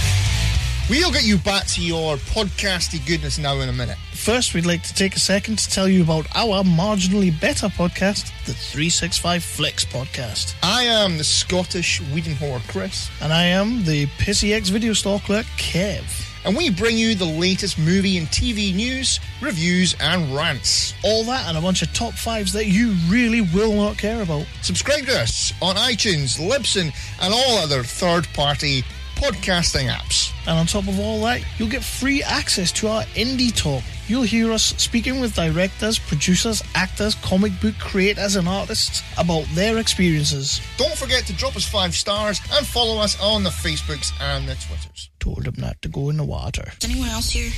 We'll 0.89 1.11
get 1.11 1.25
you 1.25 1.37
back 1.39 1.67
to 1.67 1.81
your 1.81 2.15
podcasty 2.15 3.05
goodness 3.05 3.37
now 3.37 3.59
in 3.59 3.67
a 3.67 3.73
minute. 3.73 3.97
First, 4.13 4.53
we'd 4.53 4.65
like 4.65 4.83
to 4.83 4.93
take 4.93 5.17
a 5.17 5.19
second 5.19 5.59
to 5.59 5.69
tell 5.69 5.89
you 5.89 6.01
about 6.01 6.27
our 6.33 6.63
marginally 6.63 7.37
better 7.41 7.67
podcast, 7.67 8.31
the 8.45 8.53
365 8.53 9.43
Flicks 9.43 9.83
podcast. 9.83 10.55
I 10.63 10.83
am 10.83 11.17
the 11.17 11.25
Scottish 11.25 11.99
weeding 12.13 12.35
whore, 12.35 12.65
Chris. 12.69 13.09
And 13.21 13.33
I 13.33 13.43
am 13.43 13.83
the 13.83 14.05
Pissy 14.17 14.53
X 14.53 14.69
video 14.69 14.93
store 14.93 15.19
clerk, 15.19 15.45
Kev. 15.57 16.05
And 16.45 16.55
we 16.55 16.69
bring 16.69 16.97
you 16.97 17.15
the 17.15 17.25
latest 17.25 17.77
movie 17.77 18.17
and 18.17 18.27
TV 18.27 18.73
news, 18.73 19.19
reviews, 19.41 19.93
and 19.99 20.33
rants. 20.33 20.93
All 21.03 21.25
that 21.25 21.49
and 21.49 21.57
a 21.57 21.61
bunch 21.61 21.81
of 21.81 21.91
top 21.91 22.13
fives 22.13 22.53
that 22.53 22.67
you 22.67 22.95
really 23.09 23.41
will 23.41 23.73
not 23.73 23.97
care 23.97 24.21
about. 24.21 24.45
Subscribe 24.61 25.05
to 25.07 25.19
us 25.19 25.51
on 25.61 25.75
iTunes, 25.75 26.39
Libsyn, 26.39 26.93
and 27.21 27.33
all 27.33 27.57
other 27.57 27.83
third 27.83 28.25
party 28.33 28.85
podcasting 29.17 29.89
apps. 29.89 30.31
And 30.47 30.57
on 30.57 30.65
top 30.67 30.87
of 30.87 30.99
all 30.99 31.21
that, 31.21 31.41
you'll 31.57 31.69
get 31.69 31.83
free 31.83 32.23
access 32.23 32.71
to 32.73 32.87
our 32.87 33.03
indie 33.15 33.53
talk. 33.53 33.83
You'll 34.07 34.23
hear 34.23 34.51
us 34.53 34.63
speaking 34.77 35.19
with 35.19 35.35
directors, 35.35 35.99
producers, 35.99 36.63
actors, 36.75 37.15
comic 37.15 37.51
book 37.59 37.75
creators, 37.79 38.35
and 38.35 38.47
artists 38.47 39.03
about 39.17 39.45
their 39.55 39.79
experiences. 39.79 40.61
Don't 40.77 40.95
forget 40.95 41.25
to 41.25 41.33
drop 41.33 41.55
us 41.55 41.67
five 41.67 41.95
stars 41.95 42.39
and 42.53 42.65
follow 42.65 43.01
us 43.01 43.19
on 43.19 43.43
the 43.43 43.49
Facebooks 43.49 44.13
and 44.21 44.47
the 44.47 44.55
Twitters. 44.55 45.09
Told 45.19 45.45
him 45.45 45.55
not 45.57 45.81
to 45.81 45.89
go 45.89 46.09
in 46.09 46.17
the 46.17 46.23
water. 46.23 46.71
Is 46.79 46.89
anyone 46.89 47.09
else 47.09 47.31
here 47.31 47.51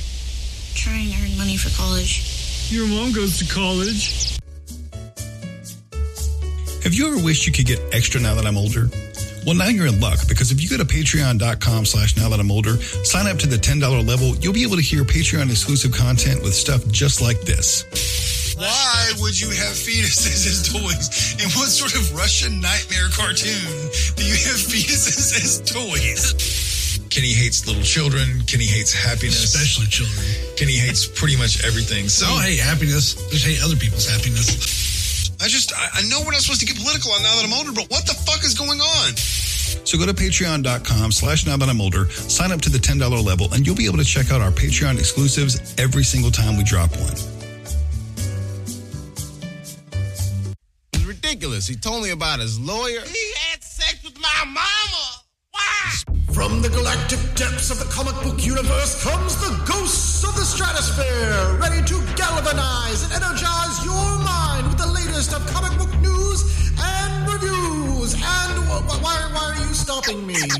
trying 0.74 1.10
to 1.10 1.16
earn 1.22 1.38
money 1.38 1.56
for 1.56 1.70
college? 1.76 2.70
Your 2.70 2.86
mom 2.88 3.12
goes 3.12 3.38
to 3.38 3.52
college. 3.52 4.38
Have 6.82 6.94
you 6.94 7.06
ever 7.08 7.22
wished 7.22 7.46
you 7.46 7.52
could 7.52 7.66
get 7.66 7.78
extra 7.92 8.20
now 8.20 8.34
that 8.34 8.46
I'm 8.46 8.56
older? 8.56 8.88
Well, 9.46 9.54
now 9.54 9.68
you're 9.68 9.86
in 9.86 10.00
luck 10.00 10.18
because 10.28 10.52
if 10.52 10.62
you 10.62 10.68
go 10.68 10.76
to 10.76 10.84
patreon.com 10.84 11.84
slash 11.86 12.16
now 12.16 12.28
that 12.28 12.40
I'm 12.40 12.50
older, 12.50 12.76
sign 13.04 13.26
up 13.26 13.38
to 13.38 13.46
the 13.46 13.56
$10 13.56 13.80
level, 14.06 14.36
you'll 14.36 14.52
be 14.52 14.62
able 14.62 14.76
to 14.76 14.82
hear 14.82 15.02
Patreon 15.04 15.50
exclusive 15.50 15.92
content 15.92 16.42
with 16.42 16.54
stuff 16.54 16.86
just 16.88 17.20
like 17.22 17.40
this. 17.42 17.84
Why 18.56 19.12
would 19.20 19.40
you 19.40 19.48
have 19.48 19.72
fetuses 19.72 20.44
as 20.44 20.68
toys? 20.68 21.32
In 21.42 21.48
what 21.56 21.68
sort 21.72 21.94
of 21.94 22.14
Russian 22.14 22.60
nightmare 22.60 23.08
cartoon 23.10 23.64
do 24.16 24.24
you 24.24 24.36
have 24.44 24.60
fetuses 24.60 25.32
as 25.40 25.60
toys? 25.64 27.00
Kenny 27.08 27.32
hates 27.32 27.66
little 27.66 27.82
children. 27.82 28.42
Kenny 28.46 28.66
hates 28.66 28.92
happiness. 28.92 29.42
Especially 29.54 29.86
children. 29.86 30.20
Kenny 30.56 30.76
hates 30.76 31.06
pretty 31.06 31.36
much 31.36 31.64
everything. 31.64 32.08
So 32.08 32.26
Oh, 32.28 32.38
hey, 32.38 32.56
happiness. 32.56 33.14
Just 33.30 33.46
hate 33.46 33.64
other 33.64 33.76
people's 33.76 34.06
happiness. 34.08 34.89
I 35.42 35.48
just, 35.48 35.72
I, 35.74 35.88
I 35.94 36.02
know 36.08 36.20
we're 36.20 36.32
not 36.32 36.42
supposed 36.42 36.60
to 36.60 36.66
get 36.66 36.76
political 36.76 37.12
on 37.12 37.22
now 37.22 37.34
that 37.36 37.44
I'm 37.44 37.52
older, 37.52 37.72
but 37.72 37.88
what 37.90 38.06
the 38.06 38.12
fuck 38.12 38.44
is 38.44 38.54
going 38.54 38.80
on? 38.80 39.16
So 39.86 39.96
go 39.96 40.04
to 40.04 40.12
patreon.com 40.12 41.12
slash 41.12 41.46
now 41.46 41.56
that 41.56 41.68
I'm 41.68 41.80
older, 41.80 42.10
sign 42.10 42.52
up 42.52 42.60
to 42.62 42.70
the 42.70 42.78
$10 42.78 43.24
level, 43.24 43.52
and 43.54 43.66
you'll 43.66 43.76
be 43.76 43.86
able 43.86 43.98
to 43.98 44.04
check 44.04 44.30
out 44.30 44.40
our 44.40 44.50
Patreon 44.50 44.98
exclusives 44.98 45.74
every 45.78 46.04
single 46.04 46.30
time 46.30 46.56
we 46.56 46.64
drop 46.64 46.90
one. 46.96 47.14
It's 50.92 51.04
ridiculous. 51.04 51.66
He 51.66 51.76
told 51.76 52.02
me 52.02 52.10
about 52.10 52.40
his 52.40 52.60
lawyer. 52.60 53.00
He 53.00 53.32
had 53.48 53.62
sex 53.62 54.02
with 54.04 54.20
my 54.20 54.44
mama. 54.44 55.19
From 56.32 56.62
the 56.62 56.68
galactic 56.68 57.18
depths 57.34 57.70
of 57.70 57.78
the 57.78 57.84
comic 57.86 58.14
book 58.22 58.44
universe 58.44 59.02
comes 59.02 59.36
the 59.36 59.50
ghosts 59.66 60.24
of 60.24 60.34
the 60.36 60.44
stratosphere, 60.44 61.58
ready 61.60 61.82
to 61.86 61.96
galvanize 62.16 63.02
and 63.04 63.12
energize 63.12 63.84
your 63.84 64.18
mind 64.24 64.68
with 64.68 64.78
the 64.78 64.86
latest 64.86 65.32
of 65.34 65.44
comic 65.48 65.76
book 65.78 65.92
news 66.00 66.40
and 66.80 67.32
reviews. 67.32 68.14
And 68.14 68.52
wh- 68.68 68.82
wh- 68.88 69.02
why, 69.02 69.16
why 69.34 69.54
are 69.54 69.66
you 69.66 69.74
stopping 69.74 70.26
me? 70.26 70.36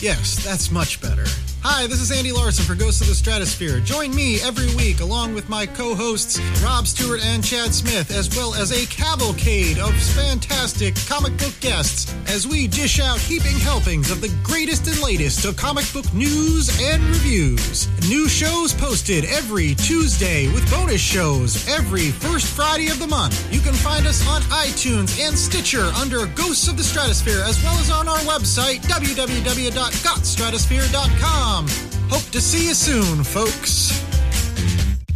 Yes, 0.00 0.42
that's 0.42 0.70
much 0.70 1.02
better. 1.02 1.26
Hi, 1.62 1.86
this 1.86 2.00
is 2.00 2.10
Andy 2.10 2.32
Larson 2.32 2.64
for 2.64 2.74
Ghosts 2.74 3.02
of 3.02 3.08
the 3.08 3.14
Stratosphere. 3.14 3.80
Join 3.80 4.14
me 4.14 4.40
every 4.40 4.74
week 4.76 5.00
along 5.00 5.34
with 5.34 5.50
my 5.50 5.66
co-hosts 5.66 6.40
Rob 6.62 6.86
Stewart 6.86 7.22
and 7.22 7.44
Chad 7.44 7.74
Smith, 7.74 8.10
as 8.10 8.34
well 8.34 8.54
as 8.54 8.72
a 8.72 8.86
cavalcade 8.86 9.78
of 9.78 9.92
fantastic 10.14 10.94
comic 11.06 11.36
book 11.36 11.52
guests 11.60 12.14
as 12.28 12.48
we 12.48 12.66
dish 12.66 12.98
out 12.98 13.18
heaping 13.18 13.58
helpings 13.58 14.10
of 14.10 14.22
the 14.22 14.34
greatest 14.42 14.86
and 14.86 15.02
latest 15.02 15.44
of 15.44 15.58
comic 15.58 15.84
book 15.92 16.10
news 16.14 16.70
and 16.80 17.02
reviews. 17.02 17.88
New 18.08 18.26
shows 18.26 18.72
posted 18.72 19.26
every 19.26 19.74
Tuesday 19.74 20.50
with 20.54 20.66
bonus 20.70 21.02
shows 21.02 21.68
every 21.68 22.10
first 22.10 22.46
Friday 22.46 22.88
of 22.88 22.98
the 22.98 23.06
month. 23.06 23.52
You 23.52 23.60
can 23.60 23.74
find 23.74 24.06
us 24.06 24.26
on 24.26 24.40
iTunes 24.44 25.20
and 25.20 25.36
Stitcher 25.36 25.84
under 26.00 26.24
Ghosts 26.28 26.68
of 26.68 26.78
the 26.78 26.84
Stratosphere, 26.84 27.42
as 27.44 27.62
well 27.62 27.78
as 27.78 27.90
on 27.90 28.08
our 28.08 28.20
website, 28.20 28.80
www.gotstratosphere.com. 28.86 31.49
Hope 31.50 32.30
to 32.30 32.40
see 32.40 32.68
you 32.68 32.74
soon, 32.74 33.24
folks. 33.24 34.04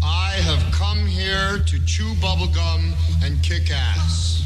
I 0.03 0.33
have 0.43 0.61
come 0.73 1.07
here 1.07 1.61
to 1.61 1.87
chew 1.87 2.13
bubblegum 2.15 2.93
and 3.23 3.41
kick 3.41 3.71
ass. 3.71 4.43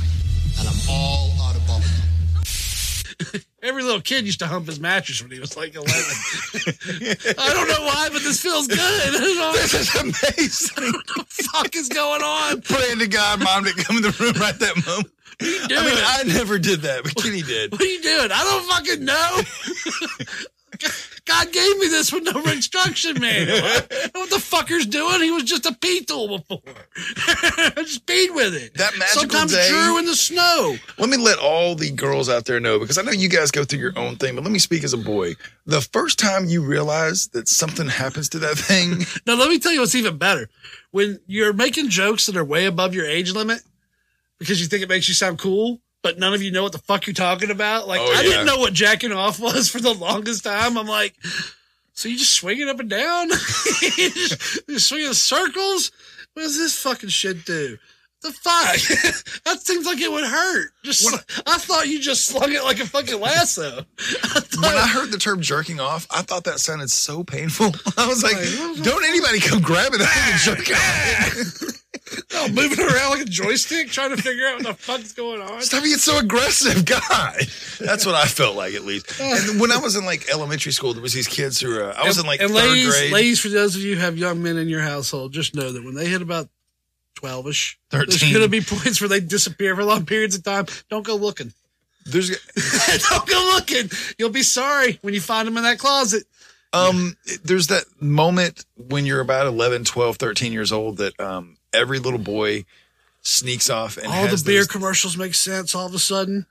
And 0.58 0.68
I'm 0.68 0.76
all 0.90 1.30
out 1.40 1.56
of 1.56 1.62
bubblegum. 1.62 3.44
every 3.62 3.82
little 3.82 4.02
kid 4.02 4.26
used 4.26 4.40
to 4.40 4.46
hump 4.46 4.66
his 4.66 4.78
mattress 4.78 5.22
when 5.22 5.30
he 5.30 5.40
was 5.40 5.56
like 5.56 5.76
11. 5.76 5.88
I 7.38 7.54
don't 7.54 7.68
know 7.68 7.86
why, 7.86 8.10
but 8.12 8.20
this 8.20 8.42
feels 8.42 8.66
good. 8.66 8.78
This 9.54 9.72
is 9.72 9.94
amazing. 9.94 10.92
what 10.92 11.06
the 11.06 11.24
fuck 11.52 11.74
is 11.74 11.88
going 11.88 12.20
on? 12.20 12.60
Praying 12.60 12.98
to 12.98 13.06
God, 13.06 13.42
mom 13.42 13.64
didn't 13.64 13.82
come 13.82 13.96
in 13.96 14.02
the 14.02 14.14
room 14.20 14.34
right 14.34 14.58
that 14.58 14.76
moment. 14.86 15.10
doing? 15.38 15.80
I 15.80 15.86
mean, 15.86 15.98
I 15.98 16.22
never 16.24 16.58
did 16.58 16.82
that, 16.82 17.04
but 17.04 17.16
Kenny 17.16 17.40
did. 17.40 17.72
What 17.72 17.80
are 17.80 17.84
you 17.86 18.02
doing? 18.02 18.28
I 18.30 18.44
don't 18.44 18.68
fucking 18.68 19.04
know. 19.06 20.48
God 20.78 20.92
God 21.24 21.52
gave 21.52 21.78
me 21.78 21.88
this 21.88 22.12
with 22.12 22.24
no 22.24 22.40
instruction 22.52 23.20
manual. 23.20 23.58
I 23.58 24.08
what 24.14 24.30
the 24.30 24.36
fucker's 24.36 24.86
doing? 24.86 25.20
He 25.20 25.30
was 25.30 25.44
just 25.44 25.66
a 25.66 25.74
pee 25.74 26.04
tool 26.04 26.38
before. 26.38 26.62
I 26.96 27.72
just 27.76 28.06
peed 28.06 28.34
with 28.34 28.54
it. 28.54 28.74
That 28.74 28.96
magical 28.98 29.20
Sometimes 29.22 29.52
day- 29.52 29.68
drew 29.68 29.98
in 29.98 30.06
the 30.06 30.14
snow. 30.16 30.76
Let 30.98 31.08
me 31.10 31.16
let 31.16 31.38
all 31.38 31.74
the 31.74 31.90
girls 31.90 32.28
out 32.28 32.46
there 32.46 32.60
know 32.60 32.78
because 32.78 32.96
I 32.98 33.02
know 33.02 33.12
you 33.12 33.28
guys 33.28 33.50
go 33.50 33.64
through 33.64 33.80
your 33.80 33.98
own 33.98 34.16
thing, 34.16 34.34
but 34.34 34.44
let 34.44 34.52
me 34.52 34.58
speak 34.58 34.84
as 34.84 34.92
a 34.92 34.98
boy. 34.98 35.34
The 35.66 35.80
first 35.82 36.18
time 36.18 36.46
you 36.46 36.62
realize 36.62 37.28
that 37.28 37.48
something 37.48 37.88
happens 37.88 38.28
to 38.30 38.38
that 38.40 38.56
thing, 38.56 39.04
Now, 39.26 39.34
let 39.34 39.50
me 39.50 39.58
tell 39.58 39.72
you 39.72 39.80
what's 39.80 39.94
even 39.94 40.16
better. 40.16 40.48
When 40.92 41.20
you're 41.26 41.52
making 41.52 41.90
jokes 41.90 42.26
that 42.26 42.36
are 42.36 42.44
way 42.44 42.64
above 42.64 42.94
your 42.94 43.06
age 43.06 43.32
limit 43.32 43.60
because 44.38 44.60
you 44.60 44.66
think 44.66 44.82
it 44.82 44.88
makes 44.88 45.08
you 45.08 45.14
sound 45.14 45.38
cool, 45.38 45.80
but 46.02 46.18
none 46.18 46.34
of 46.34 46.42
you 46.42 46.50
know 46.50 46.62
what 46.62 46.72
the 46.72 46.78
fuck 46.78 47.06
you're 47.06 47.14
talking 47.14 47.50
about. 47.50 47.88
Like, 47.88 48.00
Oh, 48.00 48.12
I 48.12 48.16
yeah. 48.16 48.22
didn't 48.22 48.46
know 48.46 48.58
what 48.58 48.72
jacking 48.72 49.12
off 49.12 49.40
was 49.40 49.68
for 49.68 49.80
the 49.80 49.92
longest 49.94 50.44
time. 50.44 50.76
I'm 50.78 50.86
like, 50.86 51.14
so 51.94 52.08
you 52.08 52.16
just 52.16 52.34
swing 52.34 52.60
it 52.60 52.68
up 52.68 52.78
and 52.80 52.88
down? 52.90 53.28
you 53.98 54.10
just, 54.10 54.60
you 54.68 54.78
swing 54.78 55.04
in 55.06 55.14
circles? 55.14 55.90
What 56.34 56.42
does 56.42 56.56
this 56.56 56.80
fucking 56.80 57.08
shit 57.08 57.44
do? 57.44 57.78
The 58.20 58.32
fuck? 58.32 59.42
that 59.44 59.60
seems 59.64 59.86
like 59.86 60.00
it 60.00 60.10
would 60.10 60.24
hurt. 60.24 60.70
Just, 60.84 61.06
I 61.46 61.58
thought 61.58 61.86
you 61.86 62.00
just 62.00 62.26
slung 62.26 62.52
it 62.52 62.64
like 62.64 62.80
a 62.80 62.86
fucking 62.86 63.20
lasso. 63.20 63.76
when 64.60 64.74
I 64.74 64.88
heard 64.88 65.12
the 65.12 65.18
term 65.18 65.40
jerking 65.40 65.78
off, 65.78 66.06
I 66.10 66.22
thought 66.22 66.44
that 66.44 66.58
sounded 66.58 66.90
so 66.90 67.22
painful. 67.22 67.66
I 67.96 68.06
was 68.08 68.24
like, 68.24 68.36
don't 68.84 69.04
anybody 69.04 69.38
come 69.38 69.62
that 69.62 70.42
thing 70.42 70.56
and 70.56 70.64
jerk 70.64 70.76
off. 70.76 71.74
Oh, 72.34 72.48
moving 72.48 72.80
around 72.80 73.10
like 73.10 73.20
a 73.20 73.30
joystick, 73.30 73.90
trying 73.90 74.10
to 74.10 74.20
figure 74.20 74.46
out 74.48 74.56
what 74.56 74.66
the 74.66 74.74
fuck's 74.74 75.12
going 75.12 75.40
on. 75.40 75.60
Stop 75.62 75.82
being 75.82 75.96
so 75.96 76.18
aggressive, 76.18 76.84
God. 76.84 77.36
That's 77.78 78.06
what 78.06 78.14
I 78.14 78.24
felt 78.24 78.56
like, 78.56 78.74
at 78.74 78.84
least. 78.84 79.20
And 79.20 79.60
when 79.60 79.70
I 79.70 79.78
was 79.78 79.94
in 79.94 80.04
like 80.04 80.28
elementary 80.30 80.72
school, 80.72 80.92
there 80.92 81.02
was 81.02 81.12
these 81.12 81.28
kids 81.28 81.60
who 81.60 81.68
were. 81.68 81.84
Uh, 81.84 81.94
I 81.96 82.06
was 82.06 82.18
in 82.18 82.26
like 82.26 82.40
and 82.40 82.50
third 82.50 82.68
ladies, 82.70 82.88
grade. 82.88 83.12
ladies, 83.12 83.40
for 83.40 83.48
those 83.48 83.76
of 83.76 83.82
you 83.82 83.94
who 83.94 84.00
have 84.00 84.16
young 84.16 84.42
men 84.42 84.56
in 84.56 84.68
your 84.68 84.80
household, 84.80 85.32
just 85.32 85.54
know 85.54 85.70
that 85.72 85.84
when 85.84 85.94
they 85.94 86.08
hit 86.08 86.22
about 86.22 86.48
12ish, 87.20 87.76
13. 87.90 88.08
there's 88.08 88.32
going 88.32 88.44
to 88.44 88.48
be 88.48 88.60
points 88.60 89.00
where 89.00 89.08
they 89.08 89.20
disappear 89.20 89.74
for 89.74 89.84
long 89.84 90.06
periods 90.06 90.34
of 90.36 90.42
time. 90.44 90.66
Don't 90.88 91.04
go 91.06 91.16
looking. 91.16 91.52
There's 92.06 92.30
Don't 93.10 93.26
go 93.28 93.52
looking. 93.54 93.90
You'll 94.18 94.30
be 94.30 94.42
sorry 94.42 94.98
when 95.02 95.14
you 95.14 95.20
find 95.20 95.46
them 95.46 95.56
in 95.56 95.64
that 95.64 95.78
closet. 95.78 96.24
Um, 96.72 97.16
there's 97.44 97.68
that 97.68 97.84
moment 98.00 98.64
when 98.76 99.06
you're 99.06 99.20
about 99.20 99.46
11, 99.46 99.84
12, 99.84 100.16
13 100.16 100.52
years 100.52 100.70
old 100.70 100.98
that 100.98 101.18
um, 101.18 101.56
every 101.72 101.98
little 101.98 102.18
boy 102.18 102.64
sneaks 103.22 103.68
off 103.70 103.96
and 103.96 104.06
All 104.06 104.26
the 104.26 104.42
beer 104.44 104.60
those- 104.60 104.66
commercials 104.68 105.16
make 105.16 105.34
sense 105.34 105.74
all 105.74 105.86
of 105.86 105.94
a 105.94 105.98
sudden. 105.98 106.46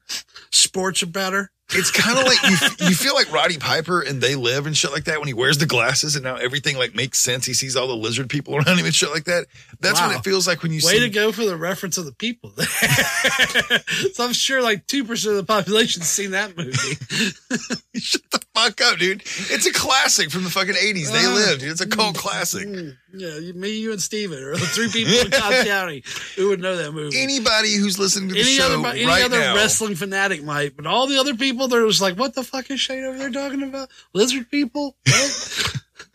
Sports 0.51 1.01
are 1.03 1.07
better. 1.07 1.51
It's 1.71 1.91
kind 1.91 2.17
of 2.17 2.23
like 2.25 2.41
you, 2.43 2.87
you 2.87 2.95
feel 2.95 3.13
like 3.13 3.29
Roddy 3.31 3.57
Piper 3.57 3.99
and 4.01 4.21
They 4.21 4.35
Live 4.35 4.67
and 4.67 4.75
shit 4.77 4.91
like 4.93 5.03
that 5.03 5.19
when 5.19 5.27
he 5.27 5.33
wears 5.33 5.57
the 5.57 5.65
glasses 5.65 6.15
and 6.15 6.23
now 6.23 6.37
everything 6.37 6.77
like 6.77 6.95
makes 6.95 7.19
sense. 7.19 7.45
He 7.45 7.53
sees 7.53 7.75
all 7.75 7.87
the 7.87 7.95
lizard 7.95 8.29
people 8.29 8.55
around 8.55 8.79
him 8.79 8.85
and 8.85 8.95
shit 8.95 9.09
like 9.11 9.25
that. 9.25 9.47
That's 9.81 9.99
Wow. 9.99 10.07
what 10.07 10.15
it 10.17 10.23
feels 10.23 10.47
like 10.47 10.63
when 10.63 10.71
you 10.71 10.79
Way 10.85 10.93
see. 10.93 10.99
to 11.01 11.09
go 11.09 11.33
for 11.33 11.43
the 11.43 11.57
reference 11.57 11.97
of 11.97 12.05
the 12.05 12.13
people 12.13 12.53
so 14.13 14.23
I'm 14.23 14.31
sure 14.33 14.61
like 14.61 14.87
2% 14.87 15.01
of 15.29 15.35
the 15.35 15.43
population's 15.45 16.07
seen 16.07 16.31
that 16.31 16.55
movie. 16.55 16.71
Shut 17.99 18.21
the 18.31 18.39
fuck 18.57 18.81
up, 18.81 18.97
dude. 18.97 19.21
It's 19.21 19.65
a 19.65 19.71
classic 19.73 20.31
from 20.31 20.43
the 20.43 20.49
fucking 20.49 20.73
80s. 20.75 21.11
They 21.11 21.25
Uh, 21.25 21.31
Live. 21.31 21.63
It's 21.63 21.81
a 21.81 21.87
cult 21.87 22.15
classic. 22.17 22.67
Yeah, 23.13 23.37
you- 23.37 23.53
me, 23.53 23.77
you, 23.77 23.91
and 23.91 24.01
Steven 24.01 24.41
are 24.41 24.55
the 24.57 24.65
three 24.65 24.89
people 24.89 25.13
in 25.13 25.29
Cobb 25.31 25.53
County 25.65 26.03
who 26.35 26.49
would 26.49 26.59
know 26.59 26.75
that 26.77 26.91
movie. 26.91 27.17
Anybody 27.21 27.75
who's 27.75 27.97
listening 27.99 28.29
to 28.29 28.35
the 28.35 28.41
any 28.41 28.49
show 28.51 28.79
other, 28.79 28.87
any 28.89 29.05
right 29.05 29.23
other 29.25 29.39
now, 29.39 29.55
wrestling 29.55 29.95
fanatic 29.95 30.43
might, 30.43 30.75
but 30.75 30.85
all 30.87 31.07
the 31.07 31.17
other 31.19 31.35
people, 31.35 31.67
they're 31.67 31.85
just 31.87 32.01
like, 32.01 32.17
what 32.17 32.33
the 32.35 32.43
fuck 32.43 32.69
is 32.71 32.79
Shane 32.79 33.03
over 33.03 33.17
there 33.17 33.29
talking 33.31 33.63
about? 33.63 33.89
Lizard 34.13 34.49
people? 34.49 34.95
What? 35.05 35.73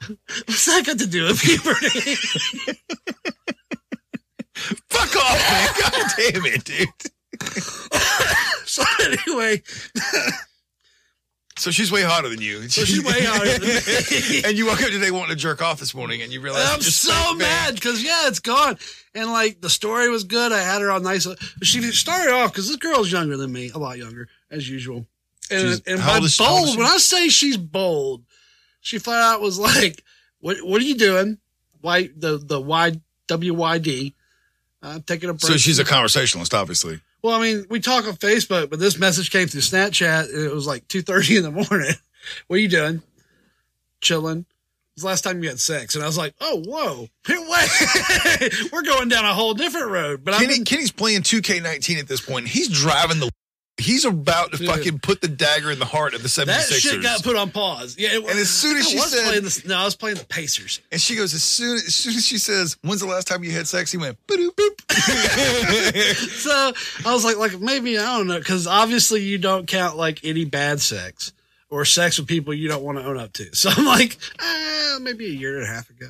What's 0.47 0.65
that 0.67 0.85
got 0.85 0.99
to 0.99 1.07
do 1.07 1.27
with 1.27 1.41
puberty? 1.41 2.15
fuck 4.91 5.17
off, 5.17 5.39
man. 5.51 5.69
God 5.81 5.93
damn 6.17 6.47
it, 6.47 6.65
dude. 6.65 6.89
so 8.67 8.83
anyway, 9.01 9.63
So 11.63 11.71
she's 11.71 11.93
way 11.93 12.03
hotter 12.03 12.29
than 12.29 12.41
you. 12.41 12.69
So 12.69 12.85
she's 12.85 13.05
way 13.05 13.25
hotter 13.25 13.57
than 13.57 13.61
me. 13.63 14.43
and 14.45 14.59
you 14.59 14.67
woke 14.67 14.83
up 14.83 14.89
today 14.91 15.13
wanting 15.13 15.29
to 15.31 15.37
jerk 15.37 15.63
off 15.63 15.79
this 15.79 15.95
morning 15.95 16.21
and 16.21 16.33
you 16.33 16.41
realize 16.41 16.69
I'm 16.69 16.81
so 16.81 17.35
mad 17.37 17.75
because 17.77 18.03
yeah, 18.03 18.27
it's 18.27 18.41
gone. 18.41 18.77
And 19.15 19.31
like 19.31 19.61
the 19.61 19.71
story 19.71 20.09
was 20.09 20.25
good. 20.25 20.51
I 20.51 20.59
had 20.59 20.81
her 20.83 20.91
on 20.91 21.05
nice. 21.05 21.25
She 21.63 21.81
started 21.93 22.33
off 22.33 22.51
because 22.53 22.67
this 22.67 22.79
girl's 22.79 23.13
younger 23.13 23.37
than 23.37 23.53
me, 23.53 23.71
a 23.73 23.79
lot 23.79 23.97
younger 23.97 24.27
as 24.51 24.69
usual. 24.69 25.07
And, 25.53 25.61
She's- 25.61 25.83
and 25.87 26.01
how 26.01 26.19
by 26.19 26.25
is- 26.25 26.37
how 26.37 26.51
old 26.53 26.65
is 26.65 26.71
bold, 26.71 26.79
when 26.79 26.87
I 26.89 26.97
say 26.97 27.29
she's 27.29 27.57
bold, 27.57 28.25
she 28.81 28.99
flat 28.99 29.23
out 29.23 29.41
was 29.41 29.57
like, 29.57 30.03
"What? 30.41 30.57
What 30.63 30.83
are 30.83 30.85
you 30.85 30.97
doing? 30.97 31.39
Why 31.81 32.11
the 32.17 32.39
the 32.39 32.61
Y 32.61 33.01
W 33.29 33.55
Y 33.55 33.79
D? 33.79 34.15
Uh, 34.83 34.99
taking 35.07 35.31
a 35.31 35.35
break." 35.35 35.43
So 35.53 35.57
she's 35.59 35.79
a 35.79 35.85
conversationalist, 35.85 36.55
obviously. 36.55 37.01
Well, 37.23 37.35
I 37.35 37.41
mean, 37.41 37.67
we 37.71 37.81
talk 37.81 38.07
on 38.07 38.15
Facebook, 38.17 38.71
but 38.71 38.81
this 38.81 38.99
message 38.99 39.31
came 39.31 39.47
through 39.47 39.61
Snapchat. 39.61 40.35
And 40.35 40.45
it 40.45 40.53
was 40.53 40.67
like 40.67 40.89
two 40.89 41.03
thirty 41.03 41.37
in 41.37 41.43
the 41.45 41.51
morning. 41.51 41.95
what 42.49 42.57
are 42.57 42.61
you 42.61 42.69
doing? 42.69 43.03
Chilling. 44.01 44.47
It's 44.95 45.03
the 45.03 45.09
last 45.09 45.23
time 45.23 45.43
you 45.43 45.49
had 45.49 45.59
sex, 45.59 45.95
and 45.95 46.05
I 46.05 46.07
was 46.07 46.19
like, 46.19 46.35
"Oh, 46.39 46.63
whoa, 46.67 47.09
wait, 47.27 48.69
we're 48.73 48.83
going 48.83 49.09
down 49.09 49.25
a 49.25 49.33
whole 49.33 49.55
different 49.55 49.89
road." 49.89 50.23
But 50.23 50.35
Kenny, 50.35 50.57
I'm 50.57 50.65
Kenny's 50.65 50.93
playing 50.93 51.23
2K19 51.23 51.99
at 51.99 52.09
this 52.09 52.21
point. 52.21 52.49
He's 52.49 52.69
driving 52.69 53.19
the. 53.19 53.31
He's 53.79 54.05
about 54.05 54.53
to 54.53 54.59
Dude. 54.59 54.69
fucking 54.69 54.99
put 54.99 55.23
the 55.23 55.29
dagger 55.29 55.71
in 55.71 55.79
the 55.79 55.87
heart 55.87 56.13
of 56.15 56.23
the 56.23 56.29
76ers. 56.29 56.47
that 56.47 56.63
shit 56.81 57.03
got 57.03 57.23
put 57.23 57.37
on 57.37 57.51
pause. 57.51 57.97
Yeah, 57.99 58.11
it, 58.13 58.17
And 58.19 58.39
as 58.39 58.51
soon 58.51 58.77
as 58.77 58.87
I 58.87 58.91
she 58.91 58.97
was 58.97 59.11
said- 59.11 59.25
playing 59.27 59.43
the, 59.45 59.63
no, 59.67 59.77
I 59.79 59.85
was 59.85 59.97
playing 59.97 60.19
the 60.19 60.27
Pacers. 60.27 60.81
and 60.93 61.01
she 61.01 61.17
goes, 61.17 61.33
as 61.35 61.43
soon 61.43 61.77
as 61.77 61.95
soon 61.95 62.15
as 62.15 62.25
she 62.27 62.37
says, 62.39 62.77
"When's 62.83 63.01
the 63.01 63.07
last 63.07 63.27
time 63.27 63.43
you 63.43 63.51
had 63.51 63.67
sex?" 63.67 63.91
He 63.91 63.97
went, 63.99 64.19
boop 64.27 64.51
boop. 64.55 64.91
so 66.39 66.73
I 67.09 67.13
was 67.13 67.25
like, 67.25 67.37
like 67.39 67.59
maybe 67.61 67.99
I 67.99 68.17
don't 68.19 68.27
know, 68.27 68.39
because 68.39 68.67
obviously 68.67 69.23
you 69.23 69.39
don't 69.39 69.67
count 69.67 69.97
like 69.97 70.21
any 70.25 70.45
bad 70.45 70.81
sex 70.81 71.33
or 71.71 71.85
sex 71.85 72.19
with 72.19 72.29
people 72.29 72.53
you 72.53 72.69
don't 72.69 72.83
want 72.83 72.99
to 72.99 73.05
own 73.05 73.19
up 73.19 73.33
to. 73.35 73.49
So 73.55 73.71
I'm 73.75 73.87
like, 73.87 74.19
uh, 74.39 74.99
maybe 75.01 75.27
a 75.27 75.31
year 75.31 75.57
and 75.59 75.65
a 75.65 75.71
half 75.71 75.89
ago. 75.89 76.09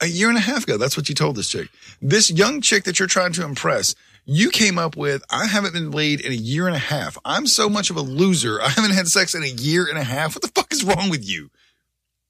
a 0.00 0.06
year 0.06 0.28
and 0.28 0.36
a 0.36 0.40
half 0.40 0.64
ago. 0.64 0.76
That's 0.76 0.96
what 0.96 1.08
you 1.08 1.14
told 1.14 1.36
this 1.36 1.48
chick. 1.48 1.68
This 2.02 2.30
young 2.30 2.60
chick 2.60 2.84
that 2.84 2.98
you're 2.98 3.08
trying 3.08 3.32
to 3.34 3.44
impress, 3.44 3.94
you 4.26 4.50
came 4.50 4.76
up 4.76 4.96
with, 4.96 5.22
I 5.30 5.46
haven't 5.46 5.72
been 5.72 5.92
laid 5.92 6.20
in 6.20 6.32
a 6.32 6.34
year 6.34 6.66
and 6.66 6.74
a 6.74 6.80
half. 6.80 7.16
I'm 7.24 7.46
so 7.46 7.68
much 7.70 7.90
of 7.90 7.96
a 7.96 8.00
loser. 8.00 8.60
I 8.60 8.68
haven't 8.68 8.90
had 8.90 9.06
sex 9.06 9.36
in 9.36 9.44
a 9.44 9.46
year 9.46 9.86
and 9.88 9.96
a 9.96 10.02
half. 10.04 10.34
What 10.34 10.42
the 10.42 10.48
fuck 10.48 10.72
is 10.72 10.84
wrong 10.84 11.10
with 11.10 11.26
you? 11.26 11.50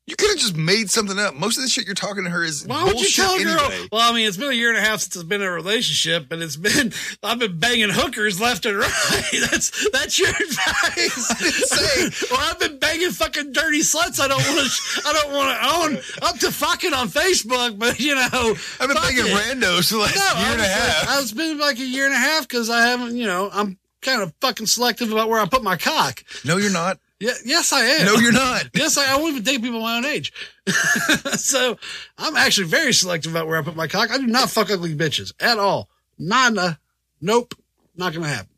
You 0.07 0.15
could 0.15 0.31
have 0.31 0.39
just 0.39 0.57
made 0.57 0.89
something 0.89 1.19
up. 1.19 1.35
Most 1.35 1.57
of 1.57 1.65
the 1.65 1.69
shit 1.69 1.85
you're 1.85 1.97
talking 1.97 2.23
to 2.23 2.31
her 2.31 2.45
is 2.45 2.65
Why 2.65 2.85
would 2.85 2.91
you 2.91 2.95
bullshit 2.95 3.15
tell 3.17 3.35
a 3.35 3.43
girl? 3.43 3.59
anyway. 3.73 3.89
Well, 3.91 4.09
I 4.09 4.15
mean, 4.15 4.29
it's 4.29 4.37
been 4.37 4.51
a 4.51 4.55
year 4.55 4.69
and 4.69 4.79
a 4.79 4.81
half 4.81 5.01
since 5.01 5.17
it's 5.17 5.25
been 5.25 5.41
in 5.43 5.49
a 5.49 5.51
relationship, 5.51 6.29
but 6.29 6.41
it's 6.41 6.55
been 6.55 6.93
I've 7.25 7.41
been 7.41 7.59
banging 7.59 7.91
hookers 7.91 8.41
left 8.41 8.67
and 8.67 8.79
right. 8.79 8.93
That's 9.51 9.91
that's 9.91 10.17
your 10.17 10.29
advice. 10.29 12.27
well, 12.31 12.41
I've 12.41 12.61
been 12.61 12.79
banging 12.79 13.11
fucking 13.11 13.53
dirty 13.53 13.81
sluts. 13.81 14.21
I 14.21 14.29
don't 14.29 14.47
want 14.47 14.71
to. 14.71 15.03
I 15.09 15.13
don't 15.13 15.33
want 15.33 15.61
to 15.61 15.75
own 15.75 15.99
up 16.29 16.39
to 16.39 16.53
fucking 16.53 16.95
on 16.95 17.09
Facebook, 17.09 17.77
but 17.77 17.99
you 17.99 18.15
know, 18.15 18.55
I've 18.81 18.87
been 18.89 18.95
banging 18.95 19.27
it. 19.27 19.37
randos 19.37 19.89
for 19.89 19.95
the 19.97 20.03
last 20.03 20.15
No, 20.17 20.41
year 20.41 20.53
and 20.53 20.61
a 20.61 20.65
half. 20.69 21.09
I 21.09 21.21
was 21.21 21.33
been 21.33 21.59
like 21.59 21.81
a 21.81 21.85
year 21.85 22.05
and 22.07 22.15
a 22.15 22.19
half 22.19 22.47
because 22.47 22.71
I 22.71 22.87
haven't. 22.87 23.17
You 23.17 23.27
know, 23.27 23.51
I'm 23.53 23.77
kind 24.03 24.23
of 24.23 24.33
fucking 24.41 24.67
selective 24.67 25.11
about 25.11 25.29
where 25.29 25.41
I 25.41 25.47
put 25.47 25.65
my 25.65 25.77
cock. 25.77 26.23
No, 26.45 26.59
you're 26.59 26.71
not. 26.71 27.01
Yeah, 27.19 27.33
yes, 27.45 27.73
I 27.73 27.81
am. 27.81 28.07
No, 28.07 28.15
you're 28.15 28.33
not. 28.33 28.69
Yes, 28.75 28.99
I, 28.99 29.15
I 29.15 29.17
won't 29.17 29.31
even 29.33 29.43
date 29.43 29.63
people 29.63 29.81
my 29.81 29.97
own 29.97 30.05
age. 30.05 30.33
so 31.37 31.79
I'm 32.19 32.37
actually 32.37 32.67
very 32.67 32.93
selective 32.93 33.33
about 33.33 33.47
where 33.47 33.59
I 33.59 33.63
put 33.63 33.75
my 33.75 33.87
cock. 33.89 34.11
I 34.11 34.19
do 34.19 34.27
not 34.27 34.51
fuck 34.51 34.71
ugly 34.71 34.95
bitches 34.95 35.33
at 35.41 35.59
all. 35.59 35.89
Nada. 36.19 36.79
Nope. 37.21 37.55
Not 37.97 38.13
gonna 38.13 38.29
happen. 38.29 38.51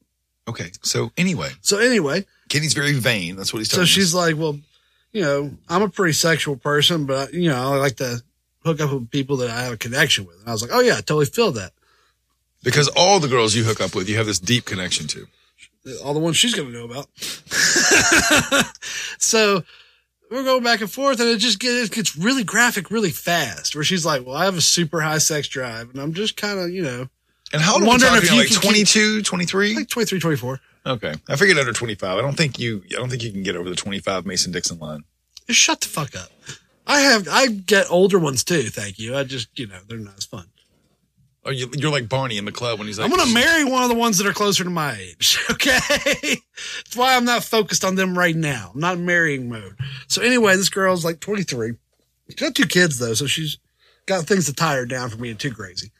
Okay, 0.49 0.71
so 0.83 1.13
anyway, 1.17 1.51
So 1.61 1.79
anyway, 1.79 2.25
Kenny's 2.49 2.73
very 2.73 2.95
vain. 2.95 3.37
That's 3.37 3.53
what 3.53 3.59
he's 3.59 3.71
so 3.71 3.85
she's 3.85 4.15
us. 4.15 4.15
like, 4.15 4.37
well, 4.37 4.59
you 5.13 5.21
know, 5.23 5.51
I'm 5.69 5.83
a 5.83 5.89
pretty 5.89 6.15
sexual 6.15 6.57
person, 6.57 7.07
but 7.07 7.35
you 7.35 7.51
know, 7.51 7.75
I 7.75 7.77
like 7.77 7.97
to 7.97 8.23
hook 8.65 8.81
up 8.81 8.91
with 8.91 9.11
people 9.11 9.37
that 9.39 9.51
I 9.51 9.63
have 9.63 9.75
a 9.75 9.77
connection 9.77 10.27
with. 10.27 10.41
And 10.41 10.49
I 10.49 10.53
was 10.53 10.63
like, 10.63 10.71
oh 10.73 10.81
yeah, 10.81 10.95
I 10.95 11.01
totally 11.03 11.27
feel 11.27 11.53
that. 11.53 11.73
Because 12.65 12.89
all 12.97 13.21
the 13.21 13.29
girls 13.29 13.55
you 13.55 13.63
hook 13.65 13.81
up 13.81 13.95
with, 13.95 14.09
you 14.09 14.17
have 14.17 14.27
this 14.27 14.39
deep 14.41 14.65
connection 14.65 15.07
to. 15.09 15.29
All 16.05 16.15
the 16.15 16.21
ones 16.21 16.37
she's 16.37 16.55
going 16.55 16.71
to 16.73 16.79
know 16.79 16.85
about. 16.85 17.07
so 19.19 19.63
we're 20.31 20.45
going 20.45 20.63
back 20.63 20.81
and 20.81 20.91
forth, 20.91 21.21
and 21.21 21.29
it 21.29 21.39
just 21.39 21.59
gets, 21.59 21.89
it 21.91 21.95
gets 21.95 22.17
really 22.17 22.45
graphic 22.45 22.91
really 22.91 23.11
fast. 23.11 23.75
Where 23.75 23.85
she's 23.85 24.05
like, 24.05 24.27
"Well, 24.27 24.37
I 24.37 24.45
have 24.45 24.57
a 24.57 24.61
super 24.61 25.01
high 25.01 25.19
sex 25.19 25.49
drive," 25.49 25.91
and 25.91 26.01
I'm 26.01 26.13
just 26.13 26.37
kind 26.37 26.59
of, 26.59 26.71
you 26.71 26.83
know, 26.83 27.09
And 27.53 27.63
how 27.63 27.75
old 27.75 27.83
I'm 27.83 27.85
are 27.85 27.87
we 27.87 27.89
wondering 27.91 28.13
talking? 28.13 28.27
if 28.27 28.33
you 28.33 28.39
Like 28.39 28.49
can 28.49 28.61
22, 28.61 29.23
23? 29.23 29.75
like 29.77 29.89
23, 29.89 30.21
24. 30.21 30.61
Okay. 30.87 31.15
I 31.29 31.37
figured 31.37 31.59
under 31.59 31.73
25. 31.73 32.19
I 32.19 32.21
don't 32.21 32.37
think 32.37 32.59
you 32.59 32.83
I 32.93 32.95
don't 32.97 33.09
think 33.11 33.23
you 33.23 33.31
can 33.33 33.43
get 33.43 33.57
over 33.57 33.69
the 33.69 33.77
25 33.77 34.25
Mason 34.27 34.53
Dixon 34.53 34.79
line. 34.79 35.05
Shut 35.49 35.81
the 35.81 35.89
fuck 35.89 36.15
up. 36.17 36.31
I 36.87 37.01
have 37.01 37.29
I 37.31 37.49
get 37.49 37.91
older 37.91 38.19
ones 38.19 38.45
too. 38.45 38.63
Thank 38.65 38.99
you. 38.99 39.17
I 39.17 39.25
just 39.25 39.49
you 39.59 39.67
know 39.67 39.79
they're 39.87 39.99
not 39.99 40.17
as 40.19 40.25
fun. 40.25 40.47
Or 41.45 41.53
you, 41.53 41.71
you're 41.75 41.91
like 41.93 42.09
Barney 42.09 42.37
in 42.37 42.45
the 42.45 42.53
club 42.53 42.79
when 42.79 42.89
he's 42.89 42.99
like, 42.99 43.11
I'm 43.11 43.17
going 43.17 43.27
to 43.27 43.35
marry 43.35 43.65
one 43.65 43.83
of 43.83 43.89
the 43.89 43.95
ones 43.95 44.19
that 44.19 44.27
are 44.27 44.33
closer 44.33 44.65
to 44.65 44.71
my 44.71 44.97
age. 44.97 45.39
Okay. 45.51 45.79
That's 45.79 46.97
why 46.97 47.17
I'm 47.17 47.25
not 47.25 47.43
focused 47.45 47.85
on 47.85 47.95
them 47.95 48.17
right 48.19 48.37
now. 48.37 48.73
I'm 48.75 48.81
not 48.81 48.97
in 48.97 49.07
marrying 49.07 49.49
mode. 49.49 49.77
So 50.09 50.21
anyway, 50.23 50.57
this 50.57 50.69
girl's 50.69 51.05
like 51.05 51.21
23. 51.21 51.73
She's 52.29 52.35
got 52.37 52.55
two 52.55 52.67
kids 52.67 52.99
though. 52.99 53.15
So 53.15 53.27
she's 53.27 53.59
got 54.07 54.25
things 54.27 54.47
to 54.47 54.53
tie 54.53 54.77
her 54.77 54.87
down 54.87 55.09
from 55.11 55.21
being 55.21 55.37
too 55.37 55.53
crazy. 55.53 55.91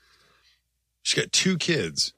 She's 1.03 1.23
got 1.23 1.33
two 1.33 1.57
kids, 1.57 2.13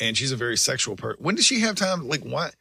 and 0.00 0.16
she's 0.16 0.32
a 0.32 0.36
very 0.36 0.56
sexual 0.56 0.96
person. 0.96 1.22
When 1.22 1.36
does 1.36 1.46
she 1.46 1.60
have 1.60 1.76
time? 1.76 2.08
Like, 2.08 2.22
what? 2.22 2.54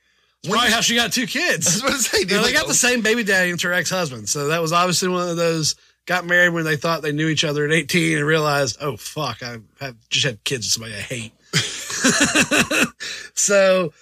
That's 0.44 0.54
probably 0.54 0.72
how 0.72 0.82
she 0.82 0.96
got 0.96 1.12
two 1.12 1.26
kids. 1.26 1.68
I 1.68 1.70
was 1.72 1.82
about 1.82 1.92
to 1.94 2.04
say, 2.04 2.20
dude, 2.20 2.32
Now, 2.32 2.44
they 2.44 2.54
got 2.54 2.68
the 2.68 2.74
same 2.74 3.02
baby 3.02 3.24
daddy 3.24 3.52
as 3.52 3.62
her 3.64 3.74
ex 3.74 3.90
husband. 3.90 4.30
So 4.30 4.48
that 4.50 4.62
was 4.62 4.72
obviously 4.72 5.10
one 5.10 5.28
of 5.30 5.38
those 5.38 5.76
got 6.08 6.26
married 6.26 6.50
when 6.50 6.66
they 6.66 6.78
thought 6.78 7.04
they 7.04 7.12
knew 7.12 7.28
each 7.28 7.44
other 7.44 7.66
at 7.66 7.72
18 7.72 8.18
and 8.18 8.26
realized, 8.26 8.78
oh, 8.82 8.98
fuck, 8.98 9.44
I 9.44 9.58
have 9.80 9.96
just 10.10 10.26
had 10.26 10.44
kids 10.44 10.66
with 10.66 10.72
somebody 10.72 10.96
I 10.96 11.02
hate. 11.02 11.34
so 13.36 13.94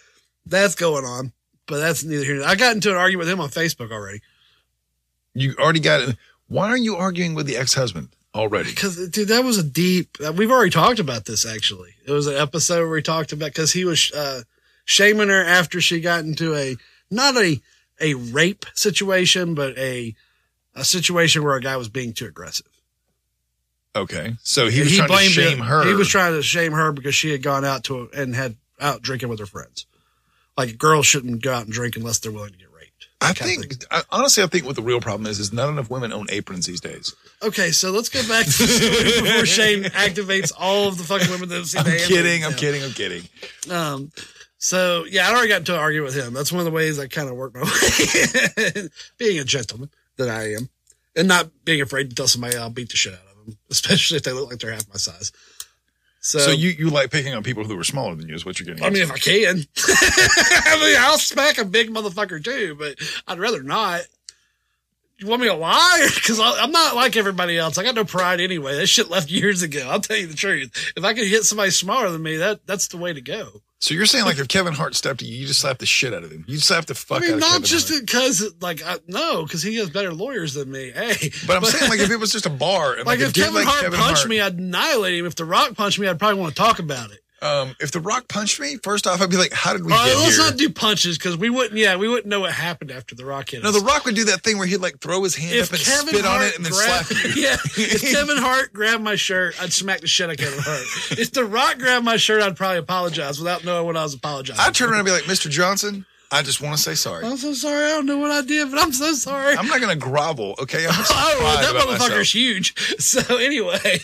that's 0.45 0.75
going 0.75 1.03
on. 1.03 1.33
But 1.67 1.79
that's 1.79 2.03
neither 2.03 2.23
here. 2.23 2.35
nor- 2.35 2.45
I 2.45 2.55
got 2.55 2.75
into 2.75 2.91
an 2.91 2.95
argument 2.95 3.25
with 3.25 3.33
him 3.33 3.41
on 3.41 3.49
Facebook 3.49 3.91
already. 3.91 4.21
You 5.33 5.55
already 5.59 5.79
got 5.79 6.01
it. 6.01 6.15
Why 6.47 6.69
are 6.69 6.77
you 6.77 6.95
arguing 6.95 7.33
with 7.33 7.47
the 7.47 7.57
ex-husband 7.57 8.09
already? 8.35 8.69
Because, 8.69 9.09
dude, 9.09 9.29
that 9.29 9.43
was 9.43 9.57
a 9.57 9.63
deep. 9.63 10.17
We've 10.35 10.51
already 10.51 10.69
talked 10.69 10.99
about 10.99 11.25
this. 11.25 11.43
Actually, 11.43 11.95
it 12.05 12.11
was 12.11 12.27
an 12.27 12.35
episode 12.35 12.81
where 12.81 12.89
we 12.89 13.01
talked 13.01 13.31
about 13.31 13.47
because 13.47 13.73
he 13.73 13.83
was 13.83 14.11
uh, 14.11 14.43
shaming 14.85 15.29
her 15.29 15.43
after 15.43 15.81
she 15.81 16.01
got 16.01 16.23
into 16.23 16.53
a 16.53 16.77
not 17.09 17.35
a 17.35 17.59
a 17.99 18.13
rape 18.13 18.67
situation, 18.75 19.55
but 19.55 19.75
a 19.77 20.13
a 20.75 20.83
situation 20.83 21.43
where 21.43 21.55
a 21.55 21.61
guy 21.61 21.77
was 21.77 21.89
being 21.89 22.13
too 22.13 22.25
aggressive. 22.25 22.67
Okay, 23.95 24.35
so 24.43 24.67
he 24.69 24.81
was 24.81 24.95
trying 24.95 25.09
to 25.09 25.17
shame 25.29 25.59
it- 25.59 25.65
her. 25.65 25.85
He 25.85 25.93
was 25.93 26.09
trying 26.09 26.33
to 26.33 26.43
shame 26.43 26.73
her 26.73 26.91
because 26.91 27.15
she 27.15 27.31
had 27.31 27.41
gone 27.41 27.63
out 27.63 27.85
to 27.85 28.09
and 28.15 28.35
had 28.35 28.55
out 28.79 29.01
drinking 29.01 29.29
with 29.29 29.39
her 29.39 29.45
friends. 29.45 29.85
Like 30.57 30.77
girls 30.77 31.05
shouldn't 31.05 31.41
go 31.41 31.53
out 31.53 31.63
and 31.63 31.71
drink 31.71 31.95
unless 31.95 32.19
they're 32.19 32.31
willing 32.31 32.51
to 32.51 32.57
get 32.57 32.71
raped. 32.73 33.07
I 33.21 33.27
That 33.29 33.37
kind 33.37 33.63
of 33.63 33.69
think, 33.69 33.85
I, 33.91 34.03
honestly, 34.11 34.43
I 34.43 34.47
think 34.47 34.65
what 34.65 34.75
the 34.75 34.81
real 34.81 34.99
problem 34.99 35.27
is 35.27 35.39
is 35.39 35.53
not 35.53 35.69
enough 35.69 35.89
women 35.89 36.11
own 36.11 36.27
aprons 36.29 36.65
these 36.65 36.81
days. 36.81 37.15
Okay, 37.41 37.71
so 37.71 37.91
let's 37.91 38.09
go 38.09 38.21
back 38.27 38.45
to 38.45 38.51
the 38.51 38.67
story 38.67 39.21
before 39.23 39.45
Shane 39.45 39.83
activates 39.83 40.51
all 40.57 40.89
of 40.89 40.97
the 40.97 41.03
fucking 41.05 41.29
women 41.29 41.47
that 41.49 41.55
have 41.55 41.67
seen 41.67 41.81
I'm 41.81 41.97
kidding. 41.99 42.43
I'm 42.43 42.53
kidding. 42.53 42.83
I'm 42.83 42.91
kidding. 42.91 43.23
Um, 43.71 44.11
so 44.57 45.05
yeah, 45.09 45.27
I 45.29 45.31
already 45.31 45.47
got 45.47 45.59
into 45.59 45.73
an 45.73 45.79
argument 45.79 46.13
with 46.13 46.25
him. 46.25 46.33
That's 46.33 46.51
one 46.51 46.59
of 46.59 46.65
the 46.65 46.71
ways 46.71 46.99
I 46.99 47.07
kind 47.07 47.29
of 47.29 47.35
work 47.35 47.53
my 47.55 47.61
way, 47.63 48.89
being 49.17 49.39
a 49.39 49.45
gentleman 49.45 49.89
that 50.17 50.29
I 50.29 50.53
am, 50.53 50.69
and 51.15 51.27
not 51.27 51.49
being 51.65 51.81
afraid 51.81 52.09
to 52.09 52.15
tell 52.15 52.27
somebody 52.27 52.57
I'll 52.57 52.69
beat 52.69 52.89
the 52.89 52.97
shit 52.97 53.13
out 53.13 53.19
of 53.19 53.45
them, 53.45 53.57
especially 53.71 54.17
if 54.17 54.23
they 54.23 54.31
look 54.31 54.49
like 54.49 54.59
they're 54.59 54.71
half 54.71 54.87
my 54.89 54.97
size. 54.97 55.31
So, 56.21 56.39
So, 56.39 56.51
you 56.51 56.69
you 56.69 56.89
like 56.89 57.11
picking 57.11 57.35
on 57.35 57.43
people 57.43 57.63
who 57.65 57.77
are 57.79 57.83
smaller 57.83 58.15
than 58.15 58.27
you 58.27 58.33
is 58.33 58.45
what 58.45 58.59
you're 58.59 58.65
getting. 58.65 58.83
I 58.83 58.89
mean, 58.89 59.03
if 59.03 59.11
I 59.11 59.17
can, 59.19 59.63
I 59.77 60.79
mean, 60.81 60.97
I'll 60.99 61.19
smack 61.19 61.59
a 61.59 61.65
big 61.65 61.91
motherfucker 61.91 62.43
too, 62.43 62.75
but 62.79 62.97
I'd 63.27 63.37
rather 63.37 63.61
not. 63.61 64.01
You 65.19 65.27
want 65.27 65.43
me 65.43 65.47
to 65.47 65.53
lie? 65.53 66.09
Because 66.15 66.39
I'm 66.41 66.71
not 66.71 66.95
like 66.95 67.15
everybody 67.15 67.57
else. 67.57 67.77
I 67.77 67.83
got 67.83 67.95
no 67.95 68.03
pride 68.03 68.41
anyway. 68.41 68.75
That 68.75 68.87
shit 68.87 69.09
left 69.09 69.29
years 69.29 69.61
ago. 69.61 69.87
I'll 69.87 70.01
tell 70.01 70.17
you 70.17 70.27
the 70.27 70.33
truth. 70.33 70.93
If 70.97 71.05
I 71.05 71.13
could 71.13 71.27
hit 71.27 71.43
somebody 71.43 71.69
smaller 71.69 72.09
than 72.09 72.23
me, 72.23 72.37
that 72.37 72.65
that's 72.65 72.87
the 72.87 72.97
way 72.97 73.13
to 73.13 73.21
go. 73.21 73.61
So 73.85 73.93
you're 73.93 74.07
saying 74.07 74.25
like 74.25 74.39
if 74.39 74.47
Kevin 74.47 74.73
Hart 74.73 74.95
stepped 74.95 75.19
to 75.19 75.27
you, 75.27 75.37
you 75.37 75.45
just 75.45 75.59
slap 75.59 75.77
the 75.77 75.85
shit 75.85 76.11
out 76.11 76.23
of 76.23 76.31
him. 76.31 76.43
You 76.47 76.57
slap 76.57 76.87
the 76.87 76.95
fuck 76.95 77.19
I 77.19 77.21
mean, 77.21 77.29
out 77.29 77.35
of 77.35 77.39
not 77.41 77.51
Kevin 77.51 77.65
just 77.65 78.01
because, 78.01 78.53
like, 78.59 78.83
I, 78.83 78.97
no, 79.07 79.43
because 79.43 79.61
he 79.61 79.75
has 79.75 79.91
better 79.91 80.11
lawyers 80.11 80.55
than 80.55 80.71
me. 80.71 80.89
Hey, 80.89 81.29
But 81.45 81.57
I'm 81.57 81.65
saying 81.65 81.91
like 81.91 81.99
if 81.99 82.09
it 82.09 82.17
was 82.17 82.31
just 82.31 82.47
a 82.47 82.49
bar 82.49 82.93
and 82.97 83.05
like, 83.05 83.19
like, 83.19 83.27
if 83.27 83.35
Kevin 83.35 83.63
Hart 83.63 83.81
Kevin 83.83 83.99
punched 83.99 84.17
Hart, 84.21 84.29
me, 84.29 84.41
I'd 84.41 84.57
annihilate 84.57 85.19
him. 85.19 85.27
If 85.27 85.35
The 85.35 85.45
Rock 85.45 85.75
punched 85.75 85.99
me, 85.99 86.07
I'd 86.07 86.17
probably 86.17 86.39
want 86.39 86.55
to 86.55 86.59
talk 86.59 86.79
about 86.79 87.11
it. 87.11 87.19
Um, 87.45 87.75
if 87.79 87.91
The 87.91 87.99
Rock 87.99 88.27
punched 88.27 88.59
me, 88.59 88.77
first 88.83 89.05
off, 89.05 89.21
I'd 89.21 89.29
be 89.29 89.37
like, 89.37 89.53
how 89.53 89.73
did 89.73 89.85
we 89.85 89.91
right, 89.91 90.05
get 90.07 90.17
let's 90.17 90.35
here? 90.37 90.45
not 90.45 90.57
do 90.57 90.69
punches 90.69 91.17
because 91.17 91.37
we 91.37 91.49
wouldn't. 91.49 91.77
Yeah, 91.77 91.95
we 91.95 92.07
wouldn't 92.07 92.25
know 92.27 92.39
what 92.39 92.51
happened 92.53 92.91
after 92.91 93.13
The 93.15 93.25
Rock 93.25 93.49
hit 93.51 93.61
no, 93.63 93.69
us. 93.69 93.79
The 93.79 93.85
Rock 93.85 94.05
would 94.05 94.15
do 94.15 94.25
that 94.25 94.41
thing 94.41 94.57
where 94.57 94.67
he'd 94.67 94.77
like 94.77 94.99
throw 94.99 95.23
his 95.23 95.35
hand 95.35 95.55
if 95.55 95.67
up 95.67 95.73
and 95.73 95.81
Kevin 95.81 96.07
spit 96.07 96.25
Hart 96.25 96.41
on 96.41 96.47
it 96.47 96.55
and 96.55 96.65
then 96.65 96.71
grabbed, 96.71 97.05
slap 97.07 97.23
you. 97.35 97.41
yeah, 97.43 97.57
if 97.77 98.01
Kevin 98.01 98.37
Hart 98.37 98.73
grabbed 98.73 99.03
my 99.03 99.15
shirt, 99.15 99.61
I'd 99.61 99.71
smack 99.73 100.01
the 100.01 100.07
shit 100.07 100.25
out 100.29 100.31
of 100.33 100.37
Kevin 100.37 100.59
Hart. 100.59 101.19
if 101.19 101.31
The 101.31 101.45
Rock 101.45 101.77
grabbed 101.77 102.05
my 102.05 102.17
shirt, 102.17 102.41
I'd 102.41 102.55
probably 102.55 102.79
apologize 102.79 103.37
without 103.39 103.63
knowing 103.63 103.85
what 103.85 103.97
I 103.97 104.03
was 104.03 104.13
apologizing. 104.13 104.63
I'd 104.65 104.73
turn 104.73 104.89
around 104.89 104.99
and 104.99 105.05
be 105.05 105.11
like, 105.11 105.23
Mr. 105.23 105.49
Johnson, 105.49 106.05
I 106.31 106.41
just 106.41 106.61
want 106.61 106.75
to 106.75 106.81
say 106.81 106.95
sorry. 106.95 107.25
I'm 107.25 107.37
so 107.37 107.53
sorry. 107.53 107.85
I 107.85 107.89
don't 107.89 108.07
know 108.07 108.17
what 108.17 108.31
I 108.31 108.41
did, 108.41 108.71
but 108.71 108.81
I'm 108.81 108.91
so 108.91 109.13
sorry. 109.13 109.55
I'm 109.55 109.67
not 109.67 109.79
going 109.79 109.97
to 109.97 110.03
grovel, 110.03 110.55
okay? 110.59 110.85
I'm 110.87 110.93
oh, 111.09 111.57
that 111.61 111.75
motherfucker's 111.75 111.99
myself. 112.09 112.27
huge. 112.27 112.75
So 112.99 113.37
anyway, 113.37 113.99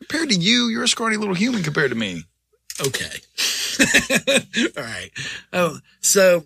Compared 0.00 0.30
to 0.30 0.36
you, 0.36 0.68
you're 0.68 0.84
a 0.84 0.88
scrawny 0.88 1.16
little 1.16 1.34
human 1.34 1.62
compared 1.62 1.90
to 1.90 1.96
me. 1.96 2.22
Okay, 2.86 3.20
all 4.76 4.82
right. 4.84 5.10
Oh, 5.52 5.78
so 6.00 6.44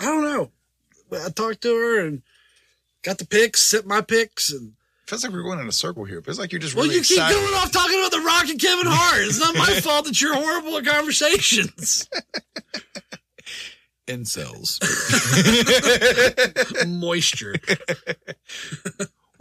I 0.00 0.04
don't 0.04 0.24
know. 0.24 0.50
I 1.12 1.28
talked 1.30 1.62
to 1.62 1.74
her 1.74 2.06
and 2.06 2.22
got 3.02 3.18
the 3.18 3.26
pics, 3.26 3.60
sent 3.62 3.86
my 3.86 4.00
pics, 4.00 4.50
and 4.52 4.72
Feels 5.06 5.24
like 5.24 5.32
we're 5.34 5.42
going 5.42 5.58
in 5.58 5.68
a 5.68 5.72
circle 5.72 6.04
here. 6.04 6.22
Feels 6.22 6.38
like 6.38 6.52
you're 6.52 6.58
just 6.58 6.74
well, 6.74 6.84
really 6.84 6.96
you 6.96 7.02
keep 7.02 7.18
excited. 7.18 7.34
going 7.34 7.54
off 7.54 7.70
talking 7.70 7.98
about 7.98 8.12
the 8.12 8.20
Rock 8.20 8.48
and 8.48 8.58
Kevin 8.58 8.86
Hart. 8.88 9.26
It's 9.26 9.38
not 9.38 9.54
my 9.54 9.66
fault 9.80 10.06
that 10.06 10.22
you're 10.22 10.34
horrible 10.34 10.78
at 10.78 10.86
conversations. 10.86 12.08
Incels. 14.06 14.80
Moisture. 16.88 17.56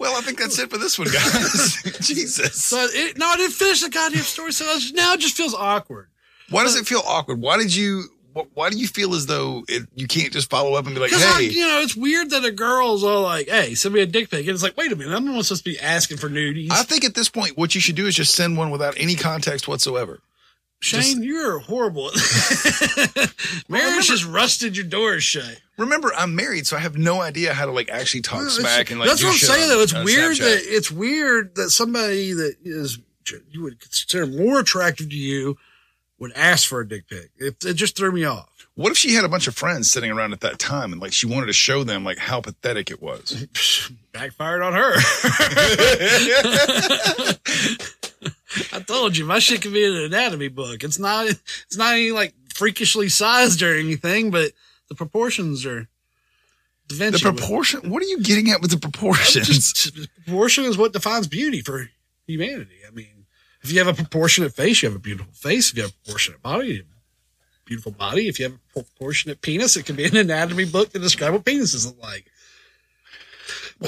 Well, 0.02 0.18
I 0.18 0.22
think 0.22 0.40
that's 0.40 0.58
it 0.58 0.72
for 0.72 0.80
this 0.80 0.98
one, 0.98 1.10
guys. 1.10 1.78
Jesus. 2.02 2.56
So 2.56 2.88
it, 2.90 3.20
no, 3.20 3.28
I 3.28 3.38
didn't 3.38 3.54
finish 3.54 3.84
the 3.84 3.90
goddamn 3.90 4.24
story. 4.24 4.52
So 4.52 4.66
now 4.96 5.14
it 5.14 5.20
just 5.20 5.38
feels 5.38 5.54
awkward. 5.54 6.08
Why 6.50 6.64
does 6.64 6.76
it 6.76 6.88
feel 6.88 7.04
awkward? 7.06 7.40
Why 7.40 7.58
did 7.58 7.76
you? 7.76 8.06
Why 8.54 8.70
do 8.72 8.80
you 8.80 8.88
feel 8.88 9.14
as 9.14 9.28
though 9.28 9.64
it, 9.68 9.88
you 9.94 10.08
can't 10.08 10.34
just 10.34 10.50
follow 10.50 10.74
up 10.74 10.88
and 10.88 10.96
be 10.96 11.02
like, 11.02 11.12
"Hey, 11.12 11.50
you 11.50 11.68
know, 11.68 11.82
it's 11.82 11.96
weird 11.96 12.32
that 12.32 12.44
a 12.44 12.52
girl's 12.52 13.04
all 13.04 13.22
like, 13.22 13.48
"Hey, 13.48 13.76
send 13.76 13.94
me 13.94 14.02
a 14.02 14.06
dick 14.08 14.32
pic," 14.32 14.40
and 14.40 14.50
it's 14.50 14.64
like, 14.64 14.76
"Wait 14.76 14.92
a 14.92 14.96
minute, 14.96 15.14
I'm 15.14 15.26
not 15.26 15.46
supposed 15.46 15.66
to 15.66 15.70
be 15.70 15.80
asking 15.80 16.18
for 16.18 16.30
nudies." 16.30 16.72
I 16.72 16.82
think 16.82 17.06
at 17.06 17.14
this 17.14 17.30
point, 17.30 17.58
what 17.58 17.76
you 17.76 17.82
should 17.82 17.96
do 17.96 18.08
is 18.08 18.16
just 18.16 18.34
send 18.34 18.58
one 18.58 18.72
without 18.72 18.96
any 18.98 19.16
context 19.16 19.68
whatsoever." 19.68 20.22
Shane, 20.82 21.22
you're 21.22 21.60
horrible. 21.60 22.06
Marriage 23.70 24.10
has 24.10 24.26
rusted 24.26 24.76
your 24.76 24.86
doors 24.86 25.24
shut. 25.24 25.62
Remember, 25.78 26.12
I'm 26.18 26.36
married, 26.36 26.66
so 26.66 26.76
I 26.76 26.80
have 26.80 26.98
no 26.98 27.22
idea 27.22 27.54
how 27.54 27.66
to 27.66 27.72
like 27.72 27.90
actually 27.90 28.22
talk 28.22 28.50
smack 28.50 28.90
and 28.90 29.00
like. 29.00 29.08
That's 29.08 29.24
what 29.24 29.34
I'm 29.34 29.38
saying 29.38 29.70
though. 29.70 29.82
It's 29.82 29.94
uh, 29.94 30.02
weird 30.04 30.38
Snapchat. 30.38 30.40
that 30.40 30.62
it's 30.66 30.92
weird 30.92 31.56
that 31.56 31.70
somebody 31.70 32.34
that 32.34 32.56
is 32.64 32.98
you 33.52 33.62
would 33.62 33.80
consider 33.80 34.26
more 34.26 34.60
attractive 34.60 35.10
to 35.10 35.16
you 35.16 35.58
would 36.18 36.32
ask 36.34 36.68
for 36.68 36.82
a 36.82 36.88
dick 36.88 37.08
pic. 37.08 37.30
It, 37.38 37.64
it 37.64 37.76
just 37.76 37.96
threw 37.96 38.12
me 38.12 38.26
off. 38.26 38.50
What 38.76 38.92
if 38.92 38.98
she 38.98 39.14
had 39.14 39.26
a 39.26 39.30
bunch 39.30 39.48
of 39.48 39.56
friends 39.56 39.92
sitting 39.92 40.12
around 40.12 40.34
at 40.34 40.42
that 40.42 40.58
time 40.58 40.94
and 40.94 41.02
like 41.02 41.14
she 41.14 41.28
wanted 41.28 41.48
to 41.48 41.54
show 41.54 41.84
them 41.84 42.04
like 42.04 42.18
how 42.18 42.42
pathetic 42.42 42.90
it 42.90 43.02
was? 43.02 43.48
Backfired 44.14 44.62
on 44.62 44.74
her. 44.74 44.94
I 48.74 48.80
told 48.80 49.18
you 49.18 49.26
my 49.26 49.40
shit 49.40 49.62
could 49.62 49.74
be 49.74 49.84
in 49.84 49.94
an 49.94 50.04
anatomy 50.04 50.48
book. 50.48 50.84
It's 50.84 51.00
not. 51.00 51.28
It's 51.28 51.78
not 51.78 51.94
any 51.94 52.12
like 52.12 52.34
freakishly 52.54 53.10
sized 53.10 53.62
or 53.62 53.76
anything, 53.76 54.32
but 54.32 54.52
the 54.90 54.96
proportions 54.96 55.66
are. 55.66 55.88
The 56.90 57.20
proportion. 57.22 57.90
What 57.90 58.04
are 58.04 58.08
you 58.08 58.22
getting 58.22 58.52
at 58.52 58.62
with 58.62 58.72
the 58.72 58.78
proportions? 58.78 59.48
Just, 59.48 59.96
proportion 60.26 60.66
is 60.66 60.78
what 60.78 60.92
defines 60.92 61.26
beauty 61.26 61.62
for 61.62 61.90
humanity. 62.28 62.80
I 62.86 62.92
mean, 62.92 63.26
if 63.62 63.72
you 63.72 63.80
have 63.80 63.88
a 63.88 63.94
proportionate 63.94 64.54
face, 64.54 64.82
you 64.82 64.90
have 64.90 64.96
a 64.96 65.00
beautiful 65.00 65.32
face. 65.34 65.72
If 65.72 65.78
you 65.78 65.84
have 65.84 65.92
a 65.92 66.04
proportionate 66.04 66.42
body, 66.42 66.68
you 66.68 66.78
have 66.78 66.86
a 66.86 67.66
beautiful 67.66 67.92
body. 67.94 68.28
If 68.28 68.40
you 68.40 68.46
have 68.46 68.56
a 68.56 68.74
proportionate 68.74 69.42
penis, 69.42 69.78
it 69.78 69.86
can 69.86 69.96
be 69.96 70.06
an 70.06 70.18
anatomy 70.18 70.66
book 70.66 70.92
to 70.92 71.00
describe 71.00 71.34
what 71.34 71.46
penises 71.46 71.86
look 71.86 72.02
like. 72.02 72.31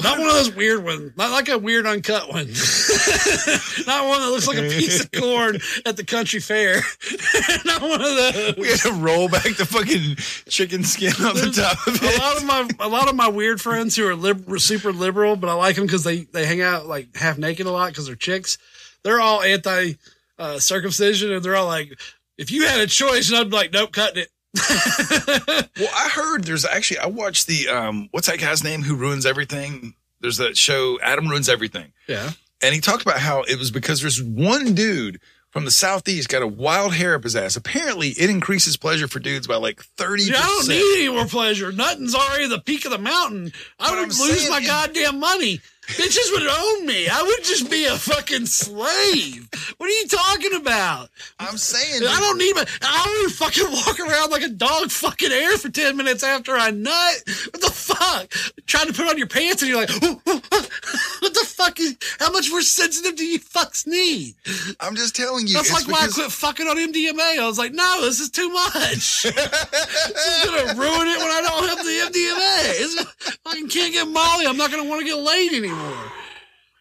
Not 0.02 0.18
one 0.18 0.28
of 0.28 0.34
those 0.34 0.54
weird 0.54 0.82
ones. 0.82 1.12
Not 1.16 1.30
like 1.30 1.48
a 1.48 1.56
weird 1.56 1.86
uncut 1.86 2.28
one. 2.28 2.46
not 3.86 4.06
one 4.08 4.20
that 4.20 4.28
looks 4.30 4.48
like 4.48 4.58
a 4.58 4.62
piece 4.62 5.04
of 5.04 5.12
corn 5.12 5.58
at 5.86 5.96
the 5.96 6.04
country 6.04 6.40
fair. 6.40 6.82
not 7.64 7.80
one 7.80 8.00
of 8.00 8.16
those. 8.16 8.56
we 8.56 8.68
had 8.68 8.80
to 8.80 8.92
roll 8.92 9.28
back 9.28 9.54
the 9.56 9.64
fucking 9.64 10.16
chicken 10.48 10.82
skin 10.82 11.12
off 11.24 11.36
the 11.36 11.52
top 11.52 11.86
of 11.86 12.02
a 12.02 12.18
lot 12.18 12.36
of 12.36 12.44
my 12.44 12.68
a 12.80 12.88
lot 12.88 13.08
of 13.08 13.14
my 13.14 13.28
weird 13.28 13.60
friends 13.60 13.94
who 13.94 14.08
are 14.08 14.58
super 14.58 14.92
liberal, 14.92 15.36
but 15.36 15.48
I 15.48 15.54
like 15.54 15.76
them 15.76 15.86
because 15.86 16.02
they 16.02 16.24
they 16.24 16.44
hang 16.44 16.60
out 16.60 16.86
like 16.86 17.14
half 17.16 17.38
naked 17.38 17.66
a 17.66 17.70
lot 17.70 17.90
because 17.90 18.06
they're 18.06 18.16
chicks. 18.16 18.58
They're 19.04 19.20
all 19.20 19.42
anti 19.42 19.94
uh, 20.38 20.58
circumcision, 20.58 21.32
and 21.32 21.44
they're 21.44 21.56
all 21.56 21.66
like, 21.66 21.96
if 22.36 22.50
you 22.50 22.66
had 22.66 22.80
a 22.80 22.86
choice, 22.86 23.30
and 23.30 23.38
I'd 23.38 23.50
be 23.50 23.56
like, 23.56 23.72
nope, 23.72 23.92
cutting 23.92 24.22
it. 24.22 24.28
Well, 25.76 25.88
I 25.94 26.08
heard 26.08 26.44
there's 26.44 26.64
actually 26.64 26.98
I 26.98 27.06
watched 27.06 27.46
the 27.48 27.68
um 27.68 28.08
what's 28.12 28.28
that 28.28 28.38
guy's 28.38 28.62
name 28.62 28.82
who 28.82 28.94
ruins 28.94 29.26
everything? 29.26 29.94
There's 30.20 30.36
that 30.38 30.56
show 30.56 30.98
Adam 31.02 31.28
ruins 31.28 31.48
everything. 31.48 31.92
Yeah. 32.06 32.30
And 32.62 32.74
he 32.74 32.80
talked 32.80 33.02
about 33.02 33.18
how 33.18 33.42
it 33.42 33.58
was 33.58 33.70
because 33.70 34.00
there's 34.00 34.22
one 34.22 34.74
dude 34.74 35.20
from 35.50 35.64
the 35.64 35.70
southeast 35.70 36.28
got 36.28 36.42
a 36.42 36.46
wild 36.46 36.94
hair 36.94 37.14
up 37.14 37.24
his 37.24 37.36
ass. 37.36 37.56
Apparently, 37.56 38.08
it 38.10 38.30
increases 38.30 38.76
pleasure 38.76 39.06
for 39.08 39.18
dudes 39.18 39.46
by 39.46 39.56
like 39.56 39.82
thirty 39.96 40.24
I 40.32 40.40
don't 40.40 40.68
need 40.68 40.98
any 41.04 41.08
more 41.14 41.26
pleasure. 41.26 41.70
Nothing's 41.72 42.14
already 42.14 42.46
the 42.48 42.60
peak 42.60 42.84
of 42.84 42.90
the 42.92 42.98
mountain. 42.98 43.52
I 43.78 43.90
But 43.90 43.98
would 43.98 44.12
I'm 44.12 44.28
lose 44.28 44.48
my 44.48 44.58
it- 44.58 44.66
goddamn 44.66 45.20
money. 45.20 45.60
Bitches 45.86 46.32
would 46.32 46.46
own 46.46 46.86
me. 46.86 47.08
I 47.08 47.22
would 47.22 47.44
just 47.44 47.70
be 47.70 47.84
a 47.84 47.96
fucking 47.96 48.46
slave. 48.46 49.48
What 49.76 49.90
are 49.90 49.92
you 49.92 50.06
talking 50.08 50.54
about? 50.54 51.10
I'm 51.38 51.58
saying, 51.58 52.02
I 52.08 52.20
don't 52.20 52.38
need 52.38 52.54
my. 52.54 52.64
I 52.82 53.22
would 53.22 53.32
fucking 53.34 53.70
walk 53.70 54.00
around 54.00 54.30
like 54.30 54.42
a 54.42 54.48
dog 54.48 54.90
fucking 54.90 55.30
air 55.30 55.58
for 55.58 55.68
10 55.68 55.96
minutes 55.96 56.22
after 56.22 56.56
I 56.56 56.70
nut. 56.70 57.22
What 57.50 57.60
the 57.60 57.70
fuck? 57.70 58.32
Trying 58.66 58.86
to 58.86 58.92
put 58.94 59.08
on 59.08 59.18
your 59.18 59.26
pants 59.26 59.62
and 59.62 59.70
you're 59.70 59.80
like, 59.80 59.90
what 60.24 61.34
the 61.34 61.44
fuck 61.46 61.78
is. 61.78 61.96
How 62.18 62.32
much 62.32 62.50
more 62.50 62.62
sensitive 62.62 63.16
do 63.16 63.24
you 63.24 63.38
fucks 63.38 63.86
need? 63.86 64.36
I'm 64.80 64.96
just 64.96 65.14
telling 65.14 65.46
you. 65.46 65.54
That's 65.54 65.72
like 65.72 65.86
why 65.86 66.06
I 66.06 66.08
quit 66.08 66.32
fucking 66.32 66.66
on 66.66 66.76
MDMA. 66.76 67.38
I 67.38 67.46
was 67.46 67.58
like, 67.58 67.72
no, 67.72 68.00
this 68.02 68.20
is 68.20 68.30
too 68.30 68.48
much. 68.48 69.22
this 69.22 69.26
is 69.26 70.44
gonna 70.44 70.80
ruin 70.80 71.08
it 71.08 71.18
when 71.18 71.30
I 71.30 71.40
don't 71.42 71.68
have 71.68 71.78
the 71.78 72.10
MDMA. 72.10 72.54
It's, 72.80 73.38
I 73.44 73.54
can't 73.68 73.92
get 73.92 74.08
Molly. 74.08 74.46
I'm 74.46 74.56
not 74.56 74.70
gonna 74.70 74.88
want 74.88 75.00
to 75.02 75.06
get 75.06 75.18
laid 75.18 75.52
anymore. 75.52 75.73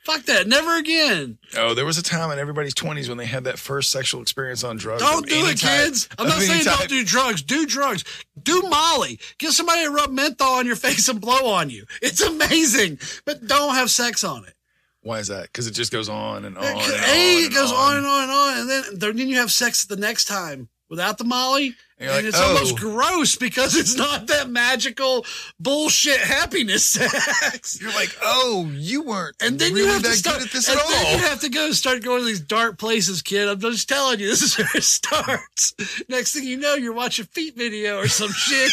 Fuck 0.04 0.26
that. 0.26 0.48
Never 0.48 0.76
again. 0.78 1.38
Oh, 1.56 1.74
there 1.74 1.86
was 1.86 1.98
a 1.98 2.04
time 2.04 2.30
in 2.32 2.38
everybody's 2.38 2.74
20s 2.74 3.08
when 3.08 3.18
they 3.18 3.26
had 3.26 3.46
that 3.46 3.58
first 3.58 3.90
sexual 3.90 4.22
experience 4.22 4.64
on 4.64 4.76
drugs. 4.76 5.02
Don't 5.02 5.28
do 5.28 5.46
it, 5.46 5.58
type- 5.58 5.86
kids. 5.86 6.10
I'm 6.20 6.28
not 6.28 6.42
saying 6.42 6.66
type. 6.66 6.80
don't 6.80 6.90
do 6.90 7.06
drugs. 7.06 7.42
Do 7.42 7.66
drugs. 7.66 8.04
Do 8.42 8.62
Molly. 8.64 9.20
Get 9.38 9.54
somebody 9.54 9.84
to 9.84 9.90
rub 9.92 10.12
menthol 10.12 10.56
on 10.56 10.66
your 10.66 10.76
face 10.76 11.08
and 11.08 11.22
blow 11.22 11.48
on 11.54 11.70
you. 11.70 11.86
It's 12.02 12.20
amazing. 12.20 13.00
But 13.24 13.48
don't 13.48 13.76
have 13.76 13.90
sex 13.90 14.26
on 14.26 14.44
it. 14.44 14.56
Why 15.04 15.20
is 15.20 15.28
that? 15.28 15.44
Because 15.44 15.68
it 15.68 15.72
just 15.72 15.92
goes 15.92 16.10
on 16.10 16.44
and 16.46 16.58
on. 16.58 16.64
And 16.64 16.76
A, 16.76 16.80
on 16.80 17.44
it 17.44 17.54
goes 17.54 17.72
on 17.72 17.98
and 17.98 18.06
on 18.06 18.24
and 18.24 18.32
on, 18.32 18.58
and 18.60 18.70
then 18.70 18.84
then 19.18 19.28
you 19.28 19.38
have 19.38 19.52
sex 19.52 19.86
the 19.86 19.98
next 19.98 20.26
time 20.26 20.70
without 20.90 21.18
the 21.18 21.24
Molly, 21.24 21.76
And 21.98 22.10
and, 22.10 22.12
like, 22.18 22.26
it's 22.26 22.40
almost 22.40 22.74
"Oh." 22.74 22.78
gross 22.78 23.36
because 23.36 23.76
it's 23.76 23.96
not 23.96 24.28
that 24.28 24.50
magical 24.50 25.26
bullshit 25.60 26.20
happiness 26.20 26.86
sex. 26.86 27.80
You're 27.82 27.94
like, 27.94 28.16
oh, 28.22 28.70
you 28.74 29.02
weren't 29.04 29.36
And 29.42 29.58
then 29.58 29.74
really 29.74 29.88
you 29.88 29.94
have 29.94 30.04
to 30.04 30.12
start. 30.12 30.42
at 30.42 30.52
this 30.52 30.68
and 30.70 30.78
at 30.80 30.88
then 30.88 31.06
all. 31.06 31.12
you 31.14 31.18
have 31.20 31.40
to 31.42 31.50
go 31.50 31.72
start 31.72 32.04
going 32.04 32.20
to 32.20 32.26
these 32.26 32.42
dark 32.42 32.78
places, 32.78 33.22
kid. 33.22 33.48
I'm 33.48 33.60
just 33.60 33.90
telling 33.90 34.20
you, 34.20 34.28
this 34.28 34.42
is 34.44 34.58
where 34.58 34.68
it 34.76 34.84
starts. 34.84 35.74
Next 36.10 36.34
thing 36.34 36.44
you 36.46 36.58
know, 36.58 36.76
you're 36.76 36.94
watching 36.94 37.26
feet 37.26 37.56
video 37.56 37.98
or 37.98 38.08
some 38.08 38.32
shit. 38.32 38.72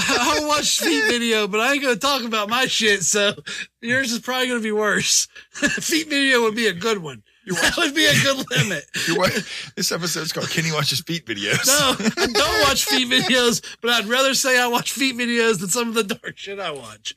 I 0.00 0.34
don't 0.38 0.48
watch 0.48 0.80
feet 0.80 1.04
video, 1.04 1.46
but 1.46 1.60
I 1.60 1.72
ain't 1.74 1.82
gonna 1.82 1.96
talk 1.96 2.24
about 2.24 2.48
my 2.48 2.66
shit. 2.66 3.02
So 3.04 3.34
yours 3.80 4.12
is 4.12 4.18
probably 4.20 4.48
gonna 4.48 4.60
be 4.60 4.72
worse. 4.72 5.28
feet 5.52 6.08
video 6.08 6.42
would 6.42 6.54
be 6.56 6.66
a 6.66 6.72
good 6.72 6.98
one. 6.98 7.22
That 7.62 7.76
would 7.76 7.94
be 7.94 8.06
a 8.06 8.12
good 8.22 8.44
limit. 8.50 8.84
This 9.76 9.92
episode's 9.92 10.32
called 10.32 10.48
Kenny 10.50 10.72
Watches 10.72 11.00
Feet 11.00 11.26
Videos. 11.26 11.66
No, 11.66 11.96
I 12.22 12.26
don't 12.32 12.60
watch 12.62 12.84
feet 12.84 13.08
videos, 13.10 13.62
but 13.80 13.90
I'd 13.90 14.06
rather 14.06 14.34
say 14.34 14.58
I 14.58 14.66
watch 14.68 14.92
feet 14.92 15.16
videos 15.16 15.60
than 15.60 15.68
some 15.68 15.88
of 15.88 15.94
the 15.94 16.04
dark 16.04 16.36
shit 16.38 16.58
I 16.58 16.70
watch. 16.70 17.14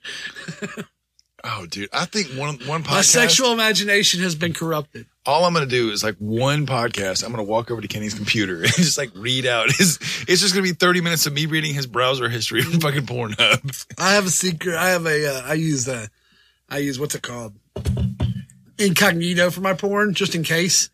Oh, 1.44 1.66
dude. 1.68 1.90
I 1.94 2.06
think 2.06 2.28
one 2.30 2.58
one 2.66 2.84
podcast. 2.84 2.92
My 2.92 3.02
sexual 3.02 3.52
imagination 3.54 4.22
has 4.22 4.36
been 4.36 4.54
corrupted. 4.54 5.06
all 5.26 5.46
I'm 5.46 5.54
going 5.54 5.66
to 5.68 5.70
do 5.70 5.92
is 5.92 6.04
like 6.04 6.16
one 6.18 6.66
podcast. 6.66 7.24
I'm 7.24 7.32
going 7.32 7.46
to 7.46 7.50
walk 7.50 7.70
over 7.72 7.80
to 7.80 7.88
Kenny's 7.88 8.16
computer 8.16 8.64
and 8.64 8.74
just 8.74 8.98
like 8.98 9.12
read 9.16 9.46
out 9.46 9.72
his. 9.72 9.98
It's 10.28 10.42
just 10.42 10.54
going 10.54 10.66
to 10.66 10.74
be 10.74 10.76
30 10.76 11.02
minutes 11.02 11.26
of 11.26 11.34
me 11.34 11.46
reading 11.46 11.74
his 11.74 11.88
browser 11.88 12.28
history 12.28 12.62
of 12.62 12.74
fucking 12.82 13.06
Pornhub. 13.06 13.86
I 13.98 14.14
have 14.14 14.26
a 14.26 14.30
secret. 14.32 14.76
I 14.76 14.90
have 14.90 15.06
a. 15.06 15.38
Uh, 15.38 15.42
I 15.46 15.54
use 15.54 15.88
uh, 15.88 16.08
I 16.70 16.80
use 16.80 17.00
what's 17.00 17.16
it 17.16 17.22
called? 17.22 17.54
Incognito 18.78 19.50
for 19.50 19.62
my 19.62 19.74
porn, 19.74 20.14
just 20.14 20.36
in 20.36 20.44
case. 20.44 20.90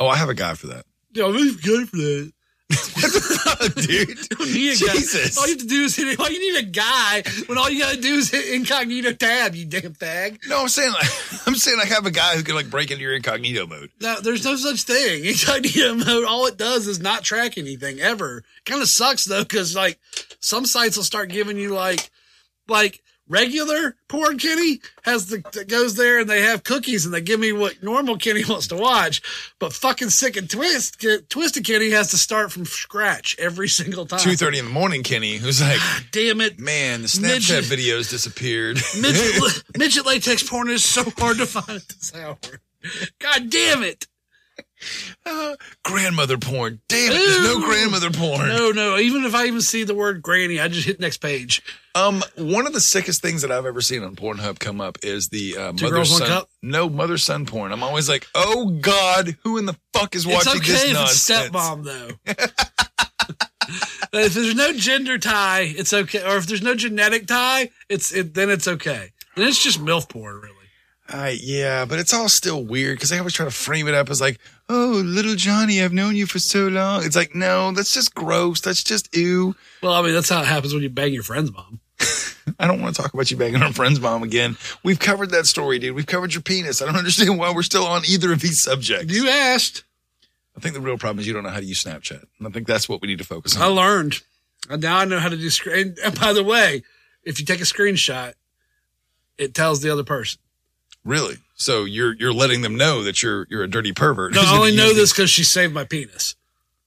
Oh, 0.00 0.08
I 0.08 0.16
have 0.16 0.28
a 0.28 0.34
guy 0.34 0.54
for 0.54 0.68
that. 0.68 0.86
Yeah, 1.12 1.26
I'm 1.26 1.56
good 1.56 1.88
for 1.88 1.96
that. 1.96 2.32
dude. 3.74 4.08
You 4.08 4.14
don't 4.30 4.52
need 4.52 4.82
a 4.82 4.86
guy. 4.86 4.92
Jesus. 4.94 5.38
All 5.38 5.46
you 5.46 5.52
have 5.52 5.60
to 5.60 5.66
do 5.66 5.82
is 5.82 5.96
hit. 5.96 6.18
All 6.18 6.30
you 6.30 6.40
need 6.40 6.58
a 6.64 6.70
guy 6.70 7.22
when 7.46 7.58
all 7.58 7.70
you 7.70 7.80
gotta 7.80 8.00
do 8.00 8.14
is 8.14 8.30
hit 8.30 8.54
incognito 8.54 9.12
tab. 9.12 9.54
You 9.54 9.66
damn 9.66 9.94
fag. 9.94 10.38
No, 10.48 10.60
I'm 10.60 10.68
saying 10.68 10.92
like 10.92 11.06
I'm 11.46 11.54
saying 11.54 11.78
like 11.78 11.88
have 11.88 12.06
a 12.06 12.10
guy 12.10 12.36
who 12.36 12.42
can 12.42 12.54
like 12.54 12.70
break 12.70 12.90
into 12.90 13.02
your 13.02 13.14
incognito 13.14 13.66
mode. 13.66 13.90
No, 14.00 14.20
there's 14.20 14.44
no 14.44 14.56
such 14.56 14.82
thing. 14.82 15.24
Incognito 15.24 15.94
mode, 15.94 16.24
all 16.24 16.46
it 16.46 16.56
does 16.56 16.86
is 16.86 17.00
not 17.00 17.24
track 17.24 17.58
anything 17.58 18.00
ever. 18.00 18.42
Kind 18.64 18.82
of 18.82 18.88
sucks 18.88 19.24
though, 19.24 19.42
because 19.42 19.76
like 19.76 19.98
some 20.40 20.66
sites 20.66 20.96
will 20.96 21.04
start 21.04 21.30
giving 21.30 21.58
you 21.58 21.74
like, 21.74 22.10
like 22.68 23.01
regular 23.28 23.96
porn 24.08 24.38
Kenny 24.38 24.80
has 25.02 25.26
the 25.26 25.38
goes 25.68 25.94
there 25.94 26.20
and 26.20 26.30
they 26.30 26.42
have 26.42 26.64
cookies 26.64 27.04
and 27.04 27.14
they 27.14 27.20
give 27.20 27.40
me 27.40 27.52
what 27.52 27.82
normal 27.82 28.16
Kenny 28.18 28.44
wants 28.48 28.66
to 28.68 28.76
watch, 28.76 29.22
but 29.58 29.72
fucking 29.72 30.10
sick 30.10 30.36
and 30.36 30.48
twist 30.48 31.04
twisted 31.28 31.64
Kenny 31.64 31.90
has 31.90 32.10
to 32.10 32.18
start 32.18 32.52
from 32.52 32.64
scratch 32.64 33.36
every 33.38 33.68
single 33.68 34.06
time. 34.06 34.20
Two 34.20 34.36
thirty 34.36 34.58
in 34.58 34.66
the 34.66 34.70
morning, 34.70 35.02
Kenny, 35.02 35.36
who's 35.36 35.60
like, 35.60 35.80
Damn 36.10 36.40
it, 36.40 36.58
man, 36.58 37.02
the 37.02 37.08
Snapchat 37.08 37.60
Midget. 37.60 37.64
videos 37.64 38.10
disappeared. 38.10 38.78
midget, 39.00 39.62
midget 39.76 40.06
latex 40.06 40.42
porn 40.42 40.68
is 40.70 40.84
so 40.84 41.04
hard 41.18 41.38
to 41.38 41.46
find 41.46 41.70
at 41.70 41.88
this 41.88 42.12
hour. 42.14 42.38
God 43.18 43.48
damn 43.50 43.82
it. 43.82 44.06
Grandmother 45.84 46.38
porn. 46.38 46.80
Damn 46.88 47.12
it, 47.12 47.14
there's 47.14 47.42
no 47.44 47.60
grandmother 47.60 48.10
porn. 48.10 48.48
No, 48.48 48.70
no. 48.70 48.96
Even 48.98 49.24
if 49.24 49.34
I 49.34 49.46
even 49.46 49.60
see 49.60 49.84
the 49.84 49.94
word 49.94 50.22
granny, 50.22 50.60
I 50.60 50.68
just 50.68 50.86
hit 50.86 51.00
next 51.00 51.18
page. 51.18 51.62
Um, 51.94 52.22
one 52.36 52.66
of 52.66 52.72
the 52.72 52.80
sickest 52.80 53.20
things 53.22 53.42
that 53.42 53.52
I've 53.52 53.66
ever 53.66 53.80
seen 53.80 54.02
on 54.02 54.16
Pornhub 54.16 54.58
come 54.58 54.80
up 54.80 54.98
is 55.02 55.28
the 55.28 55.56
uh, 55.56 55.72
Two 55.72 55.84
mother 55.84 55.96
girls, 55.96 56.10
one 56.10 56.20
son. 56.20 56.28
cup? 56.28 56.48
No 56.62 56.88
mother 56.88 57.18
son 57.18 57.44
porn. 57.46 57.70
I'm 57.72 57.82
always 57.82 58.08
like, 58.08 58.26
oh 58.34 58.70
god, 58.80 59.36
who 59.44 59.58
in 59.58 59.66
the 59.66 59.76
fuck 59.92 60.14
is 60.14 60.24
It's 60.26 60.34
watching 60.34 60.60
okay 60.62 60.72
this 60.72 60.84
if 60.84 60.92
nonsense? 60.94 61.46
it's 61.46 61.50
stepmom 61.50 61.84
though. 61.84 62.34
If 64.14 64.34
there's 64.34 64.54
no 64.54 64.72
gender 64.74 65.16
tie, 65.18 65.62
it's 65.62 65.92
okay. 65.94 66.22
Or 66.22 66.36
if 66.36 66.46
there's 66.46 66.60
no 66.62 66.74
genetic 66.74 67.26
tie, 67.26 67.70
it's 67.88 68.12
it, 68.12 68.34
then 68.34 68.50
it's 68.50 68.68
okay. 68.68 69.10
Then 69.36 69.48
it's 69.48 69.62
just 69.62 69.80
milf 69.82 70.08
porn, 70.08 70.36
really. 70.36 70.54
Uh, 71.08 71.32
yeah, 71.34 71.84
but 71.84 71.98
it's 71.98 72.14
all 72.14 72.28
still 72.28 72.64
weird 72.64 72.96
because 72.96 73.10
they 73.10 73.18
always 73.18 73.34
try 73.34 73.44
to 73.44 73.50
frame 73.50 73.88
it 73.88 73.94
up 73.94 74.08
as 74.08 74.20
like, 74.20 74.38
oh, 74.68 75.02
little 75.04 75.34
Johnny, 75.34 75.82
I've 75.82 75.92
known 75.92 76.16
you 76.16 76.26
for 76.26 76.38
so 76.38 76.68
long. 76.68 77.04
It's 77.04 77.16
like, 77.16 77.34
no, 77.34 77.72
that's 77.72 77.92
just 77.92 78.14
gross. 78.14 78.60
That's 78.60 78.82
just 78.82 79.14
ew. 79.14 79.54
Well, 79.82 79.92
I 79.92 80.02
mean, 80.02 80.14
that's 80.14 80.28
how 80.28 80.40
it 80.40 80.46
happens 80.46 80.72
when 80.72 80.82
you 80.82 80.88
bang 80.88 81.12
your 81.12 81.22
friend's 81.22 81.52
mom. 81.52 81.80
I 82.58 82.66
don't 82.66 82.80
want 82.80 82.94
to 82.94 83.02
talk 83.02 83.12
about 83.12 83.30
you 83.30 83.36
banging 83.36 83.62
our 83.62 83.72
friend's 83.72 84.00
mom 84.00 84.22
again. 84.22 84.56
We've 84.82 84.98
covered 84.98 85.30
that 85.30 85.46
story, 85.46 85.78
dude. 85.78 85.94
We've 85.94 86.06
covered 86.06 86.32
your 86.32 86.42
penis. 86.42 86.80
I 86.80 86.86
don't 86.86 86.96
understand 86.96 87.38
why 87.38 87.52
we're 87.52 87.62
still 87.62 87.86
on 87.86 88.02
either 88.08 88.32
of 88.32 88.40
these 88.40 88.62
subjects. 88.62 89.12
You 89.12 89.28
asked. 89.28 89.84
I 90.56 90.60
think 90.60 90.74
the 90.74 90.80
real 90.80 90.98
problem 90.98 91.20
is 91.20 91.26
you 91.26 91.32
don't 91.32 91.44
know 91.44 91.50
how 91.50 91.60
to 91.60 91.64
use 91.64 91.82
Snapchat. 91.82 92.24
And 92.38 92.46
I 92.46 92.50
think 92.50 92.66
that's 92.66 92.88
what 92.88 93.00
we 93.00 93.08
need 93.08 93.18
to 93.18 93.24
focus 93.24 93.56
on. 93.56 93.62
I 93.62 93.66
learned. 93.66 94.22
And 94.68 94.82
now 94.82 94.98
I 94.98 95.04
know 95.04 95.18
how 95.18 95.28
to 95.28 95.36
do 95.36 95.50
screen. 95.50 95.96
And 96.04 96.18
by 96.18 96.32
the 96.32 96.44
way, 96.44 96.82
if 97.24 97.40
you 97.40 97.46
take 97.46 97.60
a 97.60 97.64
screenshot, 97.64 98.34
it 99.38 99.54
tells 99.54 99.80
the 99.80 99.90
other 99.90 100.04
person. 100.04 100.40
Really? 101.04 101.36
So 101.54 101.84
you're 101.84 102.14
you're 102.14 102.32
letting 102.32 102.62
them 102.62 102.76
know 102.76 103.02
that 103.02 103.22
you're 103.22 103.46
you're 103.50 103.62
a 103.62 103.68
dirty 103.68 103.92
pervert. 103.92 104.34
No, 104.34 104.42
I 104.44 104.56
only 104.56 104.76
know 104.76 104.92
this 104.92 105.12
because 105.12 105.30
she 105.30 105.44
saved 105.44 105.72
my 105.74 105.84
penis. 105.84 106.34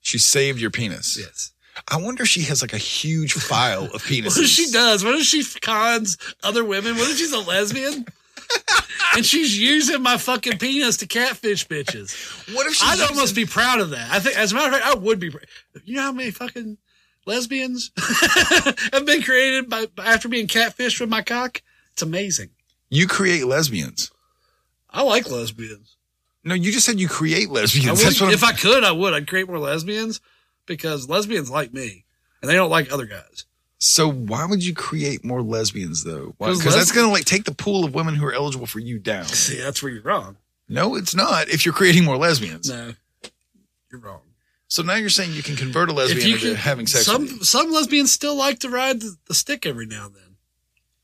She 0.01 0.17
saved 0.17 0.59
your 0.59 0.71
penis. 0.71 1.17
Yes. 1.19 1.51
I 1.89 1.97
wonder 1.97 2.23
if 2.23 2.29
she 2.29 2.43
has 2.43 2.61
like 2.61 2.73
a 2.73 2.77
huge 2.77 3.33
file 3.33 3.85
of 3.85 3.91
What 3.93 4.01
penises. 4.01 4.39
if 4.43 4.47
she 4.47 4.71
does? 4.71 5.03
What 5.03 5.15
if 5.15 5.25
she 5.25 5.43
cons 5.59 6.17
other 6.43 6.63
women? 6.63 6.95
What 6.95 7.09
if 7.09 7.17
she's 7.17 7.33
a 7.33 7.39
lesbian? 7.39 8.05
and 9.15 9.25
she's 9.25 9.57
using 9.57 10.01
my 10.01 10.17
fucking 10.17 10.57
penis 10.59 10.97
to 10.97 11.07
catfish 11.07 11.67
bitches. 11.67 12.53
What 12.55 12.67
if 12.67 12.75
she's 12.75 12.87
I'd 12.87 13.09
almost 13.09 13.35
be 13.35 13.45
proud 13.45 13.79
of 13.79 13.89
that. 13.89 14.11
I 14.11 14.19
think, 14.19 14.37
as 14.37 14.51
a 14.51 14.55
matter 14.55 14.67
of 14.67 14.73
fact, 14.81 14.85
I 14.85 14.93
would 14.99 15.19
be. 15.19 15.31
You 15.83 15.95
know 15.95 16.03
how 16.03 16.11
many 16.11 16.31
fucking 16.31 16.77
lesbians 17.25 17.91
have 18.93 19.05
been 19.05 19.23
created 19.23 19.69
by 19.69 19.87
after 19.97 20.29
being 20.29 20.47
catfished 20.47 20.99
with 20.99 21.09
my 21.09 21.23
cock? 21.23 21.61
It's 21.93 22.03
amazing. 22.03 22.51
You 22.89 23.07
create 23.07 23.45
lesbians. 23.45 24.11
I 24.89 25.01
like 25.01 25.29
lesbians. 25.29 25.97
No, 26.43 26.53
you 26.53 26.71
just 26.71 26.85
said 26.85 26.99
you 26.99 27.07
create 27.07 27.49
I 27.49 27.51
lesbians. 27.51 27.99
would, 27.99 28.07
That's 28.07 28.21
if 28.21 28.43
I'm- 28.43 28.53
I 28.53 28.57
could, 28.57 28.83
I 28.83 28.91
would. 28.91 29.13
I'd 29.13 29.27
create 29.27 29.47
more 29.47 29.59
lesbians 29.59 30.21
because 30.65 31.09
lesbians 31.09 31.49
like 31.49 31.73
me 31.73 32.05
and 32.41 32.49
they 32.49 32.55
don't 32.55 32.69
like 32.69 32.91
other 32.91 33.05
guys. 33.05 33.45
so 33.79 34.09
why 34.09 34.45
would 34.45 34.63
you 34.63 34.73
create 34.73 35.25
more 35.25 35.41
lesbians 35.41 36.03
though? 36.03 36.35
Because 36.39 36.63
that's 36.75 36.91
going 36.91 37.07
to 37.07 37.11
like 37.11 37.25
take 37.25 37.43
the 37.45 37.53
pool 37.53 37.83
of 37.83 37.93
women 37.95 38.15
who 38.15 38.25
are 38.25 38.33
eligible 38.33 38.67
for 38.67 38.79
you 38.79 38.99
down. 38.99 39.25
See, 39.25 39.59
that's 39.59 39.81
where 39.83 39.91
you're 39.91 40.03
wrong. 40.03 40.37
No, 40.69 40.95
it's 40.95 41.13
not. 41.15 41.49
If 41.49 41.65
you're 41.65 41.73
creating 41.75 42.05
more 42.05 42.17
lesbians, 42.17 42.69
No, 42.69 42.93
you're 43.91 44.01
wrong. 44.01 44.21
so 44.67 44.81
now 44.83 44.95
you're 44.95 45.09
saying 45.09 45.33
you 45.33 45.43
can 45.43 45.55
convert 45.55 45.89
a 45.89 45.93
lesbian 45.93 46.31
into 46.35 46.55
having 46.55 46.87
sex. 46.87 47.05
Some 47.05 47.23
with 47.23 47.31
you. 47.31 47.43
some 47.43 47.71
lesbians 47.71 48.11
still 48.11 48.35
like 48.35 48.59
to 48.59 48.69
ride 48.69 49.01
the, 49.01 49.15
the 49.27 49.33
stick 49.33 49.65
every 49.65 49.85
now 49.87 50.05
and 50.07 50.15
then. 50.15 50.35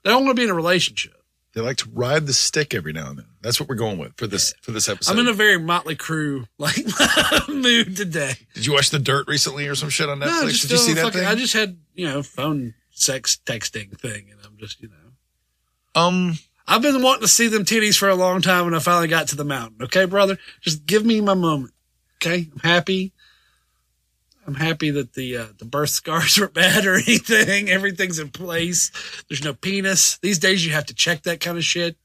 They 0.04 0.10
don't 0.12 0.24
want 0.26 0.36
to 0.36 0.40
be 0.40 0.46
in 0.46 0.50
a 0.50 0.56
relationship. 0.56 1.14
They 1.54 1.60
like 1.62 1.78
to 1.78 1.90
ride 1.92 2.28
the 2.28 2.34
stick 2.34 2.74
every 2.74 2.94
now 2.94 3.10
and 3.10 3.20
then. 3.20 3.26
That's 3.42 3.60
what 3.60 3.68
we're 3.68 3.76
going 3.76 3.98
with 3.98 4.16
for 4.18 4.26
this 4.28 4.54
for 4.62 4.72
this 4.72 4.88
episode. 4.88 5.12
I'm 5.12 5.20
in 5.20 5.28
a 5.28 5.34
very 5.34 5.58
Mötley 5.60 5.98
Crüe 5.98 6.48
like 6.58 6.78
mood 7.50 7.98
today. 7.98 8.34
Did 8.54 8.66
you 8.66 8.74
watch 8.74 8.90
The 8.90 9.00
Dirt 9.00 9.28
recently 9.28 9.68
or 9.68 9.76
some 9.76 9.90
shit 9.90 10.08
on 10.08 10.20
Netflix? 10.20 10.42
No, 10.42 10.48
just 10.50 10.62
Did 10.64 10.72
you 10.72 10.78
see 10.78 10.94
that 10.94 11.02
fucking- 11.04 11.20
thing? 11.22 11.28
I 11.28 11.36
just 11.36 11.54
had 11.54 11.78
you 11.94 12.08
know 12.08 12.24
phone 12.24 12.74
sex 12.92 13.38
texting 13.46 14.00
thing, 14.00 14.28
and 14.32 14.40
I'm 14.46 14.58
just 14.58 14.82
you 14.82 14.90
know. 14.90 16.02
um, 16.02 16.38
I've 16.68 16.82
been 16.82 17.02
wanting 17.02 17.24
to 17.24 17.28
see 17.28 17.48
them 17.48 17.66
titties 17.66 17.98
for 17.98 18.08
a 18.08 18.16
long 18.16 18.42
time 18.42 18.66
and 18.68 18.76
I 18.76 18.80
finally 18.80 19.08
got 19.10 19.28
to 19.30 19.36
the 19.36 19.44
mountain. 19.44 19.82
Okay, 19.84 20.06
brother? 20.06 20.38
Just 20.62 20.86
give 20.86 21.04
me 21.06 21.20
my 21.20 21.34
moment. 21.34 21.74
Okay? 22.24 22.48
I'm 22.54 22.60
happy. 22.60 23.12
I'm 24.48 24.56
happy 24.56 24.90
that 24.92 25.14
the 25.14 25.38
uh, 25.38 25.48
the 25.58 25.66
birth 25.66 25.92
scars 25.92 26.38
were 26.40 26.48
bad 26.48 26.86
or 26.86 26.96
anything. 26.96 27.70
Everything's 27.70 28.20
in 28.20 28.30
place. 28.30 28.92
There's 29.30 29.44
no 29.44 29.54
penis. 29.54 30.18
These 30.20 30.40
days 30.40 30.66
you 30.66 30.74
have 30.74 30.86
to 30.88 30.94
check 30.94 31.24
that 31.24 31.40
kind 31.40 31.58
of 31.58 31.64
shit. 31.64 31.98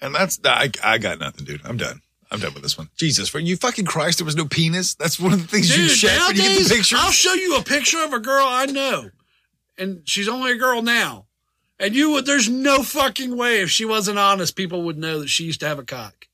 And 0.00 0.14
that's 0.14 0.40
I, 0.44 0.70
I 0.82 0.98
got 0.98 1.18
nothing, 1.18 1.44
dude. 1.44 1.62
I'm 1.64 1.76
done. 1.76 2.02
I'm 2.30 2.38
done 2.38 2.54
with 2.54 2.62
this 2.62 2.78
one. 2.78 2.88
Jesus, 2.96 3.28
for 3.28 3.40
you 3.40 3.56
fucking 3.56 3.86
Christ, 3.86 4.18
there 4.18 4.24
was 4.24 4.36
no 4.36 4.46
penis. 4.46 4.94
That's 4.94 5.18
one 5.18 5.32
of 5.32 5.42
the 5.42 5.48
things 5.48 5.76
you 5.76 5.88
Dude, 5.88 5.96
check 5.96 6.28
when 6.28 6.36
you 6.36 6.42
get 6.42 6.62
the 6.62 6.74
picture. 6.74 6.96
I'll 6.98 7.10
show 7.10 7.34
you 7.34 7.56
a 7.56 7.62
picture 7.62 8.02
of 8.04 8.12
a 8.12 8.20
girl 8.20 8.46
I 8.46 8.66
know, 8.66 9.10
and 9.76 10.02
she's 10.04 10.28
only 10.28 10.52
a 10.52 10.56
girl 10.56 10.80
now. 10.80 11.26
And 11.80 11.94
you 11.94 12.10
would, 12.10 12.26
there's 12.26 12.48
no 12.48 12.82
fucking 12.82 13.36
way 13.36 13.62
if 13.62 13.70
she 13.70 13.86
wasn't 13.86 14.18
honest, 14.18 14.54
people 14.54 14.82
would 14.82 14.98
know 14.98 15.20
that 15.20 15.28
she 15.28 15.44
used 15.44 15.60
to 15.60 15.66
have 15.66 15.78
a 15.78 15.84
cock. 15.84 16.26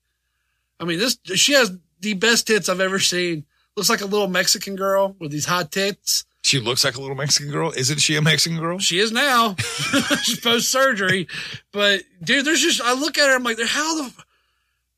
I 0.77 0.83
mean, 0.83 0.99
this, 0.99 1.17
she 1.35 1.53
has 1.53 1.71
the 2.01 2.13
best 2.13 2.47
tits 2.47 2.67
I've 2.67 2.81
ever 2.81 2.99
seen. 2.99 3.45
Looks 3.77 3.89
like 3.91 4.01
a 4.01 4.05
little 4.05 4.27
Mexican 4.27 4.75
girl 4.75 5.15
with 5.19 5.31
these 5.31 5.45
hot 5.45 5.71
tits. 5.71 6.25
She 6.43 6.59
looks 6.59 6.83
like 6.83 6.95
a 6.97 6.99
little 7.01 7.15
Mexican 7.15 7.51
girl. 7.51 7.71
Isn't 7.75 7.99
she 7.99 8.15
a 8.15 8.21
Mexican 8.23 8.57
girl? 8.59 8.79
She 8.79 8.97
is 8.97 9.11
now. 9.11 9.55
She's 10.23 10.39
post 10.39 10.71
surgery. 10.71 11.27
But 11.71 12.01
dude, 12.23 12.43
there's 12.43 12.61
just, 12.61 12.81
I 12.81 12.93
look 12.93 13.19
at 13.19 13.29
her, 13.29 13.35
I'm 13.35 13.43
like, 13.43 13.59
how 13.61 13.95
the, 14.01 14.13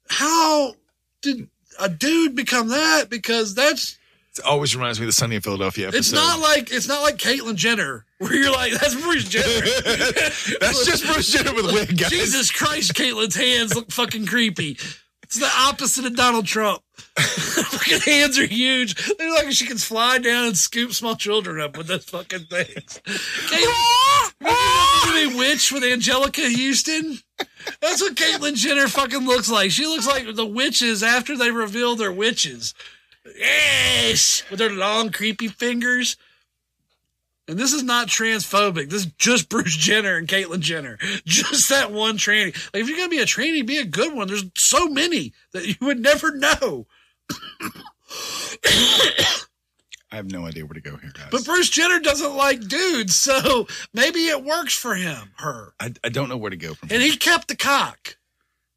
how 0.09 0.75
did 1.21 1.49
a 1.77 1.89
dude 1.89 2.36
become 2.36 2.69
that? 2.69 3.09
Because 3.09 3.53
that's, 3.53 3.97
It 4.38 4.45
always 4.45 4.75
reminds 4.77 4.97
me 4.99 5.05
of 5.05 5.09
the 5.09 5.13
Sunny 5.13 5.36
in 5.36 5.41
Philadelphia 5.41 5.88
episode. 5.88 5.99
It's 5.99 6.13
not 6.13 6.39
like 6.39 6.71
it's 6.71 6.88
not 6.88 7.01
like 7.01 7.17
Caitlyn 7.17 7.55
Jenner, 7.55 8.05
where 8.19 8.34
you're 8.34 8.51
like, 8.51 8.71
that's 8.73 8.95
Bruce 8.95 9.27
Jenner. 9.27 9.45
That's 10.61 10.86
just 10.86 11.05
Bruce 11.05 11.32
Jenner 11.34 11.53
with 11.53 11.65
wig, 11.73 11.97
guys. 11.97 12.11
Jesus 12.11 12.49
Christ, 12.51 12.93
Caitlyn's 12.93 13.36
hands 13.36 13.75
look 13.75 13.91
fucking 13.91 14.25
creepy. 14.25 14.77
It's 15.23 15.38
the 15.38 15.51
opposite 15.57 16.05
of 16.05 16.15
Donald 16.15 16.45
Trump. 16.47 16.82
Fucking 17.80 17.99
hands 18.13 18.38
are 18.38 18.45
huge. 18.45 18.95
They 19.17 19.30
look 19.30 19.45
like 19.45 19.53
she 19.53 19.65
can 19.65 19.77
fly 19.77 20.17
down 20.19 20.47
and 20.47 20.57
scoop 20.57 20.93
small 20.93 21.15
children 21.15 21.61
up 21.61 21.77
with 21.77 21.88
those 21.88 22.05
fucking 22.05 22.45
things. 22.45 23.01
Remember 24.39 24.59
the 25.11 25.23
movie 25.23 25.38
Witch 25.38 25.71
with 25.71 25.84
Anjelica 25.84 26.51
Huston? 26.51 27.19
That's 27.82 28.01
what 28.01 28.15
Caitlyn 28.15 28.55
Jenner 28.55 28.88
fucking 28.88 29.25
looks 29.25 29.49
like. 29.49 29.71
She 29.71 29.86
looks 29.86 30.07
like 30.07 30.34
the 30.34 30.45
witches 30.45 31.03
after 31.03 31.38
they 31.38 31.51
reveal 31.51 31.95
their 31.95 32.11
witches. 32.11 32.73
Yes, 33.38 34.43
with 34.49 34.59
their 34.59 34.71
long, 34.71 35.11
creepy 35.11 35.47
fingers. 35.47 36.17
And 37.47 37.57
this 37.57 37.73
is 37.73 37.84
not 37.84 38.07
transphobic. 38.07 38.89
This 38.89 39.05
is 39.05 39.11
just 39.17 39.49
Bruce 39.49 39.75
Jenner 39.75 40.17
and 40.17 40.27
Caitlyn 40.27 40.59
Jenner. 40.59 40.99
Just 41.25 41.69
that 41.69 41.91
one 41.91 42.19
tranny. 42.19 42.53
Like, 42.71 42.84
if 42.84 42.88
you're 42.88 42.97
gonna 42.97 43.09
be 43.09 43.17
a 43.17 43.25
tranny, 43.25 43.65
be 43.65 43.80
a 43.80 43.86
good 43.86 44.13
one. 44.13 44.27
There's 44.27 44.45
so 44.55 44.88
many 44.88 45.34
that 45.51 45.65
you 45.65 45.73
would 45.82 45.99
never 45.99 46.36
know. 46.36 46.86
I 50.11 50.15
have 50.15 50.32
no 50.32 50.45
idea 50.45 50.65
where 50.65 50.73
to 50.73 50.82
go 50.82 50.97
here, 50.97 51.11
guys. 51.13 51.27
But 51.30 51.45
Bruce 51.45 51.69
Jenner 51.69 51.99
doesn't 51.99 52.36
like 52.36 52.67
dudes, 52.67 53.15
so 53.15 53.67
maybe 53.93 54.27
it 54.27 54.43
works 54.43 54.73
for 54.75 54.95
him, 54.95 55.34
her. 55.38 55.73
I, 55.80 55.93
I 56.03 56.09
don't 56.09 56.30
know 56.30 56.38
where 56.38 56.49
to 56.49 56.57
go 56.57 56.73
from. 56.73 56.89
And 56.91 57.01
he 57.01 57.15
kept 57.15 57.47
the 57.47 57.55
cock. 57.55 58.17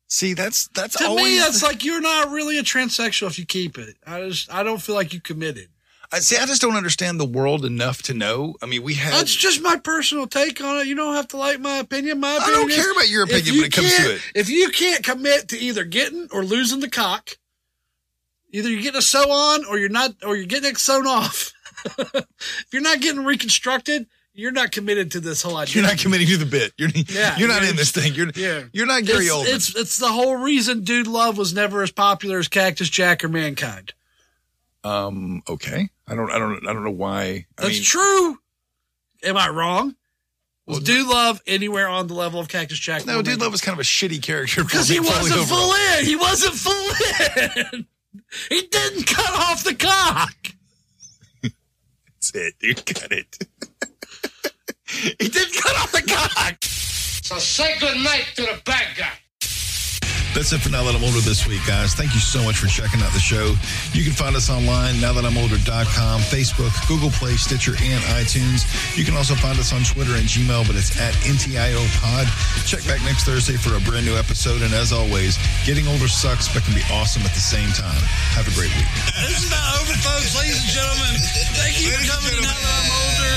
See, 0.08 0.34
that's 0.34 0.68
that's 0.68 0.98
To 0.98 1.06
always 1.06 1.24
me, 1.24 1.38
that's 1.38 1.62
like 1.62 1.86
you're 1.86 2.02
not 2.02 2.30
really 2.30 2.58
a 2.58 2.62
transsexual 2.62 3.28
if 3.28 3.38
you 3.38 3.46
keep 3.46 3.78
it. 3.78 3.96
I 4.06 4.28
just 4.28 4.52
I 4.52 4.62
don't 4.62 4.80
feel 4.82 4.94
like 4.94 5.14
you 5.14 5.22
committed. 5.22 5.68
I 6.12 6.18
see. 6.18 6.36
I 6.36 6.44
just 6.44 6.60
don't 6.60 6.76
understand 6.76 7.18
the 7.18 7.24
world 7.24 7.64
enough 7.64 8.02
to 8.02 8.14
know. 8.14 8.54
I 8.60 8.66
mean, 8.66 8.82
we 8.82 8.92
have. 8.94 9.14
That's 9.14 9.34
just 9.34 9.62
my 9.62 9.78
personal 9.78 10.26
take 10.26 10.62
on 10.62 10.76
it. 10.80 10.86
You 10.86 10.94
don't 10.94 11.14
have 11.14 11.28
to 11.28 11.38
like 11.38 11.60
my 11.60 11.78
opinion. 11.78 12.20
My 12.20 12.36
opinion 12.36 12.54
I 12.54 12.60
don't 12.60 12.70
care 12.70 12.92
about 12.92 13.08
your 13.08 13.24
opinion 13.24 13.54
you 13.54 13.60
when 13.62 13.66
it 13.68 13.72
comes 13.72 13.96
to 13.96 14.14
it. 14.16 14.20
If 14.34 14.50
you 14.50 14.68
can't 14.68 15.02
commit 15.02 15.48
to 15.48 15.58
either 15.58 15.84
getting 15.84 16.28
or 16.30 16.44
losing 16.44 16.80
the 16.80 16.90
cock, 16.90 17.38
either 18.52 18.68
you're 18.70 18.82
getting 18.82 18.98
a 18.98 19.02
sew 19.02 19.30
on 19.30 19.64
or 19.66 19.78
you're 19.78 19.88
not, 19.88 20.12
or 20.24 20.36
you're 20.36 20.46
getting 20.46 20.70
it 20.70 20.78
sewn 20.78 21.06
off. 21.06 21.52
if 21.98 22.66
you're 22.72 22.82
not 22.82 23.00
getting 23.00 23.24
reconstructed, 23.24 24.06
you're 24.34 24.52
not 24.52 24.70
committed 24.70 25.10
to 25.12 25.20
this 25.20 25.42
whole 25.42 25.56
idea. 25.56 25.82
You're 25.82 25.90
not 25.90 25.98
committing 25.98 26.26
to 26.28 26.36
the 26.38 26.46
bit. 26.46 26.72
You're 26.78 26.90
Yeah, 27.08 27.36
you're 27.36 27.48
not 27.48 27.64
in 27.64 27.76
this 27.76 27.90
thing. 27.90 28.14
You're 28.14 28.30
Yeah. 28.34 28.64
you're 28.72 28.86
not 28.86 29.04
Gary 29.04 29.26
it's, 29.26 29.34
Oldman. 29.34 29.54
It's 29.54 29.76
it's 29.76 29.96
the 29.98 30.08
whole 30.08 30.36
reason 30.36 30.84
Dude 30.84 31.06
Love 31.06 31.36
was 31.36 31.52
never 31.52 31.82
as 31.82 31.90
popular 31.90 32.38
as 32.38 32.48
Cactus 32.48 32.88
Jack 32.88 33.24
or 33.24 33.28
Mankind. 33.28 33.92
um. 34.84 35.42
Okay. 35.48 35.90
I 36.08 36.14
don't. 36.14 36.30
I 36.30 36.38
don't. 36.38 36.66
I 36.66 36.72
don't 36.72 36.84
know 36.84 36.90
why. 36.90 37.22
I 37.22 37.46
That's 37.56 37.74
mean, 37.74 37.82
true. 37.82 38.38
Am 39.24 39.36
I 39.36 39.48
wrong? 39.48 39.96
Was 40.66 40.80
Dude 40.80 41.06
Love 41.08 41.40
anywhere 41.46 41.88
on 41.88 42.06
the 42.06 42.14
level 42.14 42.38
of 42.40 42.48
Cactus 42.48 42.78
Jack? 42.78 43.04
No, 43.04 43.20
Dude 43.22 43.40
Love 43.40 43.52
was 43.52 43.60
kind 43.60 43.74
of 43.74 43.80
a 43.80 43.84
shitty 43.84 44.22
character 44.22 44.62
because 44.62 44.88
he 44.88 44.96
for 44.98 45.04
Mick 45.04 45.06
Foley 45.08 45.30
wasn't 45.30 45.48
full 45.48 45.74
in. 45.74 46.04
He 46.04 46.16
wasn't 46.16 46.54
full 46.54 47.74
in. 47.78 47.86
he 48.48 48.62
didn't 48.62 49.06
cut 49.06 49.34
off 49.34 49.64
the 49.64 49.74
cock. 49.74 50.34
That's 51.42 52.32
it, 52.34 52.54
dude. 52.60 52.86
Cut 52.86 53.12
it. 53.12 53.38
he 55.18 55.28
didn't 55.28 55.54
cut 55.54 55.76
off 55.76 55.92
the 55.92 56.02
cock. 56.02 56.56
So 56.62 57.38
say 57.38 57.78
good 57.78 57.96
night 57.98 58.26
to 58.36 58.42
the 58.42 58.60
bad 58.64 58.96
guy. 58.96 59.21
That's 60.32 60.48
it 60.48 60.64
for 60.64 60.72
Now 60.72 60.80
That 60.88 60.96
I'm 60.96 61.04
Older 61.04 61.20
this 61.20 61.44
week, 61.46 61.60
guys. 61.68 61.92
Thank 61.92 62.16
you 62.16 62.20
so 62.20 62.40
much 62.40 62.56
for 62.56 62.64
checking 62.64 63.04
out 63.04 63.12
the 63.12 63.20
show. 63.20 63.52
You 63.92 64.00
can 64.00 64.16
find 64.16 64.32
us 64.32 64.48
online, 64.48 64.96
nowthatimolder.com, 64.96 66.24
Facebook, 66.32 66.72
Google 66.88 67.12
Play, 67.12 67.36
Stitcher, 67.36 67.76
and 67.76 68.00
iTunes. 68.16 68.64
You 68.96 69.04
can 69.04 69.12
also 69.12 69.36
find 69.36 69.60
us 69.60 69.76
on 69.76 69.84
Twitter 69.84 70.16
and 70.16 70.24
Gmail, 70.24 70.64
but 70.64 70.72
it's 70.72 70.96
at 70.96 71.12
NTIO 71.28 71.84
Pod. 72.00 72.24
Check 72.64 72.80
back 72.88 73.04
next 73.04 73.28
Thursday 73.28 73.60
for 73.60 73.76
a 73.76 73.80
brand 73.84 74.08
new 74.08 74.16
episode. 74.16 74.64
And 74.64 74.72
as 74.72 74.88
always, 74.88 75.36
getting 75.68 75.84
older 75.84 76.08
sucks, 76.08 76.48
but 76.48 76.64
can 76.64 76.72
be 76.72 76.84
awesome 76.88 77.20
at 77.28 77.36
the 77.36 77.44
same 77.44 77.68
time. 77.76 78.00
Have 78.32 78.48
a 78.48 78.54
great 78.56 78.72
week. 78.72 78.88
This 79.28 79.36
is 79.36 79.52
not 79.52 79.84
over, 79.84 79.92
folks. 80.00 80.32
Ladies 80.32 80.64
and 80.64 80.72
gentlemen, 80.72 81.12
thank 81.60 81.76
you 81.76 81.92
for 81.92 82.08
coming 82.08 82.32
to 82.32 82.40
Now 82.40 82.56
That 82.56 82.72
I'm 82.72 82.88
Older. 82.88 83.36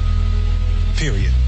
Period. 1.01 1.40